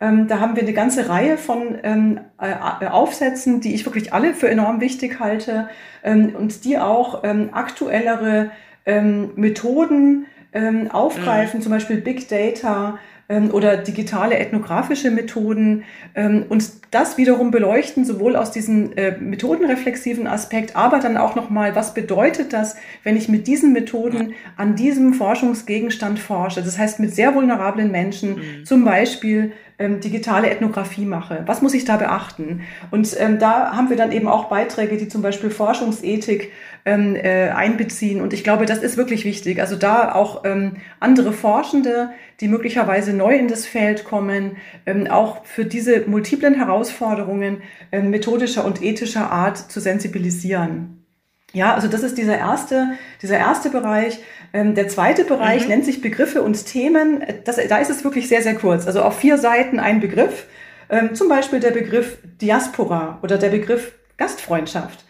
Ähm, 0.00 0.26
da 0.28 0.40
haben 0.40 0.56
wir 0.56 0.62
eine 0.62 0.72
ganze 0.72 1.08
Reihe 1.08 1.38
von 1.38 1.78
ähm, 1.82 2.20
äh, 2.40 2.86
Aufsätzen, 2.86 3.60
die 3.60 3.74
ich 3.74 3.84
wirklich 3.84 4.12
alle 4.12 4.34
für 4.34 4.48
enorm 4.48 4.80
wichtig 4.80 5.20
halte 5.20 5.68
ähm, 6.02 6.34
und 6.34 6.64
die 6.64 6.78
auch 6.78 7.22
ähm, 7.24 7.50
aktuellere 7.52 8.50
ähm, 8.86 9.32
Methoden 9.36 10.26
aufgreifen, 10.90 11.60
mhm. 11.60 11.62
zum 11.62 11.72
Beispiel 11.72 12.02
Big 12.02 12.28
Data, 12.28 12.98
oder 13.50 13.76
digitale 13.76 14.38
ethnografische 14.38 15.10
Methoden 15.10 15.84
ähm, 16.14 16.44
und 16.48 16.64
das 16.90 17.16
wiederum 17.16 17.50
beleuchten, 17.50 18.04
sowohl 18.04 18.36
aus 18.36 18.50
diesem 18.50 18.92
äh, 18.96 19.12
methodenreflexiven 19.18 20.26
Aspekt, 20.26 20.76
aber 20.76 20.98
dann 20.98 21.16
auch 21.16 21.34
nochmal, 21.34 21.74
was 21.74 21.94
bedeutet 21.94 22.52
das, 22.52 22.76
wenn 23.02 23.16
ich 23.16 23.28
mit 23.28 23.46
diesen 23.46 23.72
Methoden 23.72 24.34
an 24.56 24.76
diesem 24.76 25.14
Forschungsgegenstand 25.14 26.18
forsche? 26.18 26.62
Das 26.62 26.78
heißt, 26.78 27.00
mit 27.00 27.14
sehr 27.14 27.34
vulnerablen 27.34 27.90
Menschen, 27.90 28.36
mhm. 28.36 28.64
zum 28.64 28.84
Beispiel 28.84 29.52
ähm, 29.78 30.00
digitale 30.00 30.50
Ethnographie 30.50 31.04
mache. 31.04 31.42
Was 31.46 31.62
muss 31.62 31.74
ich 31.74 31.84
da 31.84 31.96
beachten? 31.96 32.62
Und 32.90 33.14
ähm, 33.18 33.38
da 33.38 33.76
haben 33.76 33.90
wir 33.90 33.96
dann 33.96 34.12
eben 34.12 34.28
auch 34.28 34.44
Beiträge, 34.44 34.96
die 34.96 35.08
zum 35.08 35.22
Beispiel 35.22 35.50
Forschungsethik 35.50 36.52
ähm, 36.84 37.16
äh, 37.16 37.50
einbeziehen. 37.50 38.20
Und 38.20 38.32
ich 38.32 38.44
glaube, 38.44 38.66
das 38.66 38.78
ist 38.78 38.96
wirklich 38.96 39.24
wichtig. 39.24 39.60
Also 39.60 39.76
da 39.76 40.14
auch 40.14 40.44
ähm, 40.44 40.76
andere 41.00 41.32
Forschende, 41.32 42.10
die 42.40 42.48
möglicherweise 42.48 43.12
neu 43.12 43.36
in 43.36 43.48
das 43.48 43.66
Feld 43.66 44.04
kommen, 44.04 44.56
ähm, 44.86 45.06
auch 45.06 45.44
für 45.44 45.64
diese 45.64 46.02
multiplen 46.06 46.54
Herausforderungen 46.54 47.62
ähm, 47.92 48.10
methodischer 48.10 48.64
und 48.64 48.82
ethischer 48.82 49.30
Art 49.30 49.58
zu 49.58 49.80
sensibilisieren. 49.80 51.02
Ja, 51.52 51.74
also 51.74 51.86
das 51.86 52.02
ist 52.02 52.16
dieser 52.16 52.38
erste, 52.38 52.92
dieser 53.20 53.36
erste 53.36 53.68
Bereich. 53.68 54.20
Ähm, 54.52 54.74
der 54.74 54.88
zweite 54.88 55.24
Bereich 55.24 55.62
mhm. 55.64 55.68
nennt 55.68 55.84
sich 55.84 56.00
Begriffe 56.00 56.42
und 56.42 56.66
Themen. 56.66 57.24
Das, 57.44 57.56
da 57.68 57.78
ist 57.78 57.90
es 57.90 58.04
wirklich 58.04 58.28
sehr, 58.28 58.42
sehr 58.42 58.54
kurz. 58.54 58.86
Also 58.86 59.02
auf 59.02 59.18
vier 59.18 59.38
Seiten 59.38 59.78
ein 59.78 60.00
Begriff. 60.00 60.46
Ähm, 60.90 61.14
zum 61.14 61.28
Beispiel 61.28 61.60
der 61.60 61.70
Begriff 61.70 62.18
Diaspora 62.40 63.18
oder 63.22 63.38
der 63.38 63.48
Begriff 63.48 63.92
Gastfreundschaft. 64.18 65.04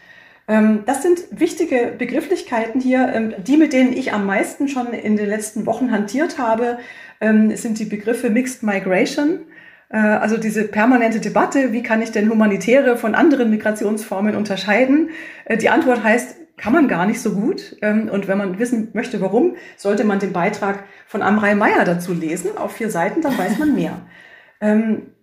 Ähm, 0.47 0.83
das 0.85 1.01
sind 1.01 1.19
wichtige 1.31 1.93
Begrifflichkeiten 1.97 2.79
hier. 2.81 3.33
Die, 3.45 3.57
mit 3.57 3.73
denen 3.73 3.93
ich 3.93 4.13
am 4.13 4.25
meisten 4.25 4.67
schon 4.67 4.93
in 4.93 5.17
den 5.17 5.27
letzten 5.27 5.65
Wochen 5.65 5.91
hantiert 5.91 6.37
habe, 6.37 6.79
sind 7.21 7.79
die 7.79 7.85
Begriffe 7.85 8.29
Mixed 8.29 8.63
Migration. 8.63 9.45
Äh, 9.93 9.97
also 9.97 10.37
diese 10.37 10.65
permanente 10.65 11.21
Debatte, 11.21 11.71
wie 11.71 11.83
kann 11.83 12.01
ich 12.01 12.11
denn 12.11 12.29
humanitäre 12.29 12.97
von 12.97 13.15
anderen 13.15 13.49
Migrationsformen 13.49 14.35
unterscheiden? 14.35 15.11
Äh, 15.45 15.57
die 15.57 15.69
Antwort 15.69 16.03
heißt, 16.03 16.35
kann 16.57 16.73
man 16.73 16.87
gar 16.87 17.05
nicht 17.05 17.19
so 17.19 17.31
gut. 17.31 17.75
Und 17.81 18.27
wenn 18.27 18.37
man 18.37 18.59
wissen 18.59 18.89
möchte, 18.93 19.19
warum, 19.21 19.55
sollte 19.75 20.03
man 20.03 20.19
den 20.19 20.33
Beitrag 20.33 20.83
von 21.07 21.21
Amrei 21.21 21.55
Meyer 21.55 21.83
dazu 21.83 22.13
lesen, 22.13 22.57
auf 22.57 22.73
vier 22.73 22.89
Seiten, 22.89 23.21
dann 23.21 23.37
weiß 23.37 23.57
man 23.59 23.73
mehr. 23.73 24.01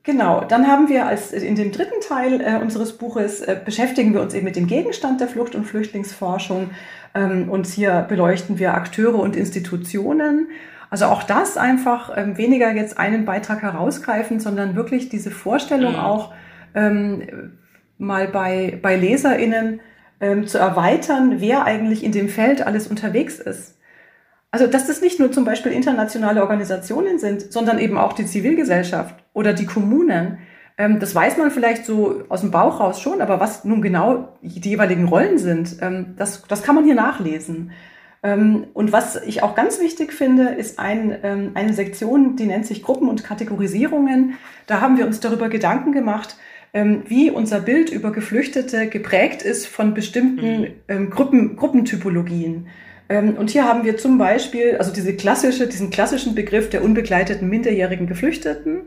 Genau, 0.02 0.44
dann 0.44 0.66
haben 0.66 0.88
wir 0.88 1.06
als 1.06 1.32
in 1.32 1.56
dem 1.56 1.72
dritten 1.72 2.00
Teil 2.00 2.40
äh, 2.40 2.58
unseres 2.60 2.96
Buches 2.96 3.42
äh, 3.42 3.60
beschäftigen 3.62 4.14
wir 4.14 4.22
uns 4.22 4.32
eben 4.32 4.46
mit 4.46 4.56
dem 4.56 4.66
Gegenstand 4.66 5.20
der 5.20 5.28
Flucht- 5.28 5.54
und 5.54 5.66
Flüchtlingsforschung 5.66 6.70
ähm, 7.14 7.50
und 7.50 7.66
hier 7.66 8.06
beleuchten 8.08 8.58
wir 8.58 8.72
Akteure 8.72 9.18
und 9.18 9.36
Institutionen. 9.36 10.48
Also 10.88 11.04
auch 11.04 11.22
das 11.22 11.58
einfach 11.58 12.16
ähm, 12.16 12.38
weniger 12.38 12.72
jetzt 12.72 12.98
einen 12.98 13.26
Beitrag 13.26 13.60
herausgreifen, 13.60 14.40
sondern 14.40 14.74
wirklich 14.74 15.10
diese 15.10 15.30
Vorstellung 15.30 15.92
mhm. 15.92 15.98
auch 15.98 16.32
ähm, 16.74 17.58
mal 17.98 18.26
bei, 18.26 18.78
bei 18.80 18.96
LeserInnen 18.96 19.80
ähm, 20.20 20.46
zu 20.46 20.58
erweitern, 20.58 21.40
wer 21.40 21.64
eigentlich 21.64 22.04
in 22.04 22.12
dem 22.12 22.28
Feld 22.28 22.66
alles 22.66 22.86
unterwegs 22.86 23.38
ist. 23.38 23.76
Also, 24.52 24.66
dass 24.66 24.86
das 24.86 25.00
nicht 25.00 25.20
nur 25.20 25.30
zum 25.30 25.44
Beispiel 25.44 25.72
internationale 25.72 26.42
Organisationen 26.42 27.18
sind, 27.18 27.52
sondern 27.52 27.78
eben 27.78 27.96
auch 27.96 28.12
die 28.12 28.26
Zivilgesellschaft 28.26 29.14
oder 29.32 29.52
die 29.52 29.66
Kommunen. 29.66 30.38
Ähm, 30.76 30.98
das 30.98 31.14
weiß 31.14 31.36
man 31.36 31.50
vielleicht 31.50 31.86
so 31.86 32.24
aus 32.28 32.40
dem 32.40 32.50
Bauch 32.50 32.80
raus 32.80 33.00
schon, 33.00 33.20
aber 33.20 33.38
was 33.38 33.64
nun 33.64 33.80
genau 33.80 34.36
die 34.42 34.70
jeweiligen 34.70 35.06
Rollen 35.06 35.38
sind, 35.38 35.76
ähm, 35.80 36.14
das, 36.16 36.42
das 36.48 36.62
kann 36.62 36.74
man 36.74 36.84
hier 36.84 36.96
nachlesen. 36.96 37.70
Ähm, 38.22 38.66
und 38.74 38.92
was 38.92 39.22
ich 39.22 39.42
auch 39.42 39.54
ganz 39.54 39.80
wichtig 39.80 40.12
finde, 40.12 40.48
ist 40.48 40.78
ein, 40.78 41.54
eine 41.54 41.72
Sektion, 41.72 42.36
die 42.36 42.46
nennt 42.46 42.66
sich 42.66 42.82
Gruppen 42.82 43.08
und 43.08 43.24
Kategorisierungen. 43.24 44.34
Da 44.66 44.80
haben 44.80 44.98
wir 44.98 45.06
uns 45.06 45.20
darüber 45.20 45.48
Gedanken 45.48 45.92
gemacht, 45.92 46.36
wie 46.72 47.30
unser 47.30 47.60
Bild 47.60 47.90
über 47.90 48.12
Geflüchtete 48.12 48.86
geprägt 48.86 49.42
ist 49.42 49.66
von 49.66 49.92
bestimmten 49.92 50.68
mhm. 50.86 51.10
Gruppen, 51.10 51.56
Gruppentypologien. 51.56 52.68
Ähm, 53.10 53.36
und 53.36 53.50
hier 53.50 53.64
haben 53.64 53.84
wir 53.84 53.98
zum 53.98 54.16
Beispiel, 54.16 54.76
also 54.78 54.92
diese 54.92 55.16
klassische, 55.16 55.66
diesen 55.66 55.90
klassischen 55.90 56.34
Begriff 56.34 56.70
der 56.70 56.84
unbegleiteten 56.84 57.48
minderjährigen 57.48 58.06
Geflüchteten, 58.06 58.86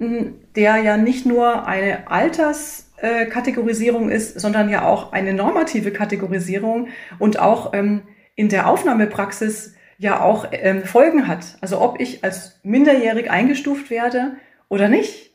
der 0.00 0.76
ja 0.76 0.96
nicht 0.96 1.26
nur 1.26 1.66
eine 1.66 2.10
Alterskategorisierung 2.10 4.10
ist, 4.10 4.38
sondern 4.38 4.68
ja 4.68 4.86
auch 4.86 5.12
eine 5.12 5.34
normative 5.34 5.90
Kategorisierung 5.90 6.88
und 7.18 7.38
auch 7.38 7.72
ähm, 7.74 8.02
in 8.36 8.48
der 8.48 8.68
Aufnahmepraxis 8.68 9.74
ja 9.98 10.20
auch 10.20 10.46
ähm, 10.52 10.84
Folgen 10.84 11.26
hat. 11.26 11.58
Also 11.60 11.80
ob 11.80 12.00
ich 12.00 12.22
als 12.22 12.60
minderjährig 12.62 13.30
eingestuft 13.30 13.90
werde 13.90 14.36
oder 14.68 14.88
nicht. 14.88 15.27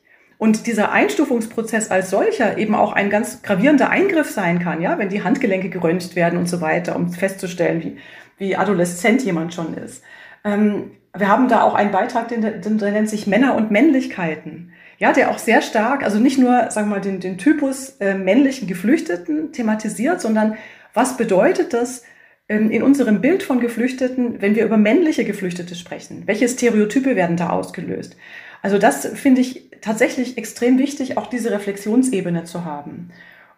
Und 0.44 0.68
dieser 0.68 0.92
Einstufungsprozess 0.92 1.90
als 1.90 2.10
solcher 2.10 2.58
eben 2.58 2.76
auch 2.76 2.92
ein 2.92 3.10
ganz 3.10 3.44
gravierender 3.44 3.90
Eingriff 3.90 4.30
sein 4.30 4.60
kann, 4.60 4.82
ja, 4.82 4.98
wenn 4.98 5.08
die 5.08 5.24
Handgelenke 5.24 5.70
geröntgt 5.70 6.18
werden 6.18 6.38
und 6.38 6.50
so 6.50 6.60
weiter, 6.60 6.98
um 6.98 7.14
festzustellen, 7.14 7.82
wie, 7.82 7.98
wie 8.38 8.58
adoleszent 8.58 9.24
jemand 9.24 9.54
schon 9.54 9.74
ist. 9.74 10.04
Ähm, 10.44 10.92
wir 11.16 11.30
haben 11.30 11.48
da 11.48 11.62
auch 11.62 11.76
einen 11.76 11.92
Beitrag, 11.92 12.28
den, 12.28 12.42
den, 12.42 12.78
der 12.78 12.92
nennt 12.92 13.08
sich 13.10 13.26
Männer 13.26 13.56
und 13.56 13.72
Männlichkeiten. 13.72 14.74
Ja, 14.98 15.14
der 15.14 15.32
auch 15.32 15.38
sehr 15.38 15.62
stark, 15.62 16.04
also 16.04 16.20
nicht 16.20 16.38
nur, 16.38 16.70
sagen 16.72 16.90
wir 16.90 16.96
mal, 16.96 17.02
den, 17.02 17.22
den 17.22 17.38
Typus 17.38 17.92
äh, 18.02 18.14
männlichen 18.14 18.68
Geflüchteten 18.68 19.54
thematisiert, 19.54 20.20
sondern 20.20 20.58
was 20.94 21.16
bedeutet 21.16 21.72
das 21.72 22.04
ähm, 22.50 22.70
in 22.70 22.84
unserem 22.84 23.22
Bild 23.22 23.44
von 23.44 23.62
Geflüchteten, 23.62 24.42
wenn 24.42 24.56
wir 24.56 24.66
über 24.66 24.76
männliche 24.76 25.24
Geflüchtete 25.24 25.76
sprechen? 25.76 26.24
Welche 26.26 26.50
Stereotype 26.50 27.16
werden 27.16 27.38
da 27.38 27.52
ausgelöst? 27.52 28.18
Also 28.64 28.78
das 28.78 29.06
finde 29.06 29.42
ich 29.42 29.63
tatsächlich 29.84 30.38
extrem 30.38 30.80
wichtig, 30.80 31.18
auch 31.18 31.28
diese 31.28 31.52
Reflexionsebene 31.52 32.46
zu 32.46 32.66
haben. 32.66 33.10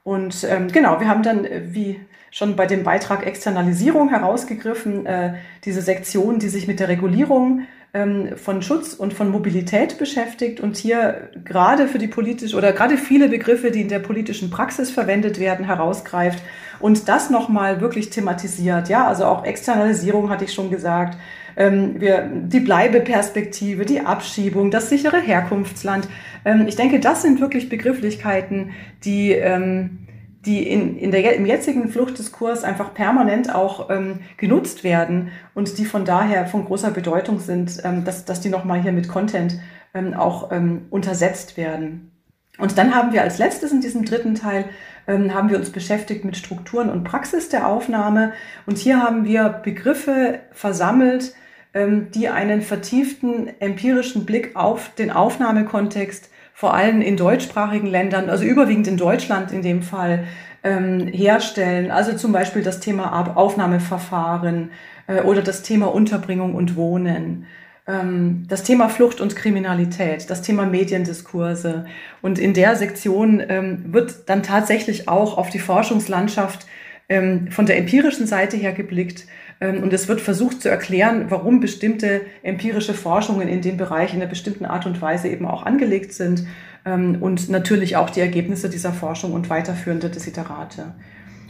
Und 0.04 0.46
ähm, 0.50 0.68
genau, 0.72 1.00
wir 1.00 1.08
haben 1.08 1.24
dann, 1.24 1.46
äh, 1.46 1.62
wie 1.68 2.00
schon 2.32 2.56
bei 2.56 2.66
dem 2.66 2.84
Beitrag 2.84 3.26
Externalisierung 3.26 4.10
herausgegriffen, 4.10 5.06
äh, 5.06 5.36
diese 5.64 5.82
Sektion, 5.82 6.40
die 6.40 6.50
sich 6.50 6.68
mit 6.68 6.80
der 6.80 6.90
Regulierung 6.90 7.62
ähm, 7.94 8.36
von 8.36 8.62
Schutz 8.62 8.94
und 8.94 9.14
von 9.14 9.30
Mobilität 9.30 9.98
beschäftigt 9.98 10.60
und 10.60 10.76
hier 10.76 11.30
gerade 11.46 11.88
für 11.88 11.98
die 11.98 12.08
politische 12.08 12.58
oder 12.58 12.74
gerade 12.74 12.98
viele 12.98 13.30
Begriffe, 13.30 13.72
die 13.72 13.82
in 13.82 13.88
der 13.88 14.00
politischen 14.00 14.50
Praxis 14.50 14.92
verwendet 14.92 15.40
werden, 15.40 15.66
herausgreift 15.66 16.44
und 16.80 17.08
das 17.08 17.30
nochmal 17.30 17.82
wirklich 17.82 18.10
thematisiert. 18.10 18.90
Ja, 18.90 19.08
also 19.08 19.26
auch 19.26 19.46
Externalisierung 19.46 20.30
hatte 20.30 20.44
ich 20.44 20.54
schon 20.54 20.70
gesagt. 20.70 21.18
Ähm, 21.58 22.00
wir, 22.00 22.30
die 22.30 22.60
Bleibeperspektive, 22.60 23.86
die 23.86 24.02
Abschiebung, 24.02 24.72
das 24.72 24.90
sichere 24.90 25.20
Herkunftsland. 25.20 26.08
Ähm, 26.44 26.66
ich 26.68 26.76
denke, 26.76 27.00
das 27.00 27.22
sind 27.22 27.40
wirklich 27.40 27.70
Begrifflichkeiten, 27.70 28.72
die, 29.04 29.32
ähm, 29.32 30.00
die 30.46 30.68
in, 30.68 30.98
in 30.98 31.12
der, 31.12 31.36
im 31.36 31.46
jetzigen 31.46 31.90
Fluchtdiskurs 31.90 32.64
einfach 32.64 32.94
permanent 32.94 33.54
auch 33.54 33.90
ähm, 33.90 34.20
genutzt 34.38 34.84
werden 34.84 35.32
und 35.54 35.78
die 35.78 35.86
von 35.86 36.06
daher 36.06 36.46
von 36.46 36.66
großer 36.66 36.92
Bedeutung 36.92 37.40
sind, 37.40 37.82
ähm, 37.84 38.04
dass, 38.04 38.26
dass 38.26 38.42
die 38.42 38.50
nochmal 38.50 38.82
hier 38.82 38.92
mit 38.92 39.08
Content 39.08 39.60
ähm, 39.94 40.14
auch 40.14 40.52
ähm, 40.52 40.88
untersetzt 40.90 41.58
werden. 41.58 42.12
Und 42.58 42.78
dann 42.78 42.96
haben 42.96 43.12
wir 43.12 43.22
als 43.22 43.38
letztes 43.38 43.72
in 43.72 43.82
diesem 43.82 44.06
dritten 44.06 44.36
Teil 44.36 44.66
ähm, 45.08 45.34
haben 45.34 45.50
wir 45.50 45.58
uns 45.58 45.72
beschäftigt 45.72 46.24
mit 46.24 46.38
Strukturen 46.38 46.90
und 46.90 47.04
Praxis 47.04 47.50
der 47.50 47.68
Aufnahme. 47.68 48.34
Und 48.66 48.78
hier 48.78 49.02
haben 49.02 49.26
wir 49.26 49.50
Begriffe 49.50 50.40
versammelt, 50.52 51.34
die 51.76 52.30
einen 52.30 52.62
vertieften 52.62 53.50
empirischen 53.60 54.26
Blick 54.26 54.56
auf 54.56 54.92
den 54.96 55.12
Aufnahmekontext 55.12 56.30
vor 56.54 56.74
allem 56.74 57.02
in 57.02 57.18
deutschsprachigen 57.18 57.88
Ländern, 57.88 58.30
also 58.30 58.46
überwiegend 58.46 58.88
in 58.88 58.96
Deutschland 58.96 59.52
in 59.52 59.62
dem 59.62 59.82
Fall, 59.82 60.24
ähm, 60.64 61.08
herstellen. 61.08 61.92
Also 61.92 62.14
zum 62.14 62.32
Beispiel 62.32 62.64
das 62.64 62.80
Thema 62.80 63.36
Aufnahmeverfahren 63.36 64.72
äh, 65.08 65.22
oder 65.22 65.42
das 65.42 65.64
Thema 65.64 65.94
Unterbringung 65.94 66.56
und 66.56 66.78
Wohnen 66.78 67.46
ähm, 67.88 68.46
das 68.48 68.64
Thema 68.64 68.90
Flucht 68.90 69.22
und 69.22 69.36
Kriminalität, 69.36 70.30
das 70.30 70.42
Thema 70.42 70.66
Mediendiskurse. 70.66 71.86
Und 72.22 72.40
in 72.40 72.54
der 72.54 72.76
Sektion 72.76 73.44
ähm, 73.48 73.94
wird 73.94 74.28
dann 74.28 74.44
tatsächlich 74.44 75.08
auch 75.08 75.38
auf 75.38 75.50
die 75.50 75.60
Forschungslandschaft 75.60 76.66
ähm, 77.10 77.52
von 77.52 77.66
der 77.66 77.78
empirischen 77.78 78.26
Seite 78.26 78.58
her 78.58 78.74
geblickt. 78.74 79.26
Ähm, 79.62 79.84
und 79.84 79.94
es 79.94 80.08
wird 80.08 80.22
versucht 80.22 80.62
zu 80.62 80.70
erklären, 80.70 81.26
warum 81.30 81.60
bestimmte 81.60 82.22
empirische 82.44 82.94
Forschungen 82.94 83.48
in 83.48 83.62
dem 83.62 83.78
Bereich 83.78 84.14
in 84.14 84.22
einer 84.22 84.30
bestimmten 84.30 84.66
Art 84.66 84.86
und 84.86 85.02
Weise 85.02 85.28
eben 85.28 85.46
auch 85.46 85.64
angelegt 85.64 86.14
sind. 86.14 86.46
Ähm, 86.86 87.18
und 87.22 87.50
natürlich 87.50 87.98
auch 87.98 88.10
die 88.10 88.22
Ergebnisse 88.22 88.70
dieser 88.70 88.94
Forschung 88.94 89.34
und 89.34 89.50
weiterführende 89.50 90.10
Desiderate. 90.10 90.94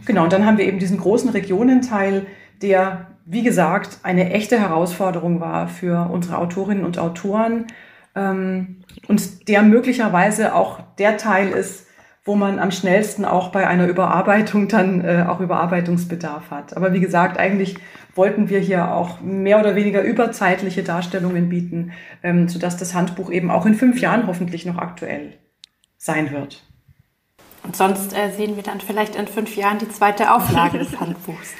Genau, 0.06 0.24
und 0.24 0.34
dann 0.34 0.46
haben 0.46 0.58
wir 0.58 0.66
eben 0.66 0.80
diesen 0.80 1.00
großen 1.00 1.30
Regionenteil, 1.32 2.28
der 2.62 3.08
wie 3.26 3.42
gesagt, 3.42 4.00
eine 4.04 4.32
echte 4.32 4.60
Herausforderung 4.60 5.42
war 5.42 5.68
für 5.68 6.10
unsere 6.12 6.38
Autorinnen 6.38 6.86
und 6.86 7.00
Autoren 7.00 7.66
ähm, 8.16 8.84
und 9.08 9.48
der 9.50 9.64
möglicherweise 9.64 10.54
auch 10.54 10.80
der 11.00 11.18
Teil 11.18 11.50
ist, 11.50 11.85
wo 12.26 12.36
man 12.36 12.58
am 12.58 12.72
schnellsten 12.72 13.24
auch 13.24 13.50
bei 13.50 13.68
einer 13.68 13.88
Überarbeitung 13.88 14.68
dann 14.68 15.06
äh, 15.06 15.26
auch 15.28 15.40
Überarbeitungsbedarf 15.40 16.50
hat. 16.50 16.76
Aber 16.76 16.92
wie 16.92 17.00
gesagt, 17.00 17.38
eigentlich 17.38 17.76
wollten 18.16 18.50
wir 18.50 18.60
hier 18.60 18.94
auch 18.94 19.22
mehr 19.22 19.60
oder 19.60 19.76
weniger 19.76 20.02
überzeitliche 20.02 20.82
Darstellungen 20.82 21.50
bieten, 21.50 21.92
ähm, 22.24 22.48
sodass 22.48 22.78
das 22.78 22.96
Handbuch 22.96 23.32
eben 23.32 23.52
auch 23.52 23.68
in 23.68 23.76
fünf 23.76 24.02
Jahren 24.02 24.26
hoffentlich 24.26 24.66
noch 24.66 24.80
aktuell 24.80 25.34
sein 25.98 26.32
wird. 26.32 26.64
Und 27.64 27.76
sonst 27.76 28.18
äh, 28.18 28.32
sehen 28.32 28.56
wir 28.56 28.64
dann 28.64 28.82
vielleicht 28.82 29.16
in 29.16 29.28
fünf 29.28 29.56
Jahren 29.56 29.78
die 29.78 29.90
zweite 29.90 30.34
Auflage 30.34 30.80
des 30.80 31.00
Handbuchs. 31.00 31.54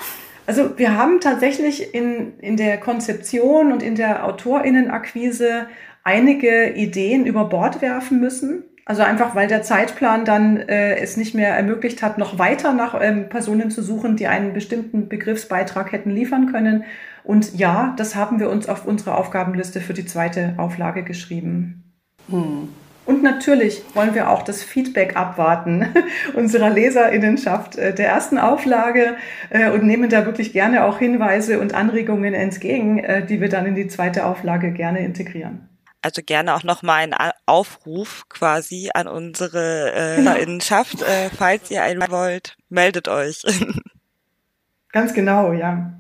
Also 0.48 0.78
wir 0.78 0.96
haben 0.98 1.20
tatsächlich 1.22 1.94
in, 1.94 2.40
in 2.40 2.58
der 2.58 2.80
Konzeption 2.80 3.72
und 3.72 3.82
in 3.84 3.96
der 3.96 4.26
Autorinnenakquise 4.26 5.68
einige 6.04 6.74
Ideen 6.74 7.26
über 7.26 7.46
Bord 7.46 7.82
werfen 7.82 8.20
müssen. 8.20 8.64
Also 8.88 9.02
einfach, 9.02 9.34
weil 9.34 9.48
der 9.48 9.64
Zeitplan 9.64 10.26
dann 10.26 10.58
äh, 10.58 10.98
es 10.98 11.18
nicht 11.18 11.34
mehr 11.34 11.56
ermöglicht 11.56 12.04
hat, 12.04 12.20
noch 12.20 12.38
weiter 12.38 12.72
nach 12.72 12.96
ähm, 13.02 13.30
Personen 13.30 13.72
zu 13.72 13.82
suchen, 13.82 14.16
die 14.16 14.28
einen 14.28 14.54
bestimmten 14.54 15.10
Begriffsbeitrag 15.10 15.92
hätten 15.92 16.12
liefern 16.12 16.52
können. 16.52 16.84
Und 17.24 17.56
ja, 17.56 17.96
das 17.98 18.16
haben 18.16 18.40
wir 18.40 18.48
uns 18.48 18.70
auf 18.70 18.86
unsere 18.86 19.16
Aufgabenliste 19.16 19.82
für 19.82 19.96
die 19.96 20.06
zweite 20.06 20.54
Auflage 20.58 21.02
geschrieben. 21.02 21.96
Hm. 22.30 22.70
Und 23.08 23.24
natürlich 23.24 23.84
wollen 23.96 24.14
wir 24.14 24.30
auch 24.30 24.44
das 24.44 24.64
Feedback 24.64 25.16
abwarten 25.16 25.88
unserer 26.36 26.70
Leserinnenschaft 26.70 27.78
äh, 27.78 27.94
der 27.94 28.10
ersten 28.10 28.38
Auflage 28.38 29.16
äh, 29.50 29.72
und 29.72 29.84
nehmen 29.84 30.12
da 30.12 30.28
wirklich 30.28 30.54
gerne 30.54 30.86
auch 30.86 31.00
Hinweise 31.00 31.60
und 31.60 31.74
Anregungen 31.74 32.36
entgegen, 32.36 33.00
äh, 33.00 33.26
die 33.26 33.42
wir 33.42 33.50
dann 33.50 33.66
in 33.66 33.74
die 33.74 33.88
zweite 33.88 34.28
Auflage 34.28 34.72
gerne 34.72 35.04
integrieren 35.04 35.70
also 36.06 36.22
gerne 36.24 36.54
auch 36.54 36.64
nochmal 36.64 37.02
ein 37.02 37.16
Aufruf 37.48 38.30
quasi 38.30 38.92
an 38.94 39.08
unsere 39.08 39.92
äh, 39.92 40.16
genau. 40.18 40.36
Innenschaft. 40.36 41.02
Äh, 41.02 41.32
falls 41.36 41.72
ihr 41.72 41.84
einen 41.84 42.10
wollt, 42.12 42.56
meldet 42.70 43.08
euch. 43.08 43.44
Ganz 44.92 45.14
genau, 45.14 45.52
ja. 45.52 45.92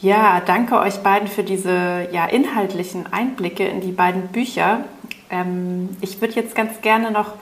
Ja, 0.00 0.42
danke 0.44 0.78
euch 0.78 0.98
beiden 0.98 1.26
für 1.26 1.42
diese 1.42 2.06
ja, 2.12 2.26
inhaltlichen 2.26 3.10
Einblicke 3.10 3.66
in 3.66 3.80
die 3.80 3.92
beiden 3.92 4.28
Bücher. 4.28 4.84
Ähm, 5.30 5.96
ich 6.02 6.20
würde 6.20 6.34
jetzt 6.34 6.54
ganz 6.54 6.82
gerne 6.82 7.10
noch 7.10 7.32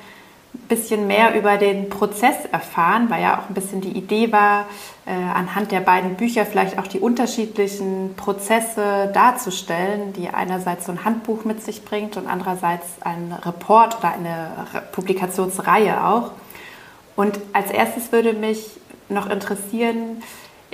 bisschen 0.69 1.07
mehr 1.07 1.39
über 1.39 1.57
den 1.57 1.89
Prozess 1.89 2.45
erfahren, 2.51 3.11
weil 3.11 3.23
ja 3.23 3.39
auch 3.39 3.49
ein 3.49 3.55
bisschen 3.55 3.81
die 3.81 3.93
Idee 3.93 4.33
war, 4.33 4.67
äh, 5.07 5.11
anhand 5.11 5.73
der 5.73 5.81
beiden 5.81 6.15
Bücher 6.15 6.47
vielleicht 6.47 6.79
auch 6.79 6.87
die 6.87 7.01
unterschiedlichen 7.01 8.15
Prozesse 8.17 9.11
darzustellen, 9.13 10.13
die 10.15 10.29
einerseits 10.29 10.87
so 10.87 10.93
ein 10.93 11.05
Handbuch 11.05 11.45
mit 11.45 11.63
sich 11.63 11.85
bringt 11.85 12.17
und 12.17 12.27
andererseits 12.27 12.87
ein 13.01 13.35
Report 13.45 13.99
oder 13.99 14.13
eine 14.13 14.51
Publikationsreihe 14.93 16.05
auch. 16.07 16.31
Und 17.17 17.39
als 17.53 17.71
erstes 17.71 18.13
würde 18.13 18.33
mich 18.33 18.67
noch 19.09 19.29
interessieren, 19.29 20.23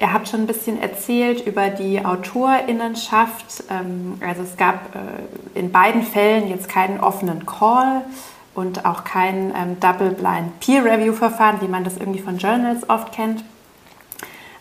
Ihr 0.00 0.14
habt 0.14 0.28
schon 0.28 0.40
ein 0.40 0.46
bisschen 0.46 0.80
erzählt 0.80 1.46
über 1.46 1.68
die 1.68 2.02
Autorinnenschaft. 2.02 3.64
Ähm, 3.68 4.18
also 4.26 4.42
es 4.42 4.56
gab 4.56 4.94
äh, 4.94 5.58
in 5.58 5.70
beiden 5.70 6.02
Fällen 6.02 6.48
jetzt 6.48 6.70
keinen 6.70 7.00
offenen 7.00 7.44
Call, 7.44 8.02
und 8.60 8.84
auch 8.84 9.04
kein 9.04 9.52
ähm, 9.56 9.80
Double-Blind 9.80 10.60
Peer-Review-Verfahren, 10.60 11.60
wie 11.60 11.68
man 11.68 11.84
das 11.84 11.96
irgendwie 11.96 12.20
von 12.20 12.38
Journals 12.38 12.88
oft 12.88 13.12
kennt. 13.12 13.42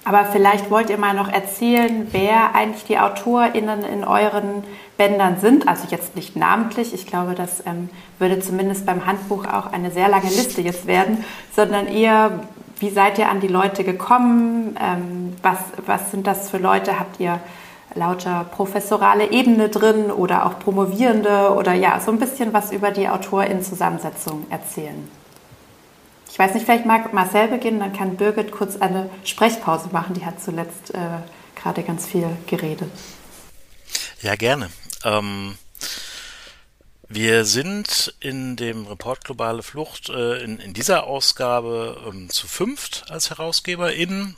Aber 0.05 0.25
vielleicht 0.25 0.71
wollt 0.71 0.89
ihr 0.89 0.97
mal 0.97 1.13
noch 1.13 1.31
erzählen, 1.31 2.07
wer 2.11 2.55
eigentlich 2.55 2.85
die 2.85 2.97
AutorInnen 2.97 3.83
in 3.83 4.03
euren 4.03 4.63
Bändern 4.97 5.37
sind. 5.39 5.67
Also 5.67 5.87
jetzt 5.89 6.15
nicht 6.15 6.35
namentlich, 6.35 6.93
ich 6.93 7.05
glaube, 7.05 7.35
das 7.35 7.63
ähm, 7.65 7.89
würde 8.17 8.39
zumindest 8.39 8.85
beim 8.85 9.05
Handbuch 9.05 9.45
auch 9.45 9.71
eine 9.71 9.91
sehr 9.91 10.09
lange 10.09 10.29
Liste 10.29 10.61
jetzt 10.61 10.87
werden, 10.87 11.23
sondern 11.55 11.87
eher, 11.87 12.39
wie 12.79 12.89
seid 12.89 13.19
ihr 13.19 13.29
an 13.29 13.39
die 13.39 13.47
Leute 13.47 13.83
gekommen? 13.83 14.75
Ähm, 14.81 15.35
was, 15.43 15.59
was 15.85 16.11
sind 16.11 16.25
das 16.25 16.49
für 16.49 16.57
Leute? 16.57 16.99
Habt 16.99 17.19
ihr 17.19 17.39
lauter 17.95 18.45
professorale 18.45 19.31
Ebene 19.31 19.69
drin 19.69 20.11
oder 20.11 20.45
auch 20.45 20.59
Promovierende 20.59 21.53
oder 21.53 21.73
ja, 21.73 21.99
so 21.99 22.11
ein 22.11 22.19
bisschen 22.19 22.53
was 22.53 22.71
über 22.71 22.91
die 22.91 23.07
AutorInnen-Zusammensetzung 23.07 24.45
erzählen. 24.49 25.09
Ich 26.31 26.37
weiß 26.37 26.53
nicht, 26.53 26.65
vielleicht 26.65 26.85
mag 26.85 27.11
Marcel 27.13 27.47
beginnen, 27.47 27.79
dann 27.79 27.93
kann 27.93 28.15
Birgit 28.15 28.51
kurz 28.51 28.77
eine 28.77 29.09
Sprechpause 29.23 29.89
machen. 29.91 30.13
Die 30.13 30.25
hat 30.25 30.41
zuletzt 30.41 30.93
äh, 30.93 30.99
gerade 31.55 31.83
ganz 31.83 32.05
viel 32.05 32.27
geredet. 32.47 32.89
Ja, 34.21 34.35
gerne. 34.35 34.69
Ähm, 35.03 35.57
wir 37.07 37.45
sind 37.45 38.13
in 38.19 38.55
dem 38.55 38.85
Report 38.85 39.25
Globale 39.25 39.63
Flucht 39.63 40.09
äh, 40.09 40.43
in, 40.43 40.59
in, 40.59 40.73
dieser 40.73 41.07
Ausgabe 41.07 41.97
ähm, 42.07 42.29
zu 42.29 42.47
fünft 42.47 43.05
als 43.09 43.31
HerausgeberInnen 43.31 44.35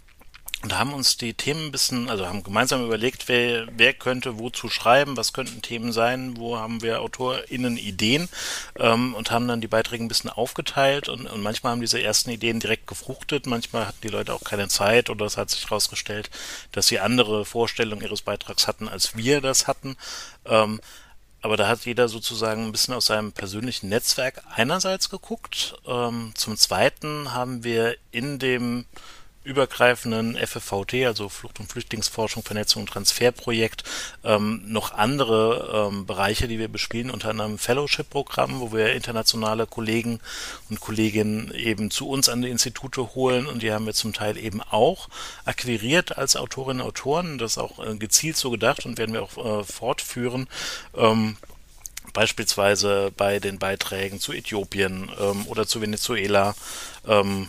und 0.64 0.78
haben 0.78 0.93
uns 0.93 1.18
die 1.18 1.34
Themen 1.34 1.68
ein 1.68 1.72
bisschen, 1.72 2.09
also 2.09 2.28
haben 2.28 2.43
gemeinsam 2.43 2.86
überlegt, 2.86 3.28
wer, 3.28 3.68
wer 3.76 3.93
könnte 3.93 4.38
wozu 4.38 4.70
schreiben, 4.70 5.18
was 5.18 5.34
könnten 5.34 5.62
Themen 5.62 5.91
sein, 5.91 6.38
wo 6.38 6.57
haben 6.57 6.82
wir 6.82 7.01
AutorInnen 7.01 7.78
Ideen 7.78 8.30
ähm, 8.78 9.16
und 9.16 9.32
haben 9.32 9.47
dann 9.47 9.62
die 9.62 9.68
Beiträge 9.68 10.03
ein 10.03 10.07
bisschen 10.07 10.30
aufgeteilt 10.30 11.09
und, 11.09 11.26
und 11.26 11.41
manchmal 11.41 11.72
haben 11.72 11.82
diese 11.82 12.01
ersten 12.01 12.30
Ideen 12.30 12.59
direkt 12.59 12.88
gefruchtet, 12.88 13.47
manchmal 13.47 13.88
hatten 13.88 14.01
die 14.03 14.09
Leute 14.09 14.34
auch 14.34 14.43
keine 14.43 14.68
Zeit 14.68 15.09
oder 15.09 15.26
es 15.26 15.38
hat 15.38 15.49
sich 15.49 15.64
herausgestellt, 15.64 16.30
dass 16.72 16.88
sie 16.88 16.99
andere 16.99 17.43
Vorstellungen 17.45 18.03
ihres 18.03 18.22
Beitrags 18.22 18.68
hatten, 18.68 18.88
als 18.88 19.16
wir 19.16 19.41
das 19.41 19.68
hatten. 19.68 19.97
Ähm, 20.45 20.80
aber 21.41 21.57
da 21.57 21.68
hat 21.68 21.86
jeder 21.86 22.07
sozusagen 22.07 22.66
ein 22.66 22.72
bisschen 22.72 22.93
aus 22.93 23.07
seinem 23.07 23.32
persönlichen 23.32 23.89
Netzwerk 23.89 24.43
einerseits 24.53 25.09
geguckt. 25.09 25.76
Ähm, 25.88 26.34
zum 26.36 26.55
Zweiten 26.55 27.34
haben 27.34 27.64
wir 27.64 27.95
in 28.12 28.38
dem 28.38 28.86
übergreifenden 29.44 30.36
FFVT, 30.38 31.06
also 31.06 31.30
Flucht- 31.30 31.60
und 31.60 31.72
Flüchtlingsforschung, 31.72 32.44
Vernetzung 32.44 32.84
und 32.84 32.89
Transferprojekt, 32.89 33.84
ähm, 34.24 34.62
noch 34.68 34.94
andere 34.94 35.89
ähm, 35.92 36.06
Bereiche, 36.06 36.48
die 36.48 36.60
wir 36.60 36.68
bespielen, 36.68 37.10
unter 37.10 37.30
anderem 37.30 37.58
Fellowship-Programm, 37.58 38.60
wo 38.60 38.72
wir 38.72 38.94
internationale 38.94 39.66
Kollegen 39.66 40.20
und 40.70 40.80
Kolleginnen 40.80 41.52
eben 41.54 41.89
zu 41.89 42.08
uns 42.08 42.30
an 42.30 42.42
die 42.42 42.50
Institute 42.50 43.16
holen 43.16 43.48
und 43.48 43.64
die 43.64 43.72
haben 43.72 43.86
wir 43.86 43.94
zum 43.94 44.14
Teil 44.14 44.38
eben 44.38 44.62
auch 44.62 45.10
akquiriert 45.46 46.18
als 46.18 46.36
Autorinnen 46.36 46.82
und 46.82 46.88
Autoren, 46.88 47.38
das 47.38 47.58
auch 47.58 47.80
äh, 47.80 47.96
gezielt 47.96 48.38
so 48.38 48.52
gedacht 48.52 48.86
und 48.86 48.98
werden 48.98 49.14
wir 49.14 49.24
auch 49.24 49.62
äh, 49.62 49.64
fortführen. 49.64 50.48
Ähm, 50.96 51.38
beispielsweise 52.14 53.12
bei 53.16 53.39
den 53.39 53.58
Beiträgen 53.58 54.20
zu 54.20 54.34
Äthiopien 54.34 55.10
ähm, 55.20 55.48
oder 55.48 55.66
zu 55.66 55.82
Venezuela. 55.82 56.56
Ähm, 57.08 57.48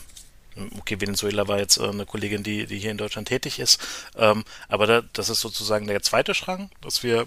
Okay, 0.79 1.01
Venezuela 1.01 1.49
war 1.49 1.59
jetzt 1.59 1.79
äh, 1.79 1.89
eine 1.89 2.07
Kollegin, 2.07 2.43
die, 2.43 2.67
die 2.67 2.79
hier 2.79 2.91
in 2.91 2.99
Deutschland 2.99 3.29
tätig 3.29 3.59
ist. 3.59 3.81
Ähm, 4.17 4.45
aber 4.69 4.87
da, 4.87 5.03
das 5.13 5.29
ist 5.29 5.41
sozusagen 5.41 5.87
der 5.87 6.03
zweite 6.03 6.35
Schrank, 6.35 6.71
dass 6.81 7.03
wir 7.03 7.27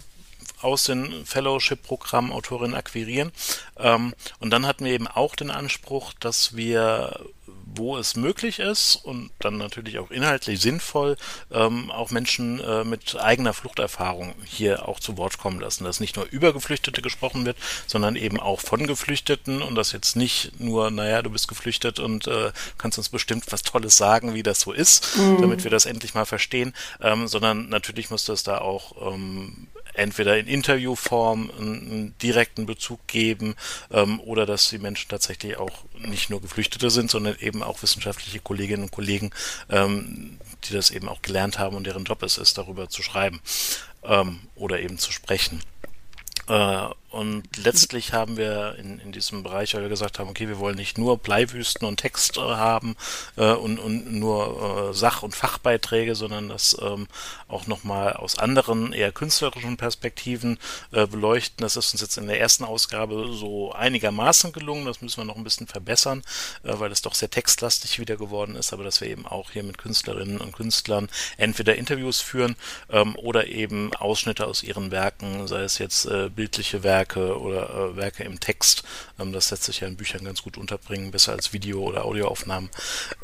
aus 0.62 0.84
den 0.84 1.26
Fellowship-Programmen 1.26 2.32
Autorinnen 2.32 2.76
akquirieren. 2.76 3.32
Ähm, 3.78 4.14
und 4.40 4.52
dann 4.52 4.66
hatten 4.66 4.86
wir 4.86 4.94
eben 4.94 5.08
auch 5.08 5.36
den 5.36 5.52
Anspruch, 5.52 6.14
dass 6.20 6.56
wir 6.56 7.20
wo 7.78 7.98
es 7.98 8.16
möglich 8.16 8.60
ist 8.60 8.96
und 8.96 9.32
dann 9.40 9.58
natürlich 9.58 10.00
auch 10.00 10.12
inhaltlich 10.12 10.62
sinnvoll, 10.62 11.18
ähm, 11.52 11.92
auch 11.92 12.12
Menschen 12.12 12.60
äh, 12.60 12.84
mit 12.84 13.16
eigener 13.18 13.54
Fluchterfahrung 13.54 14.36
hier 14.46 14.88
auch 14.88 15.00
zu 15.00 15.18
Wort 15.18 15.38
kommen 15.38 15.60
lassen. 15.60 15.84
Dass 15.84 16.00
nicht 16.00 16.16
nur 16.16 16.26
über 16.30 16.54
Geflüchtete 16.54 17.02
gesprochen 17.02 17.46
wird, 17.46 17.58
sondern 17.88 18.16
eben 18.16 18.40
auch 18.40 18.62
von 18.62 18.88
Geflüchteten 18.88 19.62
und 19.62 19.76
das 19.76 19.92
jetzt 19.92 20.16
nicht 20.16 20.60
nur, 20.60 20.92
naja, 20.92 21.22
du 21.22 21.30
bist 21.30 21.48
geflüchtet 21.48 22.00
und 22.00 22.28
äh, 22.28 22.52
kannst 22.78 22.98
uns 22.98 23.10
bestimmt 23.10 23.46
was 23.52 23.64
Tolles 23.64 23.98
sagen, 23.98 24.34
wie 24.34 24.44
das 24.44 24.60
so 24.60 24.72
ist, 24.72 25.18
mhm. 25.18 25.42
damit 25.42 25.64
wir 25.64 25.72
das 25.72 25.86
endlich 25.86 26.14
mal 26.14 26.26
verstehen, 26.26 26.74
ähm, 27.02 27.28
sondern 27.28 27.70
natürlich 27.70 28.10
muss 28.10 28.26
das 28.26 28.44
da 28.44 28.60
auch 28.60 29.14
ähm, 29.14 29.68
entweder 29.98 30.38
in 30.38 30.48
Interviewform 30.48 31.52
einen, 31.58 32.16
direkten 32.22 32.66
Bezug 32.66 33.08
geben 33.08 33.56
ähm, 33.92 34.20
oder 34.20 34.46
dass 34.46 34.70
die 34.70 34.78
Menschen 34.78 35.10
tatsächlich 35.10 35.58
auch 35.58 35.84
nicht 35.98 36.30
nur 36.30 36.42
Geflüchtete 36.42 36.90
sind, 36.90 37.10
sondern 37.10 37.36
eben 37.40 37.64
auch 37.64 37.82
wissenschaftliche 37.82 38.40
Kolleginnen 38.40 38.84
und 38.84 38.92
Kollegen, 38.92 39.32
ähm, 39.70 40.38
die 40.66 40.74
das 40.74 40.92
eben 40.92 41.10
auch 41.10 41.22
gelernt 41.22 41.60
haben 41.60 41.76
und 41.76 41.86
deren 41.86 42.06
Job 42.06 42.24
es 42.24 42.38
ist, 42.38 42.58
darüber 42.58 42.90
zu 42.90 43.04
schreiben 43.04 43.42
ähm, 44.04 44.40
oder 44.56 44.80
eben 44.80 44.98
zu 44.98 45.12
sprechen. 45.12 45.62
Äh, 46.48 46.88
und 47.16 47.44
letztlich 47.56 48.12
haben 48.12 48.36
wir 48.36 48.76
in, 48.78 49.00
in 49.00 49.14
diesem 49.14 49.42
Bereich, 49.42 49.74
weil 49.74 49.84
wir 49.84 49.90
gesagt 49.90 50.20
haben, 50.20 50.30
okay, 50.30 50.50
wir 50.50 50.60
wollen 50.60 50.76
nicht 50.76 50.98
nur 50.98 51.18
Bleiwüsten 51.18 51.88
und 51.88 51.96
Text 51.96 52.36
äh, 52.36 52.42
haben 52.42 52.98
äh, 53.38 53.54
und, 53.54 53.80
und 53.80 54.12
nur 54.12 54.90
äh, 54.90 54.94
Sach- 54.94 55.24
und 55.24 55.34
Fachbeiträge, 55.34 56.14
sondern 56.16 56.50
das 56.50 56.76
ähm, 56.82 57.08
auch 57.48 57.68
nochmal 57.68 58.14
aus 58.14 58.38
anderen, 58.38 58.92
eher 58.92 59.14
künstlerischen 59.14 59.78
Perspektiven 59.78 60.60
äh, 60.92 61.08
beleuchten. 61.08 61.64
Das 61.64 61.78
ist 61.78 61.94
uns 61.94 62.02
jetzt 62.02 62.18
in 62.18 62.28
der 62.28 62.42
ersten 62.42 62.66
Ausgabe 62.66 63.32
so 63.32 63.72
einigermaßen 63.72 64.52
gelungen. 64.52 64.86
Das 64.86 65.00
müssen 65.00 65.22
wir 65.22 65.26
noch 65.26 65.38
ein 65.38 65.46
bisschen 65.46 65.68
verbessern, 65.68 66.22
äh, 66.64 66.74
weil 66.80 66.92
es 66.92 67.02
doch 67.02 67.16
sehr 67.16 67.30
textlastig 67.30 67.98
wieder 67.98 68.18
geworden 68.18 68.58
ist, 68.58 68.74
aber 68.74 68.84
dass 68.84 69.00
wir 69.00 69.08
eben 69.08 69.26
auch 69.26 69.52
hier 69.52 69.64
mit 69.64 69.78
Künstlerinnen 69.78 70.42
und 70.42 70.52
Künstlern 70.52 71.08
entweder 71.38 71.78
Interviews 71.78 72.20
führen 72.20 72.58
ähm, 72.90 73.16
oder 73.16 73.48
eben 73.48 73.94
Ausschnitte 73.96 74.46
aus 74.46 74.64
ihren 74.64 74.92
Werken, 74.92 75.48
sei 75.48 75.62
es 75.62 75.78
jetzt 75.78 76.08
äh, 76.08 76.30
bildliche 76.30 76.84
Werke, 76.84 77.05
Werke 77.06 77.40
oder 77.40 77.70
äh, 77.70 77.96
Werke 77.96 78.24
im 78.24 78.40
Text. 78.40 78.84
Ähm, 79.20 79.32
das 79.32 79.52
lässt 79.52 79.64
sich 79.64 79.82
ja 79.82 79.88
in 79.88 79.96
Büchern 79.96 80.26
ganz 80.26 80.42
gut 80.42 80.58
unterbringen, 80.58 81.12
besser 81.12 81.34
als 81.34 81.54
Video- 81.54 81.84
oder 81.84 82.06
Audioaufnahmen. 82.06 82.70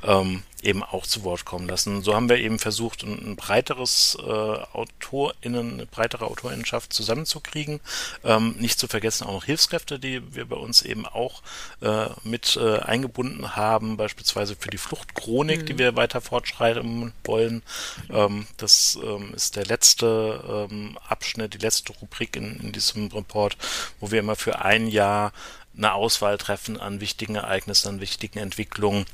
Ähm, 0.03 0.43
eben 0.63 0.83
auch 0.83 1.05
zu 1.07 1.23
Wort 1.23 1.45
kommen 1.45 1.67
lassen. 1.67 2.03
So 2.03 2.13
haben 2.15 2.29
wir 2.29 2.37
eben 2.37 2.59
versucht, 2.59 3.03
ein, 3.03 3.31
ein 3.31 3.35
breiteres 3.35 4.17
äh, 4.19 4.29
AutorInnen, 4.29 5.73
eine 5.73 5.85
breitere 5.85 6.25
Autorinnenschaft 6.25 6.93
zusammenzukriegen. 6.93 7.79
Ähm, 8.23 8.55
nicht 8.59 8.79
zu 8.79 8.87
vergessen 8.87 9.25
auch 9.25 9.33
noch 9.33 9.45
Hilfskräfte, 9.45 9.99
die 9.99 10.35
wir 10.35 10.45
bei 10.45 10.55
uns 10.55 10.81
eben 10.81 11.05
auch 11.05 11.41
äh, 11.81 12.07
mit 12.23 12.57
äh, 12.57 12.79
eingebunden 12.79 13.55
haben, 13.55 13.97
beispielsweise 13.97 14.55
für 14.55 14.69
die 14.69 14.77
Fluchtchronik, 14.77 15.61
mhm. 15.61 15.65
die 15.65 15.77
wir 15.79 15.95
weiter 15.95 16.21
fortschreiten 16.21 17.13
wollen. 17.23 17.63
Ähm, 18.09 18.47
das 18.57 18.99
ähm, 19.03 19.33
ist 19.33 19.55
der 19.55 19.65
letzte 19.65 20.67
ähm, 20.71 20.97
Abschnitt, 21.07 21.53
die 21.53 21.59
letzte 21.59 21.93
Rubrik 21.93 22.35
in, 22.35 22.59
in 22.59 22.71
diesem 22.71 23.07
Report, 23.07 23.57
wo 23.99 24.11
wir 24.11 24.19
immer 24.19 24.35
für 24.35 24.63
ein 24.63 24.87
Jahr 24.87 25.33
eine 25.77 25.93
Auswahl 25.93 26.37
treffen 26.37 26.79
an 26.79 26.99
wichtigen 27.01 27.35
Ereignissen, 27.35 27.87
an 27.87 28.01
wichtigen 28.01 28.39
Entwicklungen 28.39 29.05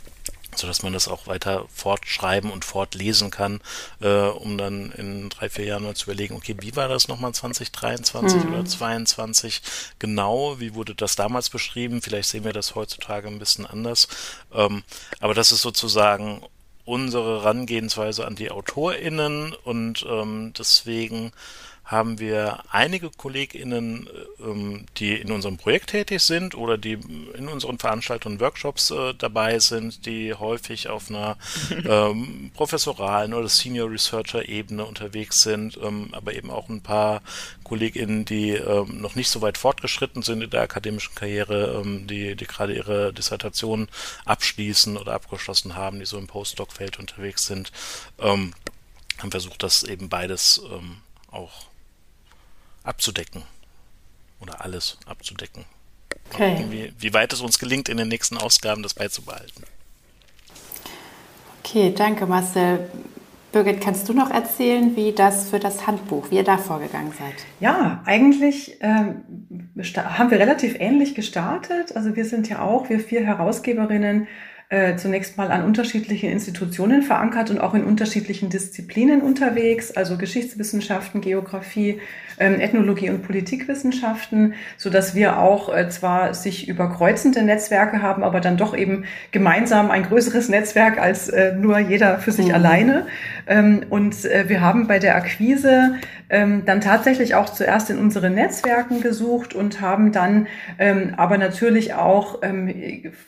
so 0.56 0.68
dass 0.68 0.84
man 0.84 0.94
das 0.94 1.08
auch 1.08 1.28
weiter 1.28 1.66
fortschreiben 1.74 2.52
und 2.52 2.66
fortlesen 2.66 3.32
kann, 3.32 3.62
äh, 4.02 4.08
um 4.08 4.58
dann 4.58 4.92
in 4.92 5.30
drei, 5.30 5.50
vier 5.50 5.66
Jahren 5.66 5.84
mal 5.84 5.96
zu 5.96 6.06
überlegen, 6.06 6.36
okay, 6.36 6.56
wie 6.60 6.76
war 6.76 6.88
das 6.88 7.08
nochmal 7.08 7.34
2023 7.34 8.44
mhm. 8.44 8.54
oder 8.54 8.66
2022 8.66 9.62
genau? 10.00 10.60
Wie 10.60 10.74
wurde 10.74 10.96
das 10.96 11.16
damals 11.16 11.50
beschrieben? 11.50 12.02
Vielleicht 12.02 12.30
sehen 12.30 12.44
wir 12.44 12.54
das 12.54 12.76
heutzutage 12.76 13.28
ein 13.28 13.40
bisschen 13.40 13.66
anders. 13.66 14.08
Ähm, 14.54 14.84
aber 15.20 15.34
das 15.34 15.52
ist 15.52 15.62
sozusagen 15.62 16.42
unsere 16.86 17.42
Herangehensweise 17.42 18.26
an 18.26 18.36
die 18.36 18.50
AutorInnen 18.50 19.54
und 19.54 20.06
ähm, 20.10 20.54
deswegen 20.58 21.34
haben 21.88 22.20
wir 22.20 22.60
einige 22.70 23.10
KollegInnen, 23.10 24.10
ähm, 24.42 24.86
die 24.98 25.14
in 25.16 25.32
unserem 25.32 25.56
Projekt 25.56 25.92
tätig 25.92 26.22
sind 26.22 26.54
oder 26.54 26.78
die 26.78 27.00
in 27.34 27.48
unseren 27.48 27.80
Veranstaltungen 27.80 28.36
und 28.36 28.42
Workshops 28.42 28.92
äh, 28.92 29.14
dabei 29.14 29.60
sind, 29.60 30.06
die 30.06 30.34
häufig 30.34 30.90
auf 30.90 31.10
einer 31.10 31.38
ähm, 31.86 32.52
professoralen 32.54 33.34
oder 33.34 33.48
Senior 33.48 33.90
Researcher 33.90 34.50
Ebene 34.50 34.84
unterwegs 34.84 35.44
sind, 35.44 35.80
ähm, 35.82 36.10
aber 36.12 36.34
eben 36.34 36.52
auch 36.52 36.68
ein 36.68 36.82
paar 36.82 37.22
KollegInnen, 37.64 38.26
die 38.26 38.52
ähm, 38.52 39.00
noch 39.00 39.16
nicht 39.16 39.30
so 39.30 39.42
weit 39.42 39.58
fortgeschritten 39.58 40.24
sind 40.24 40.42
in 40.42 40.50
der 40.50 40.64
akademischen 40.64 41.16
Karriere, 41.16 41.82
ähm, 41.82 42.06
die, 42.06 42.36
die 42.36 42.48
gerade 42.48 42.76
ihre 42.76 43.14
Dissertation 43.14 43.88
abschließen 44.26 44.98
oder 44.98 45.14
abgeschlossen 45.14 45.78
haben, 45.78 46.00
die 46.00 46.06
so 46.06 46.18
im 46.18 46.28
Postdoc-Feld 46.28 47.00
unterwegs 47.00 47.46
sind, 47.46 47.72
ähm, 48.20 48.54
haben 49.20 49.32
versucht, 49.32 49.64
das 49.64 49.84
eben 49.84 50.10
beides 50.10 50.62
auch 51.32 51.67
abzudecken. 52.88 53.44
Oder 54.40 54.62
alles 54.64 54.98
abzudecken. 55.06 55.66
Okay. 56.32 56.66
Wie, 56.70 56.94
wie 56.98 57.14
weit 57.14 57.34
es 57.34 57.42
uns 57.42 57.60
gelingt, 57.60 57.90
in 57.90 57.98
den 57.98 58.08
nächsten 58.08 58.38
Ausgaben 58.38 58.84
das 58.84 58.94
beizubehalten. 58.94 59.64
Okay, 61.64 61.94
danke 61.96 62.26
Marcel. 62.26 62.90
Birgit, 63.52 63.82
kannst 63.82 64.08
du 64.10 64.14
noch 64.14 64.30
erzählen, 64.30 64.96
wie 64.96 65.14
das 65.14 65.50
für 65.50 65.58
das 65.58 65.88
Handbuch, 65.88 66.30
wie 66.30 66.36
ihr 66.36 66.44
da 66.44 66.58
vorgegangen 66.58 67.14
seid? 67.18 67.34
Ja, 67.60 68.04
eigentlich 68.06 68.78
ähm, 68.82 69.24
haben 69.96 70.32
wir 70.32 70.40
relativ 70.40 70.76
ähnlich 70.80 71.16
gestartet. 71.16 71.96
Also 71.96 72.16
wir 72.16 72.26
sind 72.26 72.50
ja 72.50 72.62
auch, 72.62 72.90
wir 72.90 73.00
vier 73.00 73.26
Herausgeberinnen, 73.26 74.28
äh, 74.70 74.98
zunächst 74.98 75.38
mal 75.38 75.50
an 75.50 75.64
unterschiedlichen 75.64 76.30
Institutionen 76.30 77.02
verankert 77.02 77.50
und 77.50 77.60
auch 77.60 77.74
in 77.74 77.86
unterschiedlichen 77.86 78.50
Disziplinen 78.50 79.22
unterwegs, 79.22 79.92
also 79.92 80.18
Geschichtswissenschaften, 80.18 81.22
Geografie, 81.22 82.02
ähm, 82.40 82.60
Ethnologie 82.60 83.10
und 83.10 83.24
Politikwissenschaften, 83.24 84.54
so 84.78 84.90
dass 84.90 85.16
wir 85.16 85.40
auch 85.40 85.74
äh, 85.74 85.90
zwar 85.90 86.34
sich 86.34 86.68
überkreuzende 86.68 87.42
Netzwerke 87.44 88.02
haben, 88.02 88.24
aber 88.24 88.40
dann 88.40 88.58
doch 88.58 88.76
eben 88.76 89.06
gemeinsam 89.32 89.92
ein 89.92 90.04
größeres 90.04 90.50
Netzwerk 90.50 91.00
als 91.00 91.30
äh, 91.30 91.54
nur 91.54 91.80
jeder 91.80 92.20
für 92.20 92.32
sich 92.32 92.48
mhm. 92.48 92.56
alleine. 92.56 93.08
Ähm, 93.48 93.86
und 93.90 94.26
äh, 94.26 94.50
wir 94.50 94.62
haben 94.62 94.88
bei 94.88 95.00
der 95.00 95.16
Akquise 95.16 95.96
ähm, 96.30 96.64
dann 96.66 96.82
tatsächlich 96.82 97.36
auch 97.36 97.50
zuerst 97.50 97.90
in 97.90 97.98
unseren 97.98 98.36
Netzwerken 98.36 99.02
gesucht 99.02 99.54
und 99.54 99.80
haben 99.80 100.12
dann 100.12 100.48
ähm, 100.78 101.14
aber 101.16 101.38
natürlich 101.38 101.94
auch 101.94 102.42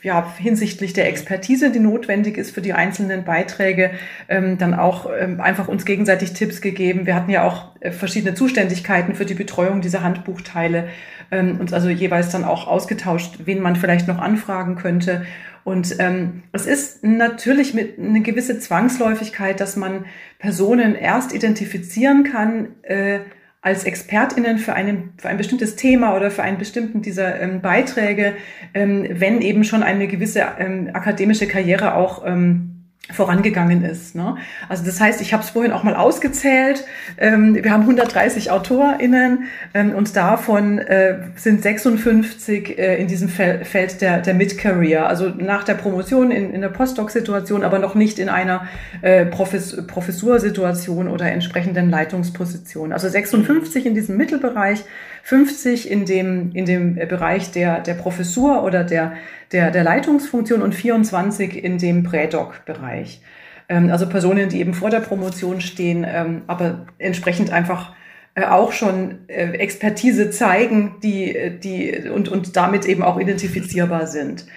ja, 0.01 0.33
hinsichtlich 0.37 0.93
der 0.93 1.07
Expertise, 1.07 1.71
die 1.71 1.79
notwendig 1.79 2.37
ist 2.37 2.51
für 2.51 2.61
die 2.61 2.73
einzelnen 2.73 3.23
Beiträge, 3.23 3.91
dann 4.27 4.73
auch 4.73 5.09
einfach 5.09 5.67
uns 5.67 5.85
gegenseitig 5.85 6.33
Tipps 6.33 6.61
gegeben. 6.61 7.05
Wir 7.05 7.15
hatten 7.15 7.31
ja 7.31 7.43
auch 7.43 7.75
äh, 7.79 7.91
verschiedene 7.91 8.33
Zuständigkeiten 8.35 9.15
für 9.15 9.25
die 9.25 9.33
Betreuung 9.33 9.81
dieser 9.81 10.03
Handbuchteile 10.03 10.89
uns 11.31 11.73
also 11.73 11.89
jeweils 11.89 12.31
dann 12.31 12.43
auch 12.43 12.65
ausgetauscht, 12.65 13.41
wen 13.45 13.61
man 13.61 13.75
vielleicht 13.75 14.07
noch 14.07 14.17
anfragen 14.17 14.75
könnte. 14.75 15.27
Und 15.69 15.97
ähm, 15.99 16.41
es 16.51 16.65
ist 16.65 17.03
natürlich 17.03 17.75
mit 17.75 17.99
eine 17.99 18.21
gewisse 18.21 18.57
Zwangsläufigkeit, 18.59 19.59
dass 19.59 19.75
man 19.75 20.05
Personen 20.39 20.95
erst 20.95 21.31
identifizieren 21.31 22.23
kann 22.23 22.69
äh, 22.81 23.19
als 23.61 23.83
ExpertInnen 23.83 24.57
für, 24.57 24.73
einen, 24.73 25.13
für 25.17 25.29
ein 25.29 25.37
bestimmtes 25.37 25.75
Thema 25.75 26.15
oder 26.15 26.31
für 26.31 26.41
einen 26.41 26.57
bestimmten 26.57 27.03
dieser 27.03 27.39
ähm, 27.39 27.61
Beiträge, 27.61 28.33
ähm, 28.73 29.05
wenn 29.11 29.41
eben 29.41 29.63
schon 29.63 29.83
eine 29.83 30.07
gewisse 30.07 30.43
ähm, 30.57 30.89
akademische 30.91 31.45
Karriere 31.45 31.93
auch 31.93 32.25
ähm, 32.25 32.68
vorangegangen 33.11 33.83
ist. 33.83 34.15
Ne? 34.15 34.37
Also 34.67 34.85
das 34.85 34.99
heißt, 34.99 35.21
ich 35.21 35.33
habe 35.33 35.43
es 35.43 35.49
vorhin 35.49 35.71
auch 35.71 35.83
mal 35.83 35.95
ausgezählt. 35.95 36.85
Ähm, 37.17 37.55
wir 37.55 37.71
haben 37.71 37.81
130 37.81 38.51
AutorInnen 38.51 39.45
ähm, 39.73 39.95
und 39.95 40.15
davon 40.15 40.77
äh, 40.79 41.19
sind 41.35 41.63
56 41.63 42.77
äh, 42.77 42.97
in 43.01 43.07
diesem 43.07 43.29
Fel 43.29 43.65
Feld 43.65 44.01
der, 44.01 44.21
der 44.21 44.33
Mid-Career, 44.33 45.07
also 45.07 45.29
nach 45.29 45.63
der 45.63 45.73
Promotion 45.73 46.31
in, 46.31 46.53
in 46.53 46.61
der 46.61 46.69
Postdoc-Situation, 46.69 47.63
aber 47.63 47.79
noch 47.79 47.95
nicht 47.95 48.19
in 48.19 48.29
einer 48.29 48.67
äh, 49.01 49.25
Profes 49.25 49.85
Professursituation 49.87 51.07
oder 51.07 51.31
entsprechenden 51.31 51.89
Leitungsposition. 51.89 52.93
Also 52.93 53.09
56 53.09 53.85
in 53.85 53.95
diesem 53.95 54.17
Mittelbereich 54.17 54.83
50 55.23 55.89
in 55.89 56.05
dem, 56.05 56.51
in 56.53 56.65
dem 56.65 56.95
Bereich 56.95 57.51
der, 57.51 57.81
der 57.81 57.93
Professur 57.93 58.63
oder 58.63 58.83
der, 58.83 59.13
der, 59.51 59.71
der 59.71 59.83
Leitungsfunktion 59.83 60.61
und 60.61 60.73
24 60.73 61.63
in 61.63 61.77
dem 61.77 62.03
Prädoc-Bereich. 62.03 63.21
Ähm, 63.69 63.91
also 63.91 64.09
Personen, 64.09 64.49
die 64.49 64.59
eben 64.59 64.73
vor 64.73 64.89
der 64.89 64.99
Promotion 64.99 65.61
stehen, 65.61 66.05
ähm, 66.07 66.41
aber 66.47 66.87
entsprechend 66.97 67.51
einfach 67.51 67.93
äh, 68.35 68.45
auch 68.45 68.71
schon 68.71 69.19
äh, 69.27 69.51
Expertise 69.51 70.31
zeigen, 70.31 70.95
die, 71.03 71.59
die 71.63 72.09
und, 72.09 72.29
und 72.29 72.55
damit 72.55 72.85
eben 72.85 73.03
auch 73.03 73.19
identifizierbar 73.19 74.07
sind. 74.07 74.47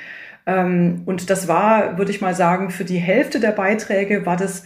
Ähm, 0.46 1.02
und 1.04 1.30
das 1.30 1.46
war, 1.46 1.98
würde 1.98 2.10
ich 2.10 2.20
mal 2.20 2.34
sagen, 2.34 2.70
für 2.70 2.84
die 2.84 2.98
Hälfte 2.98 3.38
der 3.38 3.52
Beiträge 3.52 4.26
war 4.26 4.36
das 4.36 4.64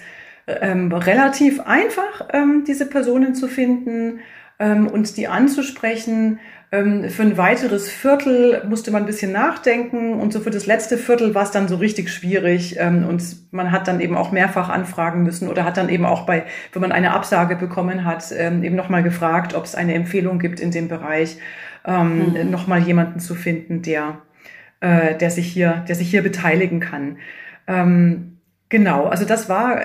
relativ 0.49 1.59
einfach, 1.59 2.29
diese 2.69 2.87
Personen 2.87 3.35
zu 3.35 3.49
finden 3.49 4.21
ähm, 4.59 4.89
und 4.89 5.17
die 5.17 5.29
anzusprechen. 5.29 6.39
Ähm, 6.73 7.11
für 7.11 7.23
ein 7.23 7.37
weiteres 7.37 7.89
Viertel 7.89 8.65
musste 8.69 8.91
man 8.91 9.05
ein 9.05 9.07
bisschen 9.07 9.31
nachdenken 9.31 10.15
und 10.15 10.33
so 10.33 10.41
für 10.41 10.51
das 10.51 10.67
letzte 10.67 10.99
Viertel 10.99 11.35
war 11.35 11.45
es 11.45 11.53
dann 11.53 11.69
so 11.69 11.77
richtig 11.77 12.11
schwierig 12.11 12.77
ähm, 12.79 13.07
und 13.07 13.23
man 13.53 13.71
hat 13.71 13.87
dann 13.87 14.01
eben 14.01 14.17
auch 14.17 14.33
mehrfach 14.33 14.69
anfragen 14.69 15.23
müssen 15.23 15.49
oder 15.49 15.65
hat 15.65 15.77
dann 15.77 15.89
eben 15.89 16.05
auch 16.05 16.27
bei, 16.27 16.45
wenn 16.73 16.83
man 16.83 16.91
eine 16.91 17.13
Absage 17.13 17.55
bekommen 17.55 18.05
hat, 18.05 18.33
ähm, 18.37 18.65
eben 18.65 18.75
nochmal 18.75 19.05
gefragt, 19.05 19.55
ob 19.55 19.65
es 19.65 19.77
eine 19.77 19.95
Empfehlung 19.95 20.41
gibt 20.41 20.59
in 20.59 20.73
dem 20.73 20.89
Bereich, 20.89 21.39
ähm, 21.85 22.33
mhm. 22.33 22.51
nochmal 22.51 22.81
jemanden 22.83 23.21
zu 23.21 23.37
finden, 23.37 23.83
der, 23.83 24.19
äh, 24.81 25.15
der 25.15 25.31
sich 25.31 25.47
hier, 25.47 25.85
der 25.89 25.95
sich 25.95 26.11
hier 26.11 26.23
beteiligen 26.23 26.81
kann. 26.81 27.19
Ähm, 27.69 28.39
genau, 28.71 29.07
also 29.07 29.25
das 29.25 29.49
war 29.49 29.83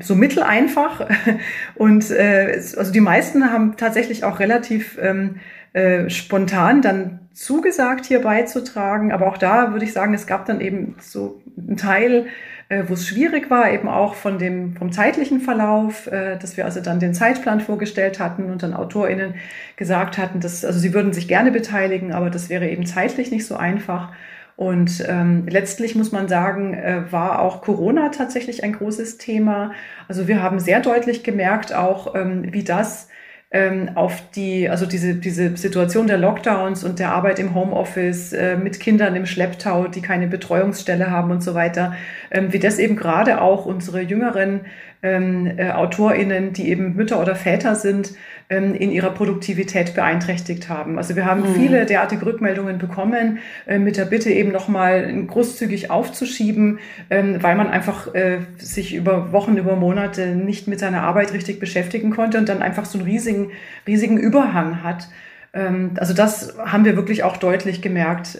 so 0.00 0.14
mitteleinfach. 0.14 1.08
Und 1.74 2.10
äh, 2.10 2.60
also 2.76 2.92
die 2.92 3.00
meisten 3.00 3.50
haben 3.50 3.76
tatsächlich 3.76 4.24
auch 4.24 4.40
relativ 4.40 4.98
ähm, 5.00 5.36
äh, 5.72 6.08
spontan 6.10 6.82
dann 6.82 7.20
zugesagt, 7.32 8.06
hier 8.06 8.20
beizutragen. 8.20 9.12
Aber 9.12 9.26
auch 9.26 9.38
da 9.38 9.72
würde 9.72 9.84
ich 9.84 9.92
sagen, 9.92 10.14
es 10.14 10.26
gab 10.26 10.46
dann 10.46 10.60
eben 10.60 10.96
so 11.00 11.40
einen 11.56 11.76
Teil, 11.76 12.26
äh, 12.68 12.84
wo 12.88 12.94
es 12.94 13.06
schwierig 13.06 13.50
war, 13.50 13.70
eben 13.70 13.88
auch 13.88 14.14
von 14.14 14.38
dem, 14.38 14.76
vom 14.76 14.92
zeitlichen 14.92 15.40
Verlauf, 15.40 16.06
äh, 16.06 16.38
dass 16.38 16.56
wir 16.56 16.64
also 16.64 16.80
dann 16.80 17.00
den 17.00 17.14
Zeitplan 17.14 17.60
vorgestellt 17.60 18.20
hatten 18.20 18.50
und 18.50 18.62
dann 18.62 18.74
AutorInnen 18.74 19.34
gesagt 19.76 20.18
hatten, 20.18 20.40
dass, 20.40 20.64
also 20.64 20.78
sie 20.78 20.94
würden 20.94 21.12
sich 21.12 21.28
gerne 21.28 21.52
beteiligen, 21.52 22.12
aber 22.12 22.30
das 22.30 22.48
wäre 22.48 22.68
eben 22.68 22.86
zeitlich 22.86 23.30
nicht 23.30 23.46
so 23.46 23.56
einfach. 23.56 24.12
Und 24.56 25.04
ähm, 25.08 25.46
letztlich 25.48 25.94
muss 25.94 26.12
man 26.12 26.28
sagen, 26.28 26.74
äh, 26.74 27.10
war 27.10 27.40
auch 27.40 27.62
Corona 27.62 28.10
tatsächlich 28.10 28.62
ein 28.62 28.74
großes 28.74 29.18
Thema. 29.18 29.72
Also 30.08 30.28
wir 30.28 30.42
haben 30.42 30.60
sehr 30.60 30.80
deutlich 30.80 31.24
gemerkt 31.24 31.74
auch, 31.74 32.14
ähm, 32.14 32.52
wie 32.52 32.62
das 32.62 33.08
ähm, 33.52 33.90
auf 33.94 34.30
die, 34.34 34.68
also 34.68 34.86
diese, 34.86 35.14
diese 35.14 35.56
Situation 35.56 36.06
der 36.06 36.16
Lockdowns 36.16 36.84
und 36.84 36.98
der 36.98 37.12
Arbeit 37.12 37.38
im 37.38 37.54
Homeoffice 37.54 38.32
äh, 38.32 38.56
mit 38.56 38.80
Kindern 38.80 39.14
im 39.14 39.26
Schlepptau, 39.26 39.88
die 39.88 40.00
keine 40.00 40.26
Betreuungsstelle 40.26 41.10
haben 41.10 41.30
und 41.30 41.42
so 41.42 41.54
weiter, 41.54 41.94
ähm, 42.30 42.52
wie 42.52 42.58
das 42.58 42.78
eben 42.78 42.96
gerade 42.96 43.40
auch 43.40 43.66
unsere 43.66 44.00
jüngeren 44.00 44.62
ähm, 45.02 45.52
äh, 45.58 45.70
AutorInnen, 45.70 46.54
die 46.54 46.70
eben 46.70 46.94
Mütter 46.96 47.20
oder 47.20 47.34
Väter 47.34 47.74
sind, 47.74 48.14
in 48.48 48.90
ihrer 48.90 49.10
Produktivität 49.10 49.94
beeinträchtigt 49.94 50.68
haben. 50.68 50.98
Also 50.98 51.16
wir 51.16 51.24
haben 51.24 51.40
mhm. 51.40 51.54
viele 51.54 51.86
derartige 51.86 52.26
Rückmeldungen 52.26 52.78
bekommen 52.78 53.38
äh, 53.66 53.78
mit 53.78 53.96
der 53.96 54.04
Bitte 54.04 54.30
eben 54.30 54.52
nochmal 54.52 55.24
großzügig 55.26 55.90
aufzuschieben, 55.90 56.78
ähm, 57.08 57.42
weil 57.42 57.56
man 57.56 57.68
einfach 57.68 58.14
äh, 58.14 58.40
sich 58.58 58.94
über 58.94 59.32
Wochen, 59.32 59.56
über 59.56 59.76
Monate 59.76 60.34
nicht 60.34 60.68
mit 60.68 60.80
seiner 60.80 61.02
Arbeit 61.02 61.32
richtig 61.32 61.60
beschäftigen 61.60 62.10
konnte 62.10 62.38
und 62.38 62.48
dann 62.48 62.62
einfach 62.62 62.84
so 62.84 62.98
einen 62.98 63.06
riesigen, 63.06 63.50
riesigen 63.86 64.18
Überhang 64.18 64.82
hat. 64.82 65.08
Ähm, 65.54 65.92
also 65.96 66.12
das 66.12 66.56
haben 66.58 66.84
wir 66.84 66.96
wirklich 66.96 67.22
auch 67.22 67.38
deutlich 67.38 67.80
gemerkt 67.80 68.38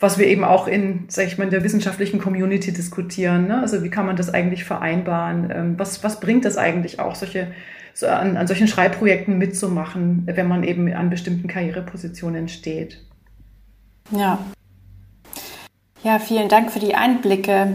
was 0.00 0.18
wir 0.18 0.26
eben 0.26 0.44
auch 0.44 0.66
in, 0.66 1.04
sag 1.08 1.26
ich 1.26 1.36
mal, 1.36 1.44
in 1.44 1.50
der 1.50 1.62
wissenschaftlichen 1.62 2.18
Community 2.18 2.72
diskutieren. 2.72 3.46
Ne? 3.46 3.60
Also 3.60 3.84
wie 3.84 3.90
kann 3.90 4.06
man 4.06 4.16
das 4.16 4.32
eigentlich 4.32 4.64
vereinbaren? 4.64 5.52
Ähm, 5.54 5.74
was, 5.78 6.02
was 6.02 6.20
bringt 6.20 6.46
das 6.46 6.56
eigentlich 6.56 6.98
auch, 6.98 7.14
solche, 7.14 7.48
so 7.94 8.06
an, 8.06 8.36
an 8.36 8.46
solchen 8.46 8.68
Schreibprojekten 8.68 9.38
mitzumachen, 9.38 10.22
wenn 10.26 10.48
man 10.48 10.64
eben 10.64 10.92
an 10.92 11.10
bestimmten 11.10 11.48
Karrierepositionen 11.48 12.48
steht? 12.48 12.98
Ja. 14.10 14.38
Ja, 16.02 16.18
vielen 16.18 16.48
Dank 16.48 16.72
für 16.72 16.78
die 16.78 16.94
Einblicke. 16.94 17.74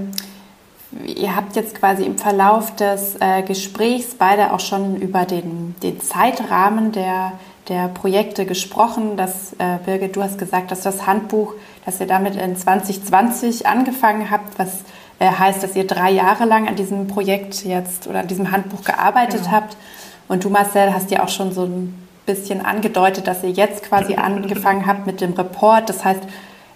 Ihr 1.05 1.35
habt 1.35 1.55
jetzt 1.55 1.75
quasi 1.75 2.03
im 2.03 2.17
Verlauf 2.17 2.75
des 2.75 3.15
äh, 3.19 3.43
Gesprächs 3.43 4.15
beide 4.17 4.53
auch 4.53 4.59
schon 4.59 4.95
über 4.95 5.25
den, 5.25 5.75
den 5.83 5.99
Zeitrahmen 6.01 6.91
der, 6.91 7.33
der 7.67 7.89
Projekte 7.89 8.45
gesprochen. 8.45 9.17
Dass, 9.17 9.53
äh, 9.53 9.77
Birgit, 9.85 10.15
du 10.15 10.23
hast 10.23 10.39
gesagt, 10.39 10.71
dass 10.71 10.81
das 10.81 11.05
Handbuch 11.05 11.53
dass 11.85 11.99
ihr 11.99 12.07
damit 12.07 12.35
in 12.35 12.57
2020 12.57 13.67
angefangen 13.67 14.31
habt, 14.31 14.57
was 14.57 14.79
äh, 15.19 15.29
heißt, 15.29 15.63
dass 15.63 15.75
ihr 15.75 15.85
drei 15.85 16.11
Jahre 16.11 16.45
lang 16.45 16.67
an 16.67 16.75
diesem 16.75 17.07
Projekt 17.07 17.63
jetzt 17.63 18.07
oder 18.07 18.19
an 18.19 18.27
diesem 18.27 18.51
Handbuch 18.51 18.83
gearbeitet 18.83 19.43
genau. 19.43 19.51
habt. 19.51 19.77
Und 20.27 20.43
du, 20.43 20.49
Marcel, 20.49 20.93
hast 20.93 21.11
ja 21.11 21.23
auch 21.23 21.29
schon 21.29 21.51
so 21.51 21.63
ein 21.63 22.07
bisschen 22.25 22.65
angedeutet, 22.65 23.27
dass 23.27 23.43
ihr 23.43 23.51
jetzt 23.51 23.83
quasi 23.83 24.15
angefangen 24.15 24.85
habt 24.85 25.05
mit 25.05 25.21
dem 25.21 25.33
Report. 25.33 25.89
Das 25.89 26.03
heißt, 26.03 26.23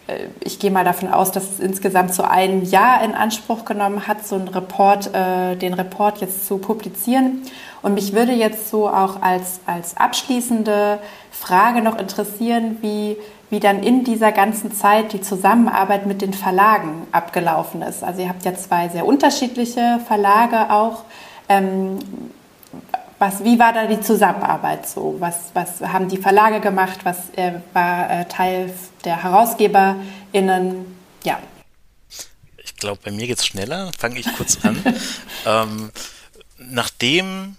äh, 0.08 0.28
ich 0.41 0.60
gehe 0.60 0.72
mal 0.72 0.84
davon 0.84 1.12
aus, 1.12 1.32
dass 1.32 1.52
es 1.52 1.60
insgesamt 1.60 2.14
so 2.14 2.24
ein 2.24 2.64
Jahr 2.66 3.04
in 3.04 3.14
Anspruch 3.14 3.66
genommen 3.66 4.08
hat, 4.08 4.26
so 4.26 4.36
einen 4.36 4.47
Report, 4.47 5.14
äh, 5.14 5.56
den 5.56 5.74
Report 5.74 6.20
jetzt 6.20 6.47
zu 6.47 6.58
publizieren. 6.58 7.41
Und 7.82 7.93
mich 7.93 8.14
würde 8.14 8.34
jetzt 8.34 8.70
so 8.70 8.89
auch 8.89 9.22
als, 9.22 9.62
als 9.66 9.95
abschließende 9.95 11.00
Frage 11.32 11.82
noch 11.82 11.97
interessieren, 11.97 12.78
wie, 12.82 13.18
wie 13.50 13.62
dann 13.62 13.82
in 13.82 14.04
dieser 14.04 14.32
ganzen 14.34 14.74
Zeit 14.74 15.14
die 15.14 15.22
Zusammenarbeit 15.22 16.06
mit 16.06 16.22
den 16.22 16.34
Verlagen 16.34 17.08
abgelaufen 17.14 17.82
ist. 17.82 18.04
Also 18.04 18.22
ihr 18.22 18.30
habt 18.30 18.43
ja 18.43 18.54
zwei 18.54 18.89
sehr 18.89 19.06
unterschiedliche 19.06 20.02
Verlage 20.06 20.72
auch. 20.72 21.04
Ähm, 21.47 22.00
was, 23.20 23.43
wie 23.43 23.59
war 23.59 23.74
da 23.74 23.86
die 23.86 23.99
Zusammenarbeit 23.99 24.88
so? 24.88 25.17
Was, 25.20 25.51
was 25.53 25.82
haben 25.82 26.07
die 26.07 26.17
Verlage 26.17 26.61
gemacht? 26.61 26.99
Was 27.03 27.30
äh, 27.36 27.59
war 27.74 28.09
äh, 28.09 28.26
Teil 28.26 28.74
der 29.03 29.22
HerausgeberInnen? 29.24 30.86
Ja. 31.24 31.39
Ich 32.57 32.76
glaube, 32.78 32.99
bei 33.03 33.11
mir 33.11 33.28
geht 33.28 33.39
es 33.39 33.45
schneller. 33.45 33.91
Fange 33.97 34.20
ich 34.20 34.34
kurz 34.34 34.63
an. 34.63 34.82
ähm, 35.45 35.91
nachdem 36.57 37.57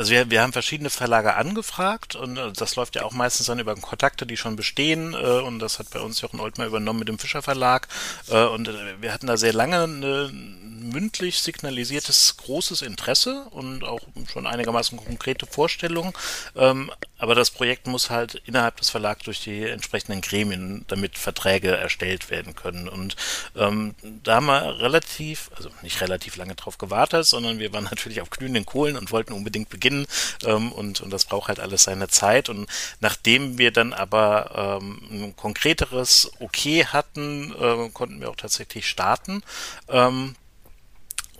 also 0.00 0.12
wir, 0.12 0.30
wir 0.30 0.40
haben 0.40 0.54
verschiedene 0.54 0.88
Verlage 0.88 1.34
angefragt 1.34 2.14
und 2.14 2.38
äh, 2.38 2.52
das 2.52 2.74
läuft 2.74 2.96
ja 2.96 3.02
auch 3.02 3.12
meistens 3.12 3.48
dann 3.48 3.58
über 3.58 3.74
Kontakte, 3.74 4.24
die 4.24 4.38
schon 4.38 4.56
bestehen 4.56 5.12
äh, 5.12 5.40
und 5.40 5.58
das 5.58 5.78
hat 5.78 5.90
bei 5.90 6.00
uns 6.00 6.22
Jochen 6.22 6.40
Oltmer 6.40 6.64
übernommen 6.64 7.00
mit 7.00 7.08
dem 7.08 7.18
Fischer 7.18 7.42
Verlag 7.42 7.86
äh, 8.30 8.44
und 8.44 8.70
wir 9.00 9.12
hatten 9.12 9.26
da 9.26 9.36
sehr 9.36 9.52
lange 9.52 9.82
eine 9.82 10.32
mündlich 10.80 11.40
signalisiertes 11.40 12.36
großes 12.36 12.82
Interesse 12.82 13.44
und 13.50 13.84
auch 13.84 14.00
schon 14.32 14.46
einigermaßen 14.46 14.98
konkrete 14.98 15.46
Vorstellungen. 15.46 16.12
Ähm, 16.56 16.90
aber 17.18 17.34
das 17.34 17.50
Projekt 17.50 17.86
muss 17.86 18.08
halt 18.08 18.36
innerhalb 18.46 18.78
des 18.78 18.88
Verlags 18.88 19.24
durch 19.24 19.42
die 19.42 19.64
entsprechenden 19.64 20.22
Gremien, 20.22 20.84
damit 20.88 21.18
Verträge 21.18 21.76
erstellt 21.76 22.30
werden 22.30 22.54
können. 22.54 22.88
Und 22.88 23.14
ähm, 23.56 23.94
da 24.02 24.36
haben 24.36 24.46
wir 24.46 24.80
relativ, 24.80 25.50
also 25.54 25.70
nicht 25.82 26.00
relativ 26.00 26.36
lange 26.36 26.54
drauf 26.54 26.78
gewartet, 26.78 27.26
sondern 27.26 27.58
wir 27.58 27.72
waren 27.72 27.84
natürlich 27.90 28.22
auf 28.22 28.30
glühenden 28.30 28.64
Kohlen 28.64 28.96
und 28.96 29.12
wollten 29.12 29.34
unbedingt 29.34 29.68
beginnen. 29.68 30.06
Ähm, 30.44 30.72
und, 30.72 31.00
und 31.02 31.10
das 31.10 31.26
braucht 31.26 31.48
halt 31.48 31.60
alles 31.60 31.84
seine 31.84 32.08
Zeit. 32.08 32.48
Und 32.48 32.68
nachdem 33.00 33.58
wir 33.58 33.70
dann 33.70 33.92
aber 33.92 34.80
ähm, 34.82 35.00
ein 35.10 35.36
konkreteres 35.36 36.32
Okay 36.40 36.86
hatten, 36.86 37.54
äh, 37.60 37.90
konnten 37.90 38.20
wir 38.20 38.30
auch 38.30 38.36
tatsächlich 38.36 38.88
starten. 38.88 39.42
Ähm, 39.88 40.36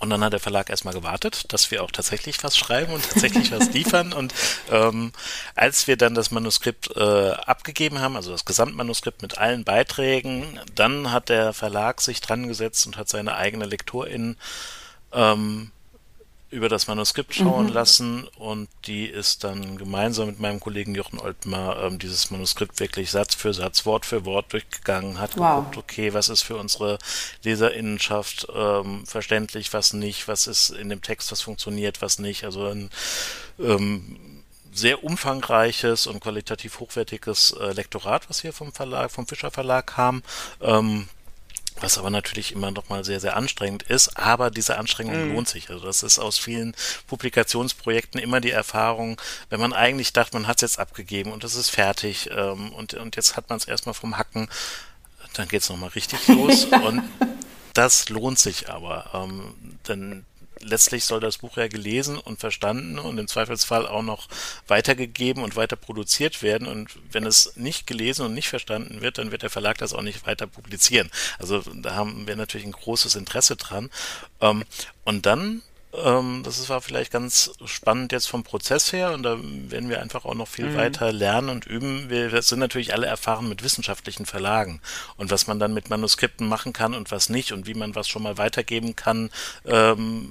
und 0.01 0.09
dann 0.09 0.25
hat 0.25 0.33
der 0.33 0.41
Verlag 0.41 0.71
erstmal 0.71 0.95
gewartet, 0.95 1.53
dass 1.53 1.71
wir 1.71 1.85
auch 1.85 1.91
tatsächlich 1.91 2.43
was 2.43 2.57
schreiben 2.57 2.93
und 2.95 3.09
tatsächlich 3.09 3.53
was 3.53 3.71
liefern. 3.73 4.15
Und 4.15 4.35
ähm, 4.71 5.13
als 5.55 5.87
wir 5.87 5.99
dann 5.99 6.15
das 6.15 6.31
Manuskript 6.31 6.97
äh, 6.97 7.31
abgegeben 7.33 8.01
haben, 8.01 8.17
also 8.17 8.33
das 8.33 8.47
Gesamtmanuskript 8.47 9.21
mit 9.21 9.37
allen 9.37 9.65
Beiträgen, 9.65 10.59
dann 10.75 11.13
hat 11.13 11.29
der 11.29 11.53
Verlag 11.53 12.01
sich 12.01 12.23
dran 12.23 12.49
gesetzt 12.49 12.87
und 12.87 12.97
hat 12.97 13.11
seine 13.11 13.37
eigene 13.37 13.67
LektorInnen 13.67 14.39
ähm, 15.13 15.71
über 16.51 16.69
das 16.69 16.89
Manuskript 16.89 17.35
schauen 17.35 17.67
mhm. 17.67 17.73
lassen 17.73 18.29
und 18.37 18.69
die 18.87 19.07
ist 19.07 19.45
dann 19.45 19.79
gemeinsam 19.79 20.27
mit 20.27 20.41
meinem 20.41 20.59
Kollegen 20.59 20.95
Jochen 20.95 21.21
Oltmar 21.21 21.83
ähm, 21.85 21.99
dieses 21.99 22.31
Manuskript 22.31 22.81
wirklich 22.81 23.11
Satz 23.11 23.35
für 23.35 23.55
Satz, 23.55 23.87
Wort 23.87 24.05
für 24.05 24.25
Wort 24.25 24.53
durchgegangen, 24.53 25.21
hat 25.21 25.37
wow. 25.37 25.59
geguckt, 25.59 25.77
okay, 25.77 26.13
was 26.13 26.29
ist 26.29 26.43
für 26.43 26.57
unsere 26.57 26.99
Leserinnenschaft 27.45 28.49
ähm, 28.53 29.07
verständlich, 29.07 29.73
was 29.73 29.93
nicht, 29.93 30.27
was 30.27 30.49
ist 30.49 30.71
in 30.71 30.89
dem 30.89 31.03
Text, 31.03 31.31
was 31.31 31.41
funktioniert, 31.41 32.03
was 32.03 32.19
nicht. 32.19 32.45
Also 32.45 32.67
ein 32.67 32.91
ähm, 33.61 34.41
sehr 34.73 35.05
umfangreiches 35.05 36.07
und 36.07 36.21
qualitativ 36.21 36.81
hochwertiges 36.81 37.53
äh, 37.61 37.73
Lektorat, 37.73 38.29
was 38.29 38.41
hier 38.41 38.53
vom 38.53 38.73
Verlag, 38.73 39.11
vom 39.11 39.27
Fischer 39.27 39.51
Verlag 39.51 39.87
kam. 39.87 40.23
Ähm, 40.61 41.09
was 41.81 41.99
aber 41.99 42.11
natürlich 42.11 42.53
immer 42.53 42.71
noch 42.71 42.89
mal 42.89 43.05
sehr, 43.05 43.21
sehr 43.21 43.37
anstrengend 43.37 43.83
ist. 43.83 44.17
Aber 44.17 44.51
diese 44.51 44.79
Anstrengung 44.79 45.29
mhm. 45.29 45.35
lohnt 45.35 45.49
sich. 45.49 45.71
Also 45.71 45.87
das 45.87 46.03
ist 46.03 46.19
aus 46.19 46.39
vielen 46.39 46.75
Publikationsprojekten 47.07 48.21
immer 48.21 48.41
die 48.41 48.51
Erfahrung, 48.51 49.21
wenn 49.49 49.61
man 49.61 49.73
eigentlich 49.73 50.13
dachte, 50.13 50.37
man 50.37 50.47
hat 50.47 50.57
es 50.57 50.63
jetzt 50.63 50.79
abgegeben 50.79 51.33
und 51.33 51.45
es 51.45 51.55
ist 51.55 51.71
fertig 51.71 52.31
ähm, 52.33 52.73
und, 52.73 52.95
und 52.95 53.17
jetzt 53.17 53.37
hat 53.37 53.49
man 53.49 53.59
es 53.59 53.65
erstmal 53.65 53.95
vom 53.95 54.19
Hacken, 54.19 54.49
dann 55.35 55.49
geht 55.49 55.63
es 55.63 55.69
nochmal 55.69 55.91
richtig 55.91 56.27
los. 56.29 56.65
und 56.85 57.03
das 57.75 58.09
lohnt 58.09 58.39
sich 58.39 58.71
aber. 58.71 59.11
Ähm, 59.15 59.55
denn 59.89 60.25
letztlich 60.61 61.05
soll 61.05 61.21
das 61.21 61.39
Buch 61.39 61.57
ja 61.57 61.69
gelesen 61.69 62.19
und 62.19 62.41
verstanden 62.41 62.99
und 62.99 63.19
im 63.19 63.29
Zweifelsfall 63.29 63.87
auch 63.87 64.03
noch 64.03 64.29
weitergegeben 64.67 65.43
und 65.43 65.57
weiter 65.57 65.77
produziert 65.77 66.43
werden. 66.43 66.69
Und 66.69 66.91
wenn 67.11 67.27
es 67.27 67.57
nicht 67.57 67.87
gelesen 67.87 68.27
und 68.27 68.35
nicht 68.35 68.49
verstanden 68.49 69.01
wird, 69.01 69.19
dann 69.19 69.33
wird 69.33 69.43
der 69.43 69.51
Verlag 69.51 69.79
das 69.79 69.93
auch 69.93 70.03
nicht 70.03 70.27
weiter 70.27 70.47
publizieren. 70.47 71.11
Also 71.39 71.61
da 71.61 71.95
haben 71.95 72.27
wir 72.27 72.37
natürlich 72.37 72.67
ein 72.67 72.73
großes 72.73 73.15
Interesse 73.15 73.57
dran. 73.57 73.91
Ähm, 74.41 74.65
und 75.05 75.27
dann 75.27 75.63
das 75.93 76.69
war 76.69 76.81
vielleicht 76.81 77.11
ganz 77.11 77.51
spannend 77.65 78.13
jetzt 78.13 78.29
vom 78.29 78.45
Prozess 78.45 78.93
her 78.93 79.13
und 79.13 79.25
da 79.25 79.37
werden 79.41 79.89
wir 79.89 80.01
einfach 80.01 80.25
auch 80.25 80.35
noch 80.35 80.47
viel 80.47 80.67
mhm. 80.67 80.77
weiter 80.77 81.13
lernen 81.13 81.49
und 81.49 81.67
üben. 81.67 82.09
Wir 82.09 82.43
sind 82.43 82.61
natürlich 82.61 82.93
alle 82.93 83.09
erfahren 83.09 83.49
mit 83.49 83.65
wissenschaftlichen 83.65 84.25
Verlagen 84.25 84.81
und 85.17 85.33
was 85.33 85.49
man 85.49 85.59
dann 85.59 85.75
mit 85.75 85.91
Manuskripten 85.91 86.47
machen 86.47 86.73
kann 86.73 86.95
und 86.95 87.11
was 87.11 87.29
nicht 87.29 87.51
und 87.53 87.67
wie 87.67 87.75
man 87.75 87.97
was 87.97 88.09
schon 88.09 88.23
mal 88.23 88.39
weitergeben 88.39 88.95
kann 88.95 89.31
ähm, 89.65 90.31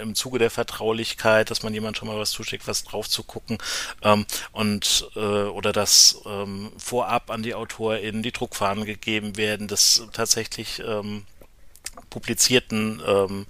im 0.00 0.14
Zuge 0.14 0.38
der 0.38 0.50
Vertraulichkeit, 0.50 1.50
dass 1.50 1.62
man 1.62 1.74
jemand 1.74 1.98
schon 1.98 2.08
mal 2.08 2.18
was 2.18 2.30
zuschickt, 2.30 2.66
was 2.66 2.84
drauf 2.84 3.06
zu 3.06 3.22
gucken 3.22 3.58
ähm, 4.02 4.24
und 4.52 5.10
äh, 5.14 5.20
oder 5.20 5.72
dass 5.72 6.22
ähm, 6.24 6.72
vorab 6.78 7.30
an 7.30 7.42
die 7.42 7.54
AutorInnen 7.54 8.22
die 8.22 8.32
Druckfahnen 8.32 8.86
gegeben 8.86 9.36
werden, 9.36 9.68
des 9.68 10.06
tatsächlich 10.14 10.82
ähm, 10.86 11.26
publizierten 12.08 13.02
ähm, 13.06 13.46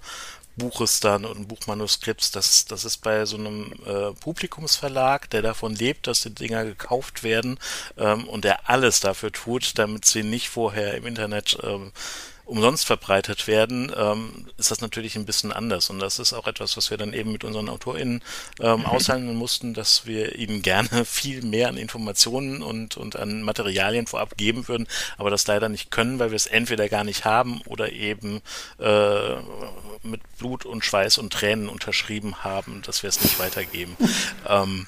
Buches 0.57 0.99
dann 0.99 1.25
und 1.25 1.47
Buchmanuskripts, 1.47 2.31
das, 2.31 2.65
das 2.65 2.83
ist 2.83 2.97
bei 2.97 3.25
so 3.25 3.37
einem 3.37 3.73
äh, 3.85 4.11
Publikumsverlag, 4.19 5.29
der 5.29 5.41
davon 5.41 5.75
lebt, 5.75 6.07
dass 6.07 6.21
die 6.21 6.33
Dinger 6.33 6.65
gekauft 6.65 7.23
werden 7.23 7.59
ähm, 7.97 8.27
und 8.27 8.43
der 8.43 8.69
alles 8.69 8.99
dafür 8.99 9.31
tut, 9.31 9.77
damit 9.77 10.05
sie 10.05 10.23
nicht 10.23 10.49
vorher 10.49 10.95
im 10.95 11.05
Internet 11.05 11.57
ähm, 11.63 11.91
umsonst 12.47 12.85
verbreitet 12.85 13.45
werden, 13.45 13.91
ähm, 13.95 14.47
ist 14.57 14.71
das 14.71 14.79
natürlich 14.79 15.15
ein 15.15 15.25
bisschen 15.25 15.51
anders. 15.51 15.89
Und 15.89 15.99
das 15.99 16.17
ist 16.17 16.33
auch 16.33 16.47
etwas, 16.47 16.77
was 16.77 16.89
wir 16.89 16.97
dann 16.97 17.13
eben 17.13 17.31
mit 17.31 17.43
unseren 17.43 17.67
AutorInnen 17.67 18.23
ähm, 18.61 18.79
mhm. 18.79 18.85
aushandeln 18.85 19.35
mussten, 19.35 19.73
dass 19.73 20.05
wir 20.05 20.35
ihnen 20.35 20.61
gerne 20.61 21.05
viel 21.05 21.43
mehr 21.43 21.67
an 21.67 21.77
Informationen 21.77 22.61
und, 22.63 22.95
und 22.97 23.17
an 23.17 23.41
Materialien 23.41 24.07
vorab 24.07 24.37
geben 24.37 24.67
würden, 24.67 24.87
aber 25.17 25.29
das 25.29 25.45
leider 25.45 25.67
nicht 25.67 25.91
können, 25.91 26.19
weil 26.19 26.31
wir 26.31 26.37
es 26.37 26.47
entweder 26.47 26.87
gar 26.87 27.03
nicht 27.03 27.25
haben 27.25 27.61
oder 27.65 27.91
eben 27.91 28.41
äh, 28.79 29.35
mit 30.03 30.21
Blut 30.37 30.65
und 30.65 30.85
Schweiß 30.85 31.17
und 31.17 31.33
Tränen 31.33 31.67
unterschrieben 31.67 32.43
haben, 32.43 32.81
dass 32.83 33.03
wir 33.03 33.09
es 33.09 33.21
nicht 33.21 33.39
weitergeben. 33.39 33.97
ähm, 34.47 34.87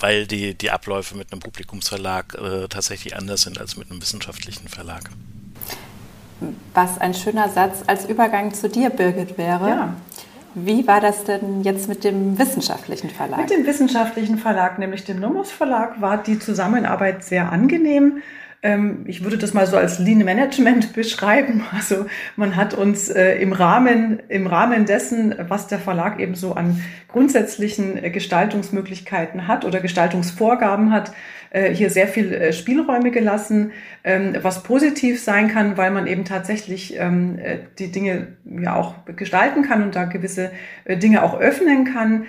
weil 0.00 0.26
die, 0.26 0.54
die 0.54 0.70
Abläufe 0.70 1.16
mit 1.16 1.32
einem 1.32 1.40
Publikumsverlag 1.40 2.34
äh, 2.34 2.68
tatsächlich 2.68 3.16
anders 3.16 3.42
sind 3.42 3.58
als 3.58 3.76
mit 3.76 3.90
einem 3.90 4.00
wissenschaftlichen 4.00 4.68
Verlag 4.68 5.10
was 6.74 7.00
ein 7.00 7.14
schöner 7.14 7.48
Satz 7.48 7.82
als 7.86 8.08
Übergang 8.08 8.52
zu 8.54 8.68
dir, 8.68 8.90
Birgit, 8.90 9.38
wäre. 9.38 9.68
Ja. 9.68 9.94
Wie 10.54 10.86
war 10.86 11.00
das 11.00 11.24
denn 11.24 11.62
jetzt 11.62 11.88
mit 11.88 12.04
dem 12.04 12.38
wissenschaftlichen 12.38 13.10
Verlag? 13.10 13.38
Mit 13.40 13.50
dem 13.50 13.66
wissenschaftlichen 13.66 14.38
Verlag, 14.38 14.78
nämlich 14.78 15.04
dem 15.04 15.20
Nomos 15.20 15.50
Verlag, 15.50 16.00
war 16.00 16.18
die 16.18 16.38
Zusammenarbeit 16.38 17.24
sehr 17.24 17.52
angenehm. 17.52 18.22
Ähm, 18.60 19.04
ich 19.06 19.22
würde 19.22 19.38
das 19.38 19.54
mal 19.54 19.66
so 19.66 19.76
als 19.76 19.98
Lean 19.98 20.18
Management 20.18 20.92
beschreiben. 20.94 21.62
Also 21.72 22.06
man 22.36 22.56
hat 22.56 22.74
uns 22.74 23.08
äh, 23.08 23.36
im 23.36 23.52
Rahmen, 23.52 24.20
im 24.28 24.46
Rahmen 24.46 24.84
dessen, 24.84 25.34
was 25.48 25.68
der 25.68 25.78
Verlag 25.78 26.18
eben 26.18 26.34
so 26.34 26.54
an 26.54 26.82
grundsätzlichen 27.06 28.02
äh, 28.02 28.10
Gestaltungsmöglichkeiten 28.10 29.46
hat 29.46 29.64
oder 29.64 29.80
Gestaltungsvorgaben 29.80 30.92
hat, 30.92 31.12
äh, 31.50 31.72
hier 31.72 31.88
sehr 31.90 32.08
viel 32.08 32.52
Spielräume 32.52 33.12
gelassen, 33.12 33.70
ähm, 34.02 34.36
was 34.42 34.64
positiv 34.64 35.22
sein 35.22 35.46
kann, 35.46 35.76
weil 35.76 35.92
man 35.92 36.08
eben 36.08 36.24
tatsächlich 36.24 36.98
ähm, 36.98 37.38
die 37.78 37.92
Dinge 37.92 38.26
ja 38.44 38.74
auch 38.74 38.94
gestalten 39.14 39.62
kann 39.62 39.84
und 39.84 39.94
da 39.94 40.04
gewisse 40.04 40.50
Dinge 40.86 41.22
auch 41.22 41.38
öffnen 41.38 41.84
kann. 41.84 42.24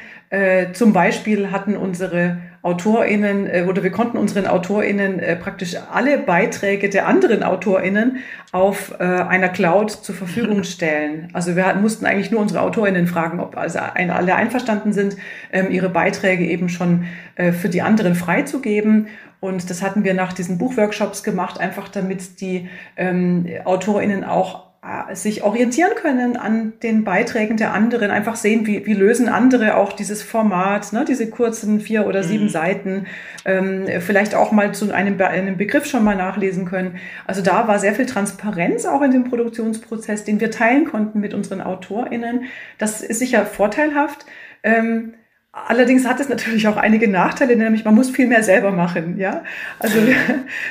Zum 0.73 0.93
Beispiel 0.93 1.51
hatten 1.51 1.75
unsere 1.75 2.37
AutorInnen 2.61 3.47
äh, 3.47 3.65
oder 3.67 3.83
wir 3.83 3.91
konnten 3.91 4.17
unseren 4.17 4.45
AutorInnen 4.45 5.19
äh, 5.19 5.35
praktisch 5.35 5.75
alle 5.91 6.17
Beiträge 6.17 6.89
der 6.89 7.07
anderen 7.07 7.43
AutorInnen 7.43 8.17
auf 8.51 8.95
äh, 8.99 9.03
einer 9.03 9.49
Cloud 9.49 9.91
zur 9.91 10.15
Verfügung 10.15 10.63
stellen. 10.65 11.29
Also 11.33 11.55
wir 11.55 11.73
mussten 11.75 12.05
eigentlich 12.05 12.31
nur 12.31 12.41
unsere 12.41 12.61
AutorInnen 12.61 13.07
fragen, 13.07 13.39
ob 13.39 13.57
also 13.57 13.79
alle 13.79 14.35
einverstanden 14.35 14.91
sind, 14.91 15.15
ähm, 15.51 15.71
ihre 15.71 15.89
Beiträge 15.89 16.45
eben 16.45 16.69
schon 16.69 17.05
für 17.35 17.69
die 17.69 17.81
anderen 17.81 18.15
freizugeben. 18.15 19.07
Und 19.39 19.69
das 19.69 19.81
hatten 19.81 20.03
wir 20.03 20.13
nach 20.13 20.33
diesen 20.33 20.57
Buchworkshops 20.57 21.23
gemacht, 21.23 21.59
einfach 21.59 21.87
damit 21.87 22.41
die 22.41 22.67
ähm, 22.97 23.47
AutorInnen 23.63 24.25
auch 24.25 24.65
äh, 24.65 24.68
sich 25.13 25.43
orientieren 25.43 25.91
können 25.95 26.37
an 26.37 26.71
den 26.81 27.03
Beiträgen 27.03 27.57
der 27.57 27.73
anderen, 27.73 28.11
einfach 28.11 28.37
sehen, 28.37 28.65
wie, 28.65 28.85
wie 28.85 28.93
lösen 28.93 29.27
andere 29.27 29.75
auch 29.75 29.91
dieses 29.91 30.23
Format, 30.23 30.93
ne, 30.93 31.03
diese 31.03 31.29
kurzen 31.29 31.81
vier 31.81 32.07
oder 32.07 32.23
sieben 32.23 32.45
mhm. 32.45 32.49
Seiten, 32.49 33.05
ähm, 33.43 33.87
vielleicht 33.99 34.35
auch 34.35 34.53
mal 34.53 34.73
zu 34.73 34.89
einem, 34.93 35.19
einem 35.19 35.57
Begriff 35.57 35.85
schon 35.85 36.05
mal 36.05 36.15
nachlesen 36.15 36.63
können. 36.63 36.97
Also 37.27 37.41
da 37.41 37.67
war 37.67 37.77
sehr 37.77 37.93
viel 37.93 38.05
Transparenz 38.05 38.85
auch 38.85 39.01
in 39.01 39.11
dem 39.11 39.25
Produktionsprozess, 39.25 40.23
den 40.23 40.39
wir 40.39 40.49
teilen 40.49 40.85
konnten 40.85 41.19
mit 41.19 41.33
unseren 41.33 41.59
AutorInnen. 41.59 42.45
Das 42.77 43.01
ist 43.01 43.19
sicher 43.19 43.45
vorteilhaft. 43.45 44.25
Ähm, 44.63 45.13
Allerdings 45.51 46.05
hat 46.05 46.19
es 46.19 46.29
natürlich 46.29 46.67
auch 46.67 46.77
einige 46.77 47.07
Nachteile, 47.07 47.55
nämlich 47.55 47.83
man 47.83 47.95
muss 47.95 48.11
viel 48.11 48.27
mehr 48.27 48.43
selber 48.43 48.71
machen. 48.71 49.17
Ja, 49.17 49.43
also 49.79 49.95
wir, 50.05 50.15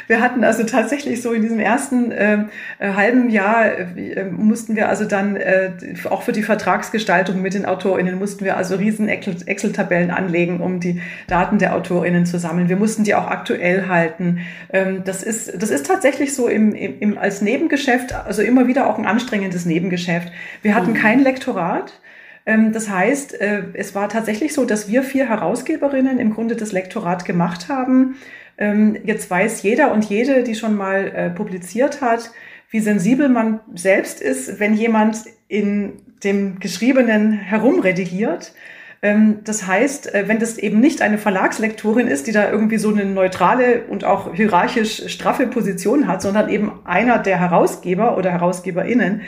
wir 0.06 0.20
hatten 0.20 0.44
also 0.44 0.62
tatsächlich 0.62 1.20
so 1.20 1.32
in 1.32 1.42
diesem 1.42 1.58
ersten 1.58 2.12
äh, 2.12 2.44
äh 2.78 2.92
halben 2.92 3.28
Jahr 3.28 3.76
äh, 3.76 4.24
mussten 4.30 4.76
wir 4.76 4.88
also 4.88 5.04
dann 5.04 5.34
äh, 5.34 5.72
auch 6.08 6.22
für 6.22 6.30
die 6.30 6.44
Vertragsgestaltung 6.44 7.42
mit 7.42 7.54
den 7.54 7.66
AutorInnen 7.66 8.20
mussten 8.20 8.44
wir 8.44 8.56
also 8.56 8.76
riesen 8.76 9.08
Excel-Tabellen 9.08 10.12
anlegen, 10.12 10.60
um 10.60 10.78
die 10.78 11.02
Daten 11.26 11.58
der 11.58 11.74
AutorInnen 11.74 12.24
zu 12.24 12.38
sammeln. 12.38 12.68
Wir 12.68 12.76
mussten 12.76 13.02
die 13.02 13.16
auch 13.16 13.26
aktuell 13.26 13.88
halten. 13.88 14.42
Ähm, 14.72 15.02
das 15.04 15.24
ist 15.24 15.60
das 15.60 15.70
ist 15.70 15.86
tatsächlich 15.86 16.34
so 16.34 16.46
im, 16.46 16.72
im, 16.72 17.00
im 17.00 17.18
als 17.18 17.42
Nebengeschäft, 17.42 18.14
also 18.14 18.42
immer 18.42 18.68
wieder 18.68 18.86
auch 18.86 18.96
ein 18.96 19.06
anstrengendes 19.06 19.66
Nebengeschäft. 19.66 20.32
Wir 20.62 20.76
hatten 20.76 20.92
mhm. 20.92 20.98
kein 20.98 21.18
Lektorat. 21.18 22.00
Ähm, 22.48 22.72
das 22.72 22.88
heißt, 22.88 23.40
äh, 23.40 23.62
es 23.74 23.94
war 23.94 24.08
tatsächlich 24.08 24.54
so, 24.54 24.64
dass 24.64 24.88
wir 24.88 25.02
vier 25.02 25.28
Herausgeberinnen 25.28 26.18
im 26.18 26.32
Grunde 26.32 26.56
das 26.56 26.72
Lektorat 26.72 27.26
gemacht 27.26 27.68
haben. 27.68 28.16
Ähm, 28.56 28.96
jetzt 29.04 29.30
weiß 29.30 29.62
jeder 29.62 29.92
und 29.92 30.06
jede, 30.06 30.42
die 30.42 30.54
schon 30.54 30.74
mal 30.74 31.12
äh, 31.14 31.30
publiziert 31.30 32.00
hat, 32.00 32.30
wie 32.70 32.80
sensibel 32.80 33.28
man 33.28 33.60
selbst 33.74 34.22
ist, 34.22 34.58
wenn 34.60 34.72
jemand 34.74 35.24
in 35.46 36.00
dem 36.24 36.58
Geschriebenen 36.58 37.32
herumredigiert. 37.32 38.54
Ähm, 39.02 39.40
das 39.44 39.66
heißt, 39.66 40.14
äh, 40.14 40.26
wenn 40.26 40.38
das 40.38 40.56
eben 40.56 40.80
nicht 40.80 41.02
eine 41.02 41.18
Verlagslektorin 41.18 42.08
ist, 42.08 42.28
die 42.28 42.32
da 42.32 42.50
irgendwie 42.50 42.78
so 42.78 42.88
eine 42.88 43.04
neutrale 43.04 43.84
und 43.90 44.04
auch 44.04 44.34
hierarchisch 44.34 45.06
straffe 45.12 45.48
Position 45.48 46.08
hat, 46.08 46.22
sondern 46.22 46.48
eben 46.48 46.80
einer 46.86 47.18
der 47.18 47.38
Herausgeber 47.38 48.16
oder 48.16 48.32
Herausgeberinnen, 48.32 49.20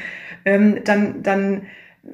dann, 0.43 1.23
dann 1.23 1.67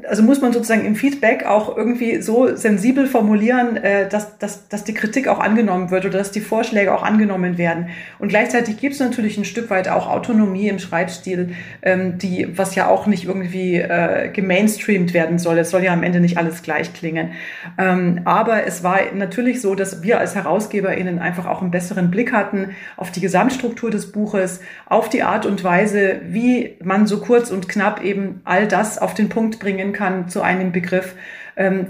also 0.05 0.23
muss 0.23 0.41
man 0.41 0.53
sozusagen 0.53 0.85
im 0.85 0.95
Feedback 0.95 1.47
auch 1.47 1.77
irgendwie 1.77 2.21
so 2.21 2.55
sensibel 2.55 3.07
formulieren, 3.07 3.77
äh, 3.77 4.09
dass, 4.09 4.39
dass, 4.39 4.69
dass 4.69 4.85
die 4.85 4.95
Kritik 4.95 5.29
auch 5.29 5.39
angenommen 5.39 5.91
wird 5.91 6.05
oder 6.05 6.19
dass 6.19 6.31
die 6.31 6.41
Vorschläge 6.41 6.95
auch 6.95 7.03
angenommen 7.03 7.59
werden. 7.59 7.89
Und 8.19 8.29
gleichzeitig 8.29 8.77
gibt 8.77 8.95
es 8.95 9.01
natürlich 9.01 9.39
ein 9.39 9.45
Stück 9.45 9.71
weit 9.71 9.89
auch 9.89 10.09
Autonomie 10.09 10.69
im 10.69 10.79
Schreibstil, 10.79 11.55
ähm, 11.83 12.19
die, 12.19 12.49
was 12.57 12.75
ja 12.75 12.89
auch 12.89 13.07
nicht 13.07 13.25
irgendwie 13.25 13.77
äh, 13.77 14.29
gemainstreamt 14.29 15.15
werden 15.15 15.39
soll. 15.39 15.59
Es 15.59 15.71
soll 15.71 15.83
ja 15.83 15.93
am 15.93 16.03
Ende 16.03 16.21
nicht 16.21 16.37
alles 16.39 16.63
gleich 16.63 16.93
klingen. 16.93 17.33
Ähm, 17.79 18.21
aber 18.25 18.67
es 18.67 18.83
war 18.83 18.99
natürlich 19.15 19.61
so, 19.61 19.75
dass 19.75 20.03
wir 20.03 20.21
als 20.21 20.35
HerausgeberInnen 20.35 21.19
einfach 21.19 21.47
auch 21.47 21.63
einen 21.63 21.71
besseren 21.71 22.11
Blick 22.11 22.33
hatten 22.33 22.71
auf 22.97 23.11
die 23.11 23.21
Gesamtstruktur 23.21 23.91
des 23.91 24.13
Buches, 24.13 24.61
auf 24.87 25.09
die 25.09 25.23
Art 25.23 25.47
und 25.47 25.65
Weise, 25.65 26.21
wie 26.29 26.77
man 26.83 27.07
so 27.07 27.21
kurz 27.21 27.51
und 27.51 27.69
knapp 27.69 28.03
eben 28.03 28.41
all 28.45 28.69
das 28.69 28.99
auf 28.99 29.15
den 29.15 29.29
Punkt 29.29 29.59
bringen 29.59 29.86
bringen 29.87 29.93
kann 29.93 30.29
zu 30.29 30.43
einem 30.43 30.73
Begriff. 30.73 31.15
Ähm, 31.57 31.87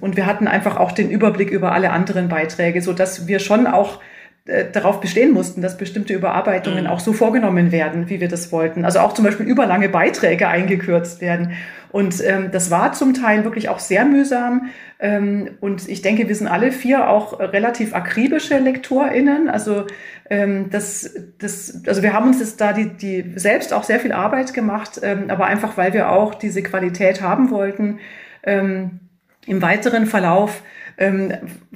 und 0.00 0.16
wir 0.16 0.26
hatten 0.26 0.46
einfach 0.46 0.76
auch 0.76 0.92
den 0.92 1.10
Überblick 1.10 1.50
über 1.50 1.72
alle 1.72 1.90
anderen 1.90 2.28
Beiträge, 2.28 2.82
so 2.82 2.92
dass 2.92 3.26
wir 3.26 3.38
schon 3.38 3.66
auch 3.66 4.00
äh, 4.46 4.64
darauf 4.70 5.00
bestehen 5.00 5.32
mussten, 5.32 5.60
dass 5.60 5.76
bestimmte 5.76 6.14
Überarbeitungen 6.14 6.84
mhm. 6.84 6.90
auch 6.90 7.00
so 7.00 7.12
vorgenommen 7.12 7.72
werden, 7.72 8.08
wie 8.08 8.20
wir 8.20 8.28
das 8.28 8.52
wollten. 8.52 8.84
Also 8.84 9.00
auch 9.00 9.12
zum 9.12 9.24
Beispiel 9.24 9.46
überlange 9.46 9.88
Beiträge 9.88 10.48
eingekürzt 10.48 11.20
werden. 11.20 11.52
Und 11.92 12.22
ähm, 12.24 12.50
das 12.52 12.70
war 12.70 12.92
zum 12.92 13.14
Teil 13.14 13.44
wirklich 13.44 13.68
auch 13.68 13.80
sehr 13.80 14.04
mühsam. 14.04 14.70
Ähm, 15.00 15.50
und 15.60 15.88
ich 15.88 16.02
denke, 16.02 16.28
wir 16.28 16.34
sind 16.34 16.46
alle 16.46 16.70
vier 16.70 17.10
auch 17.10 17.40
relativ 17.40 17.94
akribische 17.94 18.58
LektorInnen. 18.58 19.50
Also 19.50 19.86
ähm, 20.30 20.70
das, 20.70 21.12
das, 21.38 21.82
also 21.86 22.02
wir 22.02 22.12
haben 22.12 22.28
uns 22.28 22.38
das 22.38 22.56
da 22.56 22.72
die, 22.72 22.96
die 22.96 23.32
selbst 23.34 23.72
auch 23.72 23.82
sehr 23.82 23.98
viel 23.98 24.12
Arbeit 24.12 24.54
gemacht, 24.54 25.00
ähm, 25.02 25.28
aber 25.28 25.46
einfach 25.46 25.76
weil 25.76 25.92
wir 25.92 26.10
auch 26.10 26.34
diese 26.34 26.62
Qualität 26.62 27.20
haben 27.20 27.50
wollten. 27.50 27.98
Ähm, 28.44 29.00
Im 29.46 29.60
weiteren 29.60 30.06
Verlauf 30.06 30.62
ähm, 30.98 31.32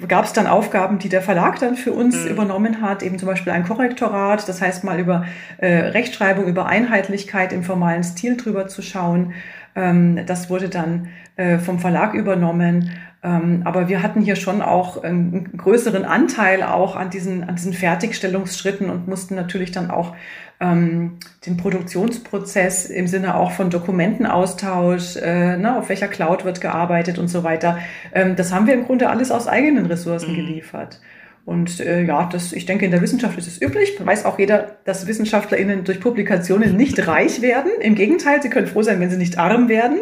gab 0.07 0.23
es 0.23 0.33
dann 0.33 0.47
Aufgaben, 0.47 0.99
die 0.99 1.09
der 1.09 1.21
Verlag 1.21 1.59
dann 1.59 1.75
für 1.75 1.91
uns 1.91 2.23
mhm. 2.23 2.29
übernommen 2.29 2.81
hat, 2.81 3.03
eben 3.03 3.19
zum 3.19 3.27
Beispiel 3.27 3.51
ein 3.51 3.65
Korrektorat, 3.65 4.47
das 4.47 4.61
heißt 4.61 4.85
mal 4.85 4.99
über 4.99 5.25
äh, 5.57 5.67
Rechtschreibung, 5.67 6.45
über 6.47 6.67
Einheitlichkeit 6.67 7.51
im 7.51 7.63
formalen 7.63 8.03
Stil 8.03 8.37
drüber 8.37 8.67
zu 8.67 8.81
schauen. 8.81 9.33
Ähm, 9.75 10.25
das 10.25 10.49
wurde 10.49 10.69
dann 10.69 11.09
äh, 11.35 11.57
vom 11.57 11.79
Verlag 11.79 12.13
übernommen. 12.13 12.91
Ähm, 13.25 13.61
aber 13.65 13.89
wir 13.89 14.03
hatten 14.03 14.21
hier 14.21 14.35
schon 14.35 14.61
auch 14.61 15.03
einen 15.03 15.57
größeren 15.57 16.05
Anteil 16.05 16.61
auch 16.61 16.95
an 16.95 17.09
diesen, 17.09 17.43
an 17.43 17.55
diesen 17.55 17.73
Fertigstellungsschritten 17.73 18.89
und 18.89 19.07
mussten 19.07 19.33
natürlich 19.33 19.71
dann 19.71 19.89
auch 19.89 20.15
ähm, 20.59 21.17
den 21.45 21.57
Produktionsprozess 21.57 22.85
im 22.85 23.07
Sinne 23.07 23.35
auch 23.35 23.51
von 23.51 23.71
Dokumentenaustausch, 23.71 25.17
äh, 25.17 25.57
ne, 25.57 25.75
auf 25.75 25.89
welcher 25.89 26.07
Cloud 26.07 26.45
wird 26.45 26.61
gearbeitet 26.61 27.17
und 27.17 27.27
so 27.27 27.43
weiter. 27.43 27.79
Ähm, 28.13 28.35
das 28.35 28.53
haben 28.53 28.67
wir 28.67 28.75
im 28.75 28.85
Grunde 28.85 29.09
alles 29.09 29.31
aus 29.31 29.47
eigenen 29.47 29.87
Ressourcen 29.87 30.31
mhm. 30.33 30.35
geliefert. 30.35 30.99
Und 31.45 31.79
äh, 31.79 32.01
ja, 32.01 32.27
das, 32.31 32.53
ich 32.53 32.65
denke, 32.65 32.85
in 32.85 32.91
der 32.91 33.01
Wissenschaft 33.01 33.37
ist 33.37 33.45
es 33.45 33.61
üblich. 33.61 33.93
Weiß 34.03 34.25
auch 34.25 34.39
jeder, 34.39 34.77
dass 34.83 35.05
WissenschaftlerInnen 35.05 35.83
durch 35.83 35.99
Publikationen 35.99 36.75
nicht 36.75 37.07
reich 37.07 37.41
werden. 37.41 37.71
Im 37.81 37.93
Gegenteil, 37.93 38.41
sie 38.41 38.49
können 38.49 38.65
froh 38.65 38.81
sein, 38.81 38.99
wenn 38.99 39.11
sie 39.11 39.17
nicht 39.17 39.37
arm 39.37 39.69
werden, 39.69 39.99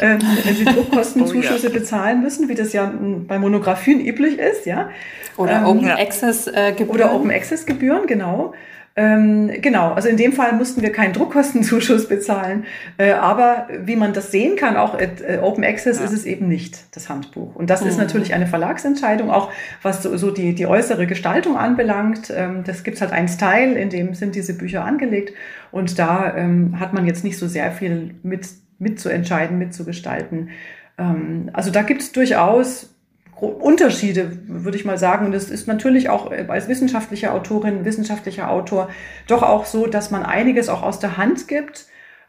ähm, 0.00 0.20
wenn 0.44 0.54
sie 0.54 0.64
Druckkostenzuschüsse 0.64 1.66
oh, 1.66 1.72
ja. 1.72 1.78
bezahlen 1.78 2.22
müssen, 2.22 2.48
wie 2.48 2.54
das 2.54 2.72
ja 2.72 2.92
bei 3.26 3.38
Monographien 3.40 4.00
üblich 4.00 4.38
ist, 4.38 4.64
ja. 4.64 4.90
Oder 5.36 5.58
ähm, 5.58 5.66
Open 5.66 5.90
Access 5.90 6.46
äh, 6.46 6.72
Gebühren. 6.72 6.90
Oder 6.90 7.14
Open 7.14 7.32
Access 7.32 7.66
Gebühren, 7.66 8.06
genau. 8.06 8.54
Ähm, 8.98 9.50
genau, 9.60 9.92
also 9.92 10.08
in 10.08 10.16
dem 10.16 10.32
Fall 10.32 10.54
mussten 10.54 10.80
wir 10.80 10.90
keinen 10.90 11.12
Druckkostenzuschuss 11.12 12.08
bezahlen. 12.08 12.64
Äh, 12.96 13.12
aber 13.12 13.68
wie 13.84 13.94
man 13.94 14.14
das 14.14 14.32
sehen 14.32 14.56
kann, 14.56 14.78
auch 14.78 14.94
at 14.94 15.20
äh, 15.20 15.38
Open 15.42 15.64
Access 15.64 15.98
ja. 15.98 16.04
ist 16.06 16.12
es 16.12 16.24
eben 16.24 16.48
nicht, 16.48 16.96
das 16.96 17.10
Handbuch. 17.10 17.54
Und 17.54 17.68
das 17.68 17.82
mhm. 17.82 17.88
ist 17.88 17.98
natürlich 17.98 18.32
eine 18.32 18.46
Verlagsentscheidung, 18.46 19.30
auch 19.30 19.52
was 19.82 20.02
so, 20.02 20.16
so 20.16 20.30
die, 20.30 20.54
die 20.54 20.66
äußere 20.66 21.06
Gestaltung 21.06 21.58
anbelangt. 21.58 22.32
Ähm, 22.34 22.64
das 22.64 22.84
gibt's 22.84 23.02
halt 23.02 23.12
ein 23.12 23.28
Style, 23.28 23.74
in 23.74 23.90
dem 23.90 24.14
sind 24.14 24.34
diese 24.34 24.56
Bücher 24.56 24.82
angelegt. 24.82 25.34
Und 25.72 25.98
da 25.98 26.34
ähm, 26.34 26.80
hat 26.80 26.94
man 26.94 27.06
jetzt 27.06 27.22
nicht 27.22 27.38
so 27.38 27.48
sehr 27.48 27.72
viel 27.72 28.14
mit, 28.22 28.48
mitzuentscheiden, 28.78 29.58
mitzugestalten. 29.58 30.48
Ähm, 30.96 31.50
also 31.52 31.70
da 31.70 31.82
gibt's 31.82 32.12
durchaus 32.12 32.95
Unterschiede, 33.40 34.38
würde 34.46 34.78
ich 34.78 34.84
mal 34.84 34.98
sagen. 34.98 35.26
Und 35.26 35.34
es 35.34 35.50
ist 35.50 35.68
natürlich 35.68 36.08
auch 36.08 36.30
äh, 36.30 36.46
als 36.48 36.68
wissenschaftliche 36.68 37.32
Autorin, 37.32 37.84
wissenschaftlicher 37.84 38.50
Autor 38.50 38.90
doch 39.26 39.42
auch 39.42 39.66
so, 39.66 39.86
dass 39.86 40.10
man 40.10 40.22
einiges 40.22 40.68
auch 40.68 40.82
aus 40.82 40.98
der 40.98 41.16
Hand 41.16 41.48
gibt, 41.48 41.86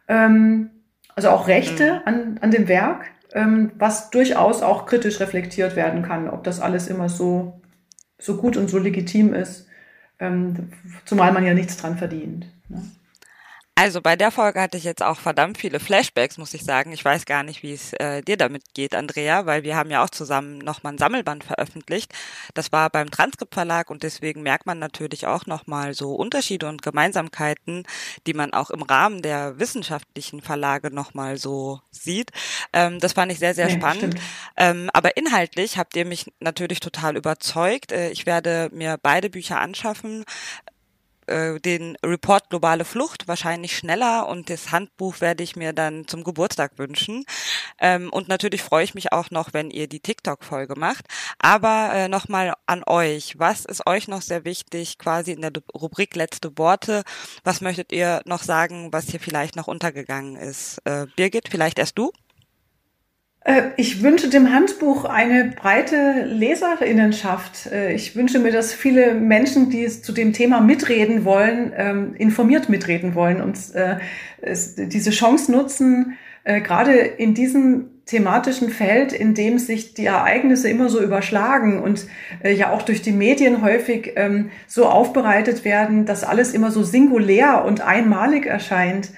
ähm, 0.07 0.69
also 1.15 1.29
auch 1.29 1.47
Rechte 1.47 1.93
mhm. 1.93 2.01
an, 2.05 2.37
an 2.41 2.51
dem 2.51 2.67
Werk, 2.67 3.05
ähm, 3.33 3.71
was 3.77 4.09
durchaus 4.09 4.61
auch 4.61 4.85
kritisch 4.85 5.19
reflektiert 5.19 5.75
werden 5.75 6.03
kann, 6.03 6.29
ob 6.29 6.43
das 6.43 6.59
alles 6.59 6.87
immer 6.87 7.09
so, 7.09 7.61
so 8.17 8.37
gut 8.37 8.57
und 8.57 8.69
so 8.69 8.77
legitim 8.77 9.33
ist, 9.33 9.67
ähm, 10.19 10.69
zumal 11.05 11.31
man 11.31 11.45
ja 11.45 11.53
nichts 11.53 11.77
dran 11.77 11.97
verdient. 11.97 12.47
Ne? 12.69 12.81
Also 13.79 14.01
bei 14.01 14.15
der 14.15 14.31
Folge 14.31 14.59
hatte 14.59 14.75
ich 14.75 14.83
jetzt 14.83 15.03
auch 15.03 15.19
verdammt 15.19 15.59
viele 15.59 15.79
Flashbacks, 15.79 16.39
muss 16.39 16.55
ich 16.55 16.63
sagen. 16.63 16.91
Ich 16.93 17.05
weiß 17.05 17.27
gar 17.27 17.43
nicht, 17.43 17.61
wie 17.61 17.73
es 17.73 17.93
äh, 17.93 18.23
dir 18.23 18.35
damit 18.35 18.73
geht, 18.73 18.95
Andrea, 18.95 19.45
weil 19.45 19.61
wir 19.61 19.75
haben 19.75 19.91
ja 19.91 20.03
auch 20.03 20.09
zusammen 20.09 20.57
nochmal 20.57 20.93
ein 20.93 20.97
Sammelband 20.97 21.43
veröffentlicht. 21.43 22.11
Das 22.55 22.71
war 22.71 22.89
beim 22.89 23.11
Transkript 23.11 23.53
Verlag 23.53 23.91
und 23.91 24.01
deswegen 24.01 24.41
merkt 24.41 24.65
man 24.65 24.79
natürlich 24.79 25.27
auch 25.27 25.45
nochmal 25.45 25.93
so 25.93 26.15
Unterschiede 26.15 26.67
und 26.67 26.81
Gemeinsamkeiten, 26.81 27.83
die 28.25 28.33
man 28.33 28.51
auch 28.51 28.71
im 28.71 28.81
Rahmen 28.81 29.21
der 29.21 29.59
wissenschaftlichen 29.59 30.41
Verlage 30.41 30.89
nochmal 30.89 31.37
so 31.37 31.79
sieht. 31.91 32.31
Ähm, 32.73 32.99
das 32.99 33.13
fand 33.13 33.31
ich 33.31 33.37
sehr, 33.37 33.53
sehr 33.53 33.69
ja, 33.69 33.75
spannend. 33.75 34.15
Ähm, 34.57 34.89
aber 34.91 35.17
inhaltlich 35.17 35.77
habt 35.77 35.95
ihr 35.95 36.05
mich 36.05 36.33
natürlich 36.39 36.79
total 36.79 37.15
überzeugt. 37.15 37.91
Äh, 37.91 38.09
ich 38.09 38.25
werde 38.25 38.71
mir 38.73 38.97
beide 38.99 39.29
Bücher 39.29 39.59
anschaffen 39.59 40.25
äh, 41.27 41.59
den 41.59 41.97
Report 42.05 42.49
Globale 42.49 42.85
Flucht 42.85 43.27
wahrscheinlich 43.27 43.77
schneller 43.77 44.27
und 44.27 44.49
das 44.49 44.71
Handbuch 44.71 45.21
werde 45.21 45.43
ich 45.43 45.55
mir 45.55 45.73
dann 45.73 46.07
zum 46.07 46.23
Geburtstag 46.23 46.77
wünschen. 46.77 47.25
Ähm, 47.79 48.09
und 48.11 48.27
natürlich 48.27 48.61
freue 48.61 48.83
ich 48.83 48.95
mich 48.95 49.11
auch 49.11 49.31
noch, 49.31 49.53
wenn 49.53 49.69
ihr 49.69 49.87
die 49.87 49.99
TikTok-Folge 49.99 50.75
macht. 50.77 51.05
Aber 51.39 51.91
äh, 51.93 52.07
nochmal 52.07 52.53
an 52.65 52.83
euch. 52.85 53.37
Was 53.37 53.65
ist 53.65 53.87
euch 53.87 54.07
noch 54.07 54.21
sehr 54.21 54.45
wichtig, 54.45 54.97
quasi 54.97 55.31
in 55.31 55.41
der 55.41 55.51
Rubrik 55.73 56.15
Letzte 56.15 56.57
Worte? 56.57 57.03
Was 57.43 57.61
möchtet 57.61 57.91
ihr 57.91 58.21
noch 58.25 58.43
sagen, 58.43 58.91
was 58.91 59.09
hier 59.09 59.19
vielleicht 59.19 59.55
noch 59.55 59.67
untergegangen 59.67 60.35
ist? 60.35 60.79
Äh, 60.85 61.07
Birgit, 61.15 61.49
vielleicht 61.49 61.79
erst 61.79 61.97
du? 61.97 62.11
Äh, 63.47 63.69
ich 63.77 64.03
wünsche 64.03 64.29
dem 64.29 64.53
Handbuch 64.53 65.05
eine 65.05 65.53
breite 65.55 66.25
Leserinnenschaft. 66.25 67.71
Äh, 67.71 67.93
ich 67.93 68.15
wünsche 68.15 68.39
mir, 68.39 68.51
dass 68.51 68.73
viele 68.73 69.13
Menschen, 69.13 69.69
die 69.69 69.87
zu 69.87 70.11
dem 70.11 70.33
Thema 70.33 70.59
mitreden 70.59 71.23
wollen, 71.23 71.71
ähm, 71.75 72.13
informiert 72.17 72.67
mitreden 72.67 73.15
wollen 73.15 73.41
und 73.41 73.57
äh, 73.73 73.97
diese 74.77 75.09
Chance 75.09 75.51
nutzen, 75.51 76.17
gerade 76.45 76.93
in 76.93 77.33
diesem 77.33 77.87
thematischen 78.05 78.69
Feld, 78.69 79.11
in 79.11 79.33
dem 79.33 79.59
sich 79.59 79.95
die 79.95 80.05
Ereignisse 80.05 80.69
immer 80.69 80.87
so 80.87 81.01
überschlagen 81.01 81.81
und 81.81 82.05
ja 82.43 82.71
auch 82.71 82.83
durch 82.83 83.01
die 83.01 83.11
Medien 83.11 83.61
häufig 83.61 84.13
ähm, 84.15 84.51
so 84.65 84.85
aufbereitet 84.85 85.65
werden, 85.65 86.05
dass 86.05 86.23
alles 86.23 86.53
immer 86.53 86.71
so 86.71 86.83
singulär 86.83 87.65
und 87.65 87.81
einmalig 87.81 88.45
erscheint 88.45 89.09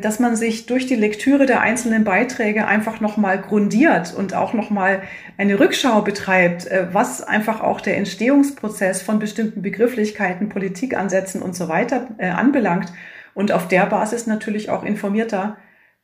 dass 0.00 0.18
man 0.18 0.34
sich 0.34 0.66
durch 0.66 0.86
die 0.86 0.96
Lektüre 0.96 1.46
der 1.46 1.60
einzelnen 1.60 2.04
Beiträge 2.04 2.66
einfach 2.66 3.00
nochmal 3.00 3.40
grundiert 3.40 4.12
und 4.14 4.34
auch 4.34 4.52
nochmal 4.52 5.02
eine 5.36 5.60
Rückschau 5.60 6.02
betreibt, 6.02 6.66
äh, 6.66 6.88
was 6.92 7.22
einfach 7.22 7.60
auch 7.60 7.80
der 7.80 7.96
Entstehungsprozess 7.96 9.02
von 9.02 9.18
bestimmten 9.18 9.62
Begrifflichkeiten, 9.62 10.48
Politikansätzen 10.48 11.42
und 11.42 11.54
so 11.54 11.68
weiter 11.68 12.08
äh, 12.18 12.28
anbelangt 12.28 12.92
und 13.34 13.52
auf 13.52 13.68
der 13.68 13.86
Basis 13.86 14.26
natürlich 14.26 14.70
auch 14.70 14.82
informierter 14.82 15.56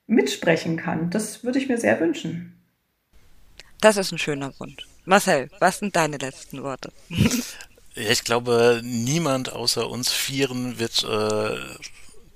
mitsprechen 0.07 0.77
kann. 0.77 1.11
Das 1.11 1.43
würde 1.43 1.59
ich 1.59 1.69
mir 1.69 1.79
sehr 1.79 1.99
wünschen. 1.99 2.61
Das 3.81 3.97
ist 3.97 4.13
ein 4.13 4.19
schöner 4.19 4.53
Wunsch. 4.59 4.87
Marcel, 5.05 5.51
was 5.59 5.79
sind 5.79 5.97
deine 5.97 6.19
letzten 6.19 6.63
Worte? 6.63 6.93
Ja, 7.97 8.11
ich 8.11 8.25
glaube, 8.25 8.81
niemand 8.83 9.53
außer 9.53 9.89
uns 9.89 10.11
Vieren 10.11 10.81
wird 10.81 11.05
äh, 11.05 11.57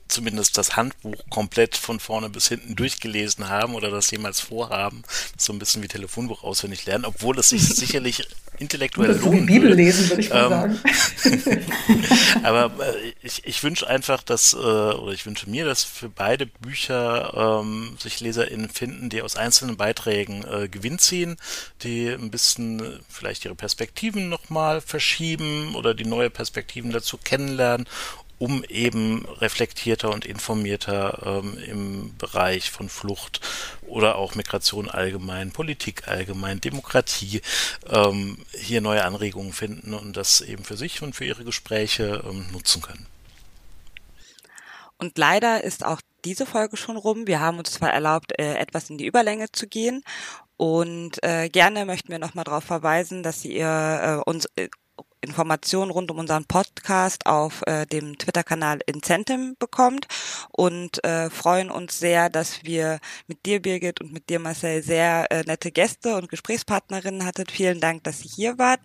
zumindest 0.08 0.58
das 0.58 0.76
Handbuch 0.76 1.16
komplett 1.30 1.76
von 1.76 2.00
vorne 2.00 2.28
bis 2.28 2.48
hinten 2.48 2.76
durchgelesen 2.76 3.48
haben 3.48 3.74
oder 3.74 3.90
das 3.90 4.10
jemals 4.10 4.40
vorhaben. 4.40 5.02
Das 5.34 5.44
so 5.44 5.52
ein 5.52 5.58
bisschen 5.58 5.82
wie 5.82 5.88
Telefonbuch 5.88 6.42
auswendig 6.42 6.86
lernen, 6.86 7.04
obwohl 7.04 7.38
es 7.38 7.50
sich 7.50 7.62
sicherlich 7.68 8.26
intellektuell 8.58 9.14
das 9.14 9.22
lohnen 9.22 9.48
wie 9.48 9.54
Bibel 9.54 9.72
lesen, 9.72 10.08
würde 10.08 10.22
ich 10.22 10.30
mal 10.30 10.44
ähm, 10.44 10.50
sagen. 10.50 11.64
aber 12.42 12.72
äh, 12.84 13.12
ich, 13.22 13.44
ich 13.44 13.62
wünsche 13.62 13.86
einfach, 13.86 14.22
dass, 14.22 14.52
äh, 14.52 14.56
oder 14.56 15.12
ich 15.12 15.26
wünsche 15.26 15.48
mir, 15.48 15.64
dass 15.64 15.84
für 15.84 16.08
beide 16.08 16.46
Bücher 16.46 17.60
ähm, 17.62 17.96
sich 17.98 18.20
LeserInnen 18.20 18.68
finden, 18.68 19.10
die 19.10 19.22
aus 19.22 19.36
einzelnen 19.36 19.76
Beiträgen 19.76 20.44
äh, 20.44 20.68
Gewinn 20.68 20.98
ziehen, 20.98 21.36
die 21.82 22.08
ein 22.08 22.30
bisschen 22.30 22.80
äh, 22.80 22.98
vielleicht 23.08 23.44
ihre 23.44 23.54
Perspektiven 23.54 24.28
nochmal 24.28 24.80
verschieben 24.80 25.74
oder 25.74 25.94
die 25.94 26.06
neue 26.06 26.30
Perspektiven 26.30 26.90
dazu 26.90 27.16
kennenlernen 27.16 27.86
um 28.38 28.64
eben 28.64 29.26
reflektierter 29.40 30.10
und 30.10 30.24
informierter 30.24 31.42
ähm, 31.42 31.58
im 31.58 32.16
Bereich 32.18 32.70
von 32.70 32.88
Flucht 32.88 33.40
oder 33.86 34.16
auch 34.16 34.34
Migration 34.34 34.88
allgemein, 34.88 35.50
Politik 35.50 36.08
allgemein, 36.08 36.60
Demokratie 36.60 37.42
ähm, 37.88 38.38
hier 38.52 38.80
neue 38.80 39.04
Anregungen 39.04 39.52
finden 39.52 39.94
und 39.94 40.16
das 40.16 40.40
eben 40.40 40.64
für 40.64 40.76
sich 40.76 41.02
und 41.02 41.14
für 41.14 41.24
ihre 41.24 41.44
Gespräche 41.44 42.22
ähm, 42.28 42.46
nutzen 42.52 42.82
können. 42.82 43.06
Und 44.98 45.16
leider 45.16 45.62
ist 45.62 45.84
auch 45.84 46.00
diese 46.24 46.44
Folge 46.44 46.76
schon 46.76 46.96
rum. 46.96 47.26
Wir 47.26 47.40
haben 47.40 47.58
uns 47.58 47.70
zwar 47.70 47.92
erlaubt, 47.92 48.32
äh, 48.38 48.54
etwas 48.54 48.90
in 48.90 48.98
die 48.98 49.06
Überlänge 49.06 49.46
zu 49.52 49.68
gehen 49.68 50.02
und 50.58 51.22
äh, 51.22 51.48
gerne 51.48 51.84
möchten 51.86 52.08
wir 52.08 52.18
nochmal 52.18 52.44
darauf 52.44 52.64
verweisen, 52.64 53.22
dass 53.22 53.44
ihr 53.44 54.22
äh, 54.26 54.28
uns 54.28 54.46
äh, 54.56 54.68
Informationen 55.20 55.90
rund 55.90 56.10
um 56.10 56.18
unseren 56.18 56.44
Podcast 56.44 57.26
auf 57.26 57.62
äh, 57.66 57.86
dem 57.86 58.18
Twitter-Kanal 58.18 58.80
Incentim 58.86 59.56
bekommt 59.58 60.06
und 60.50 61.02
äh, 61.04 61.30
freuen 61.30 61.70
uns 61.70 61.98
sehr, 61.98 62.30
dass 62.30 62.64
wir 62.64 62.98
mit 63.26 63.44
dir, 63.46 63.60
Birgit, 63.60 64.00
und 64.00 64.12
mit 64.12 64.28
dir, 64.28 64.38
Marcel, 64.38 64.82
sehr 64.82 65.26
äh, 65.30 65.42
nette 65.44 65.70
Gäste 65.70 66.16
und 66.16 66.28
Gesprächspartnerinnen 66.28 67.24
hattet. 67.24 67.50
Vielen 67.50 67.80
Dank, 67.80 68.04
dass 68.04 68.24
ihr 68.24 68.30
hier 68.30 68.58
wart 68.58 68.80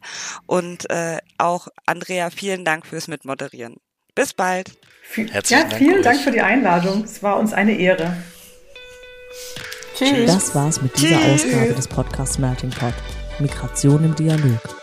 und 0.45 0.89
äh, 0.89 1.17
auch 1.37 1.67
Andrea, 1.85 2.29
vielen 2.29 2.65
Dank 2.65 2.85
fürs 2.85 3.07
Mitmoderieren. 3.07 3.77
Bis 4.15 4.33
bald. 4.33 4.71
Herzlichen 5.15 5.69
ja, 5.69 5.77
vielen 5.77 6.01
Dank, 6.01 6.03
Dank 6.03 6.21
für 6.21 6.31
die 6.31 6.41
Einladung. 6.41 7.03
Es 7.03 7.21
war 7.23 7.37
uns 7.37 7.53
eine 7.53 7.77
Ehre. 7.77 8.15
Tschüss. 9.95 10.25
Das 10.25 10.55
war's 10.55 10.81
mit 10.81 10.97
dieser 10.97 11.19
Tschüss. 11.19 11.45
Ausgabe 11.45 11.73
des 11.73 11.87
Podcasts 11.87 12.37
Melting 12.39 12.71
Pot. 12.71 12.93
Migration 13.39 14.03
im 14.03 14.15
Dialog. 14.15 14.82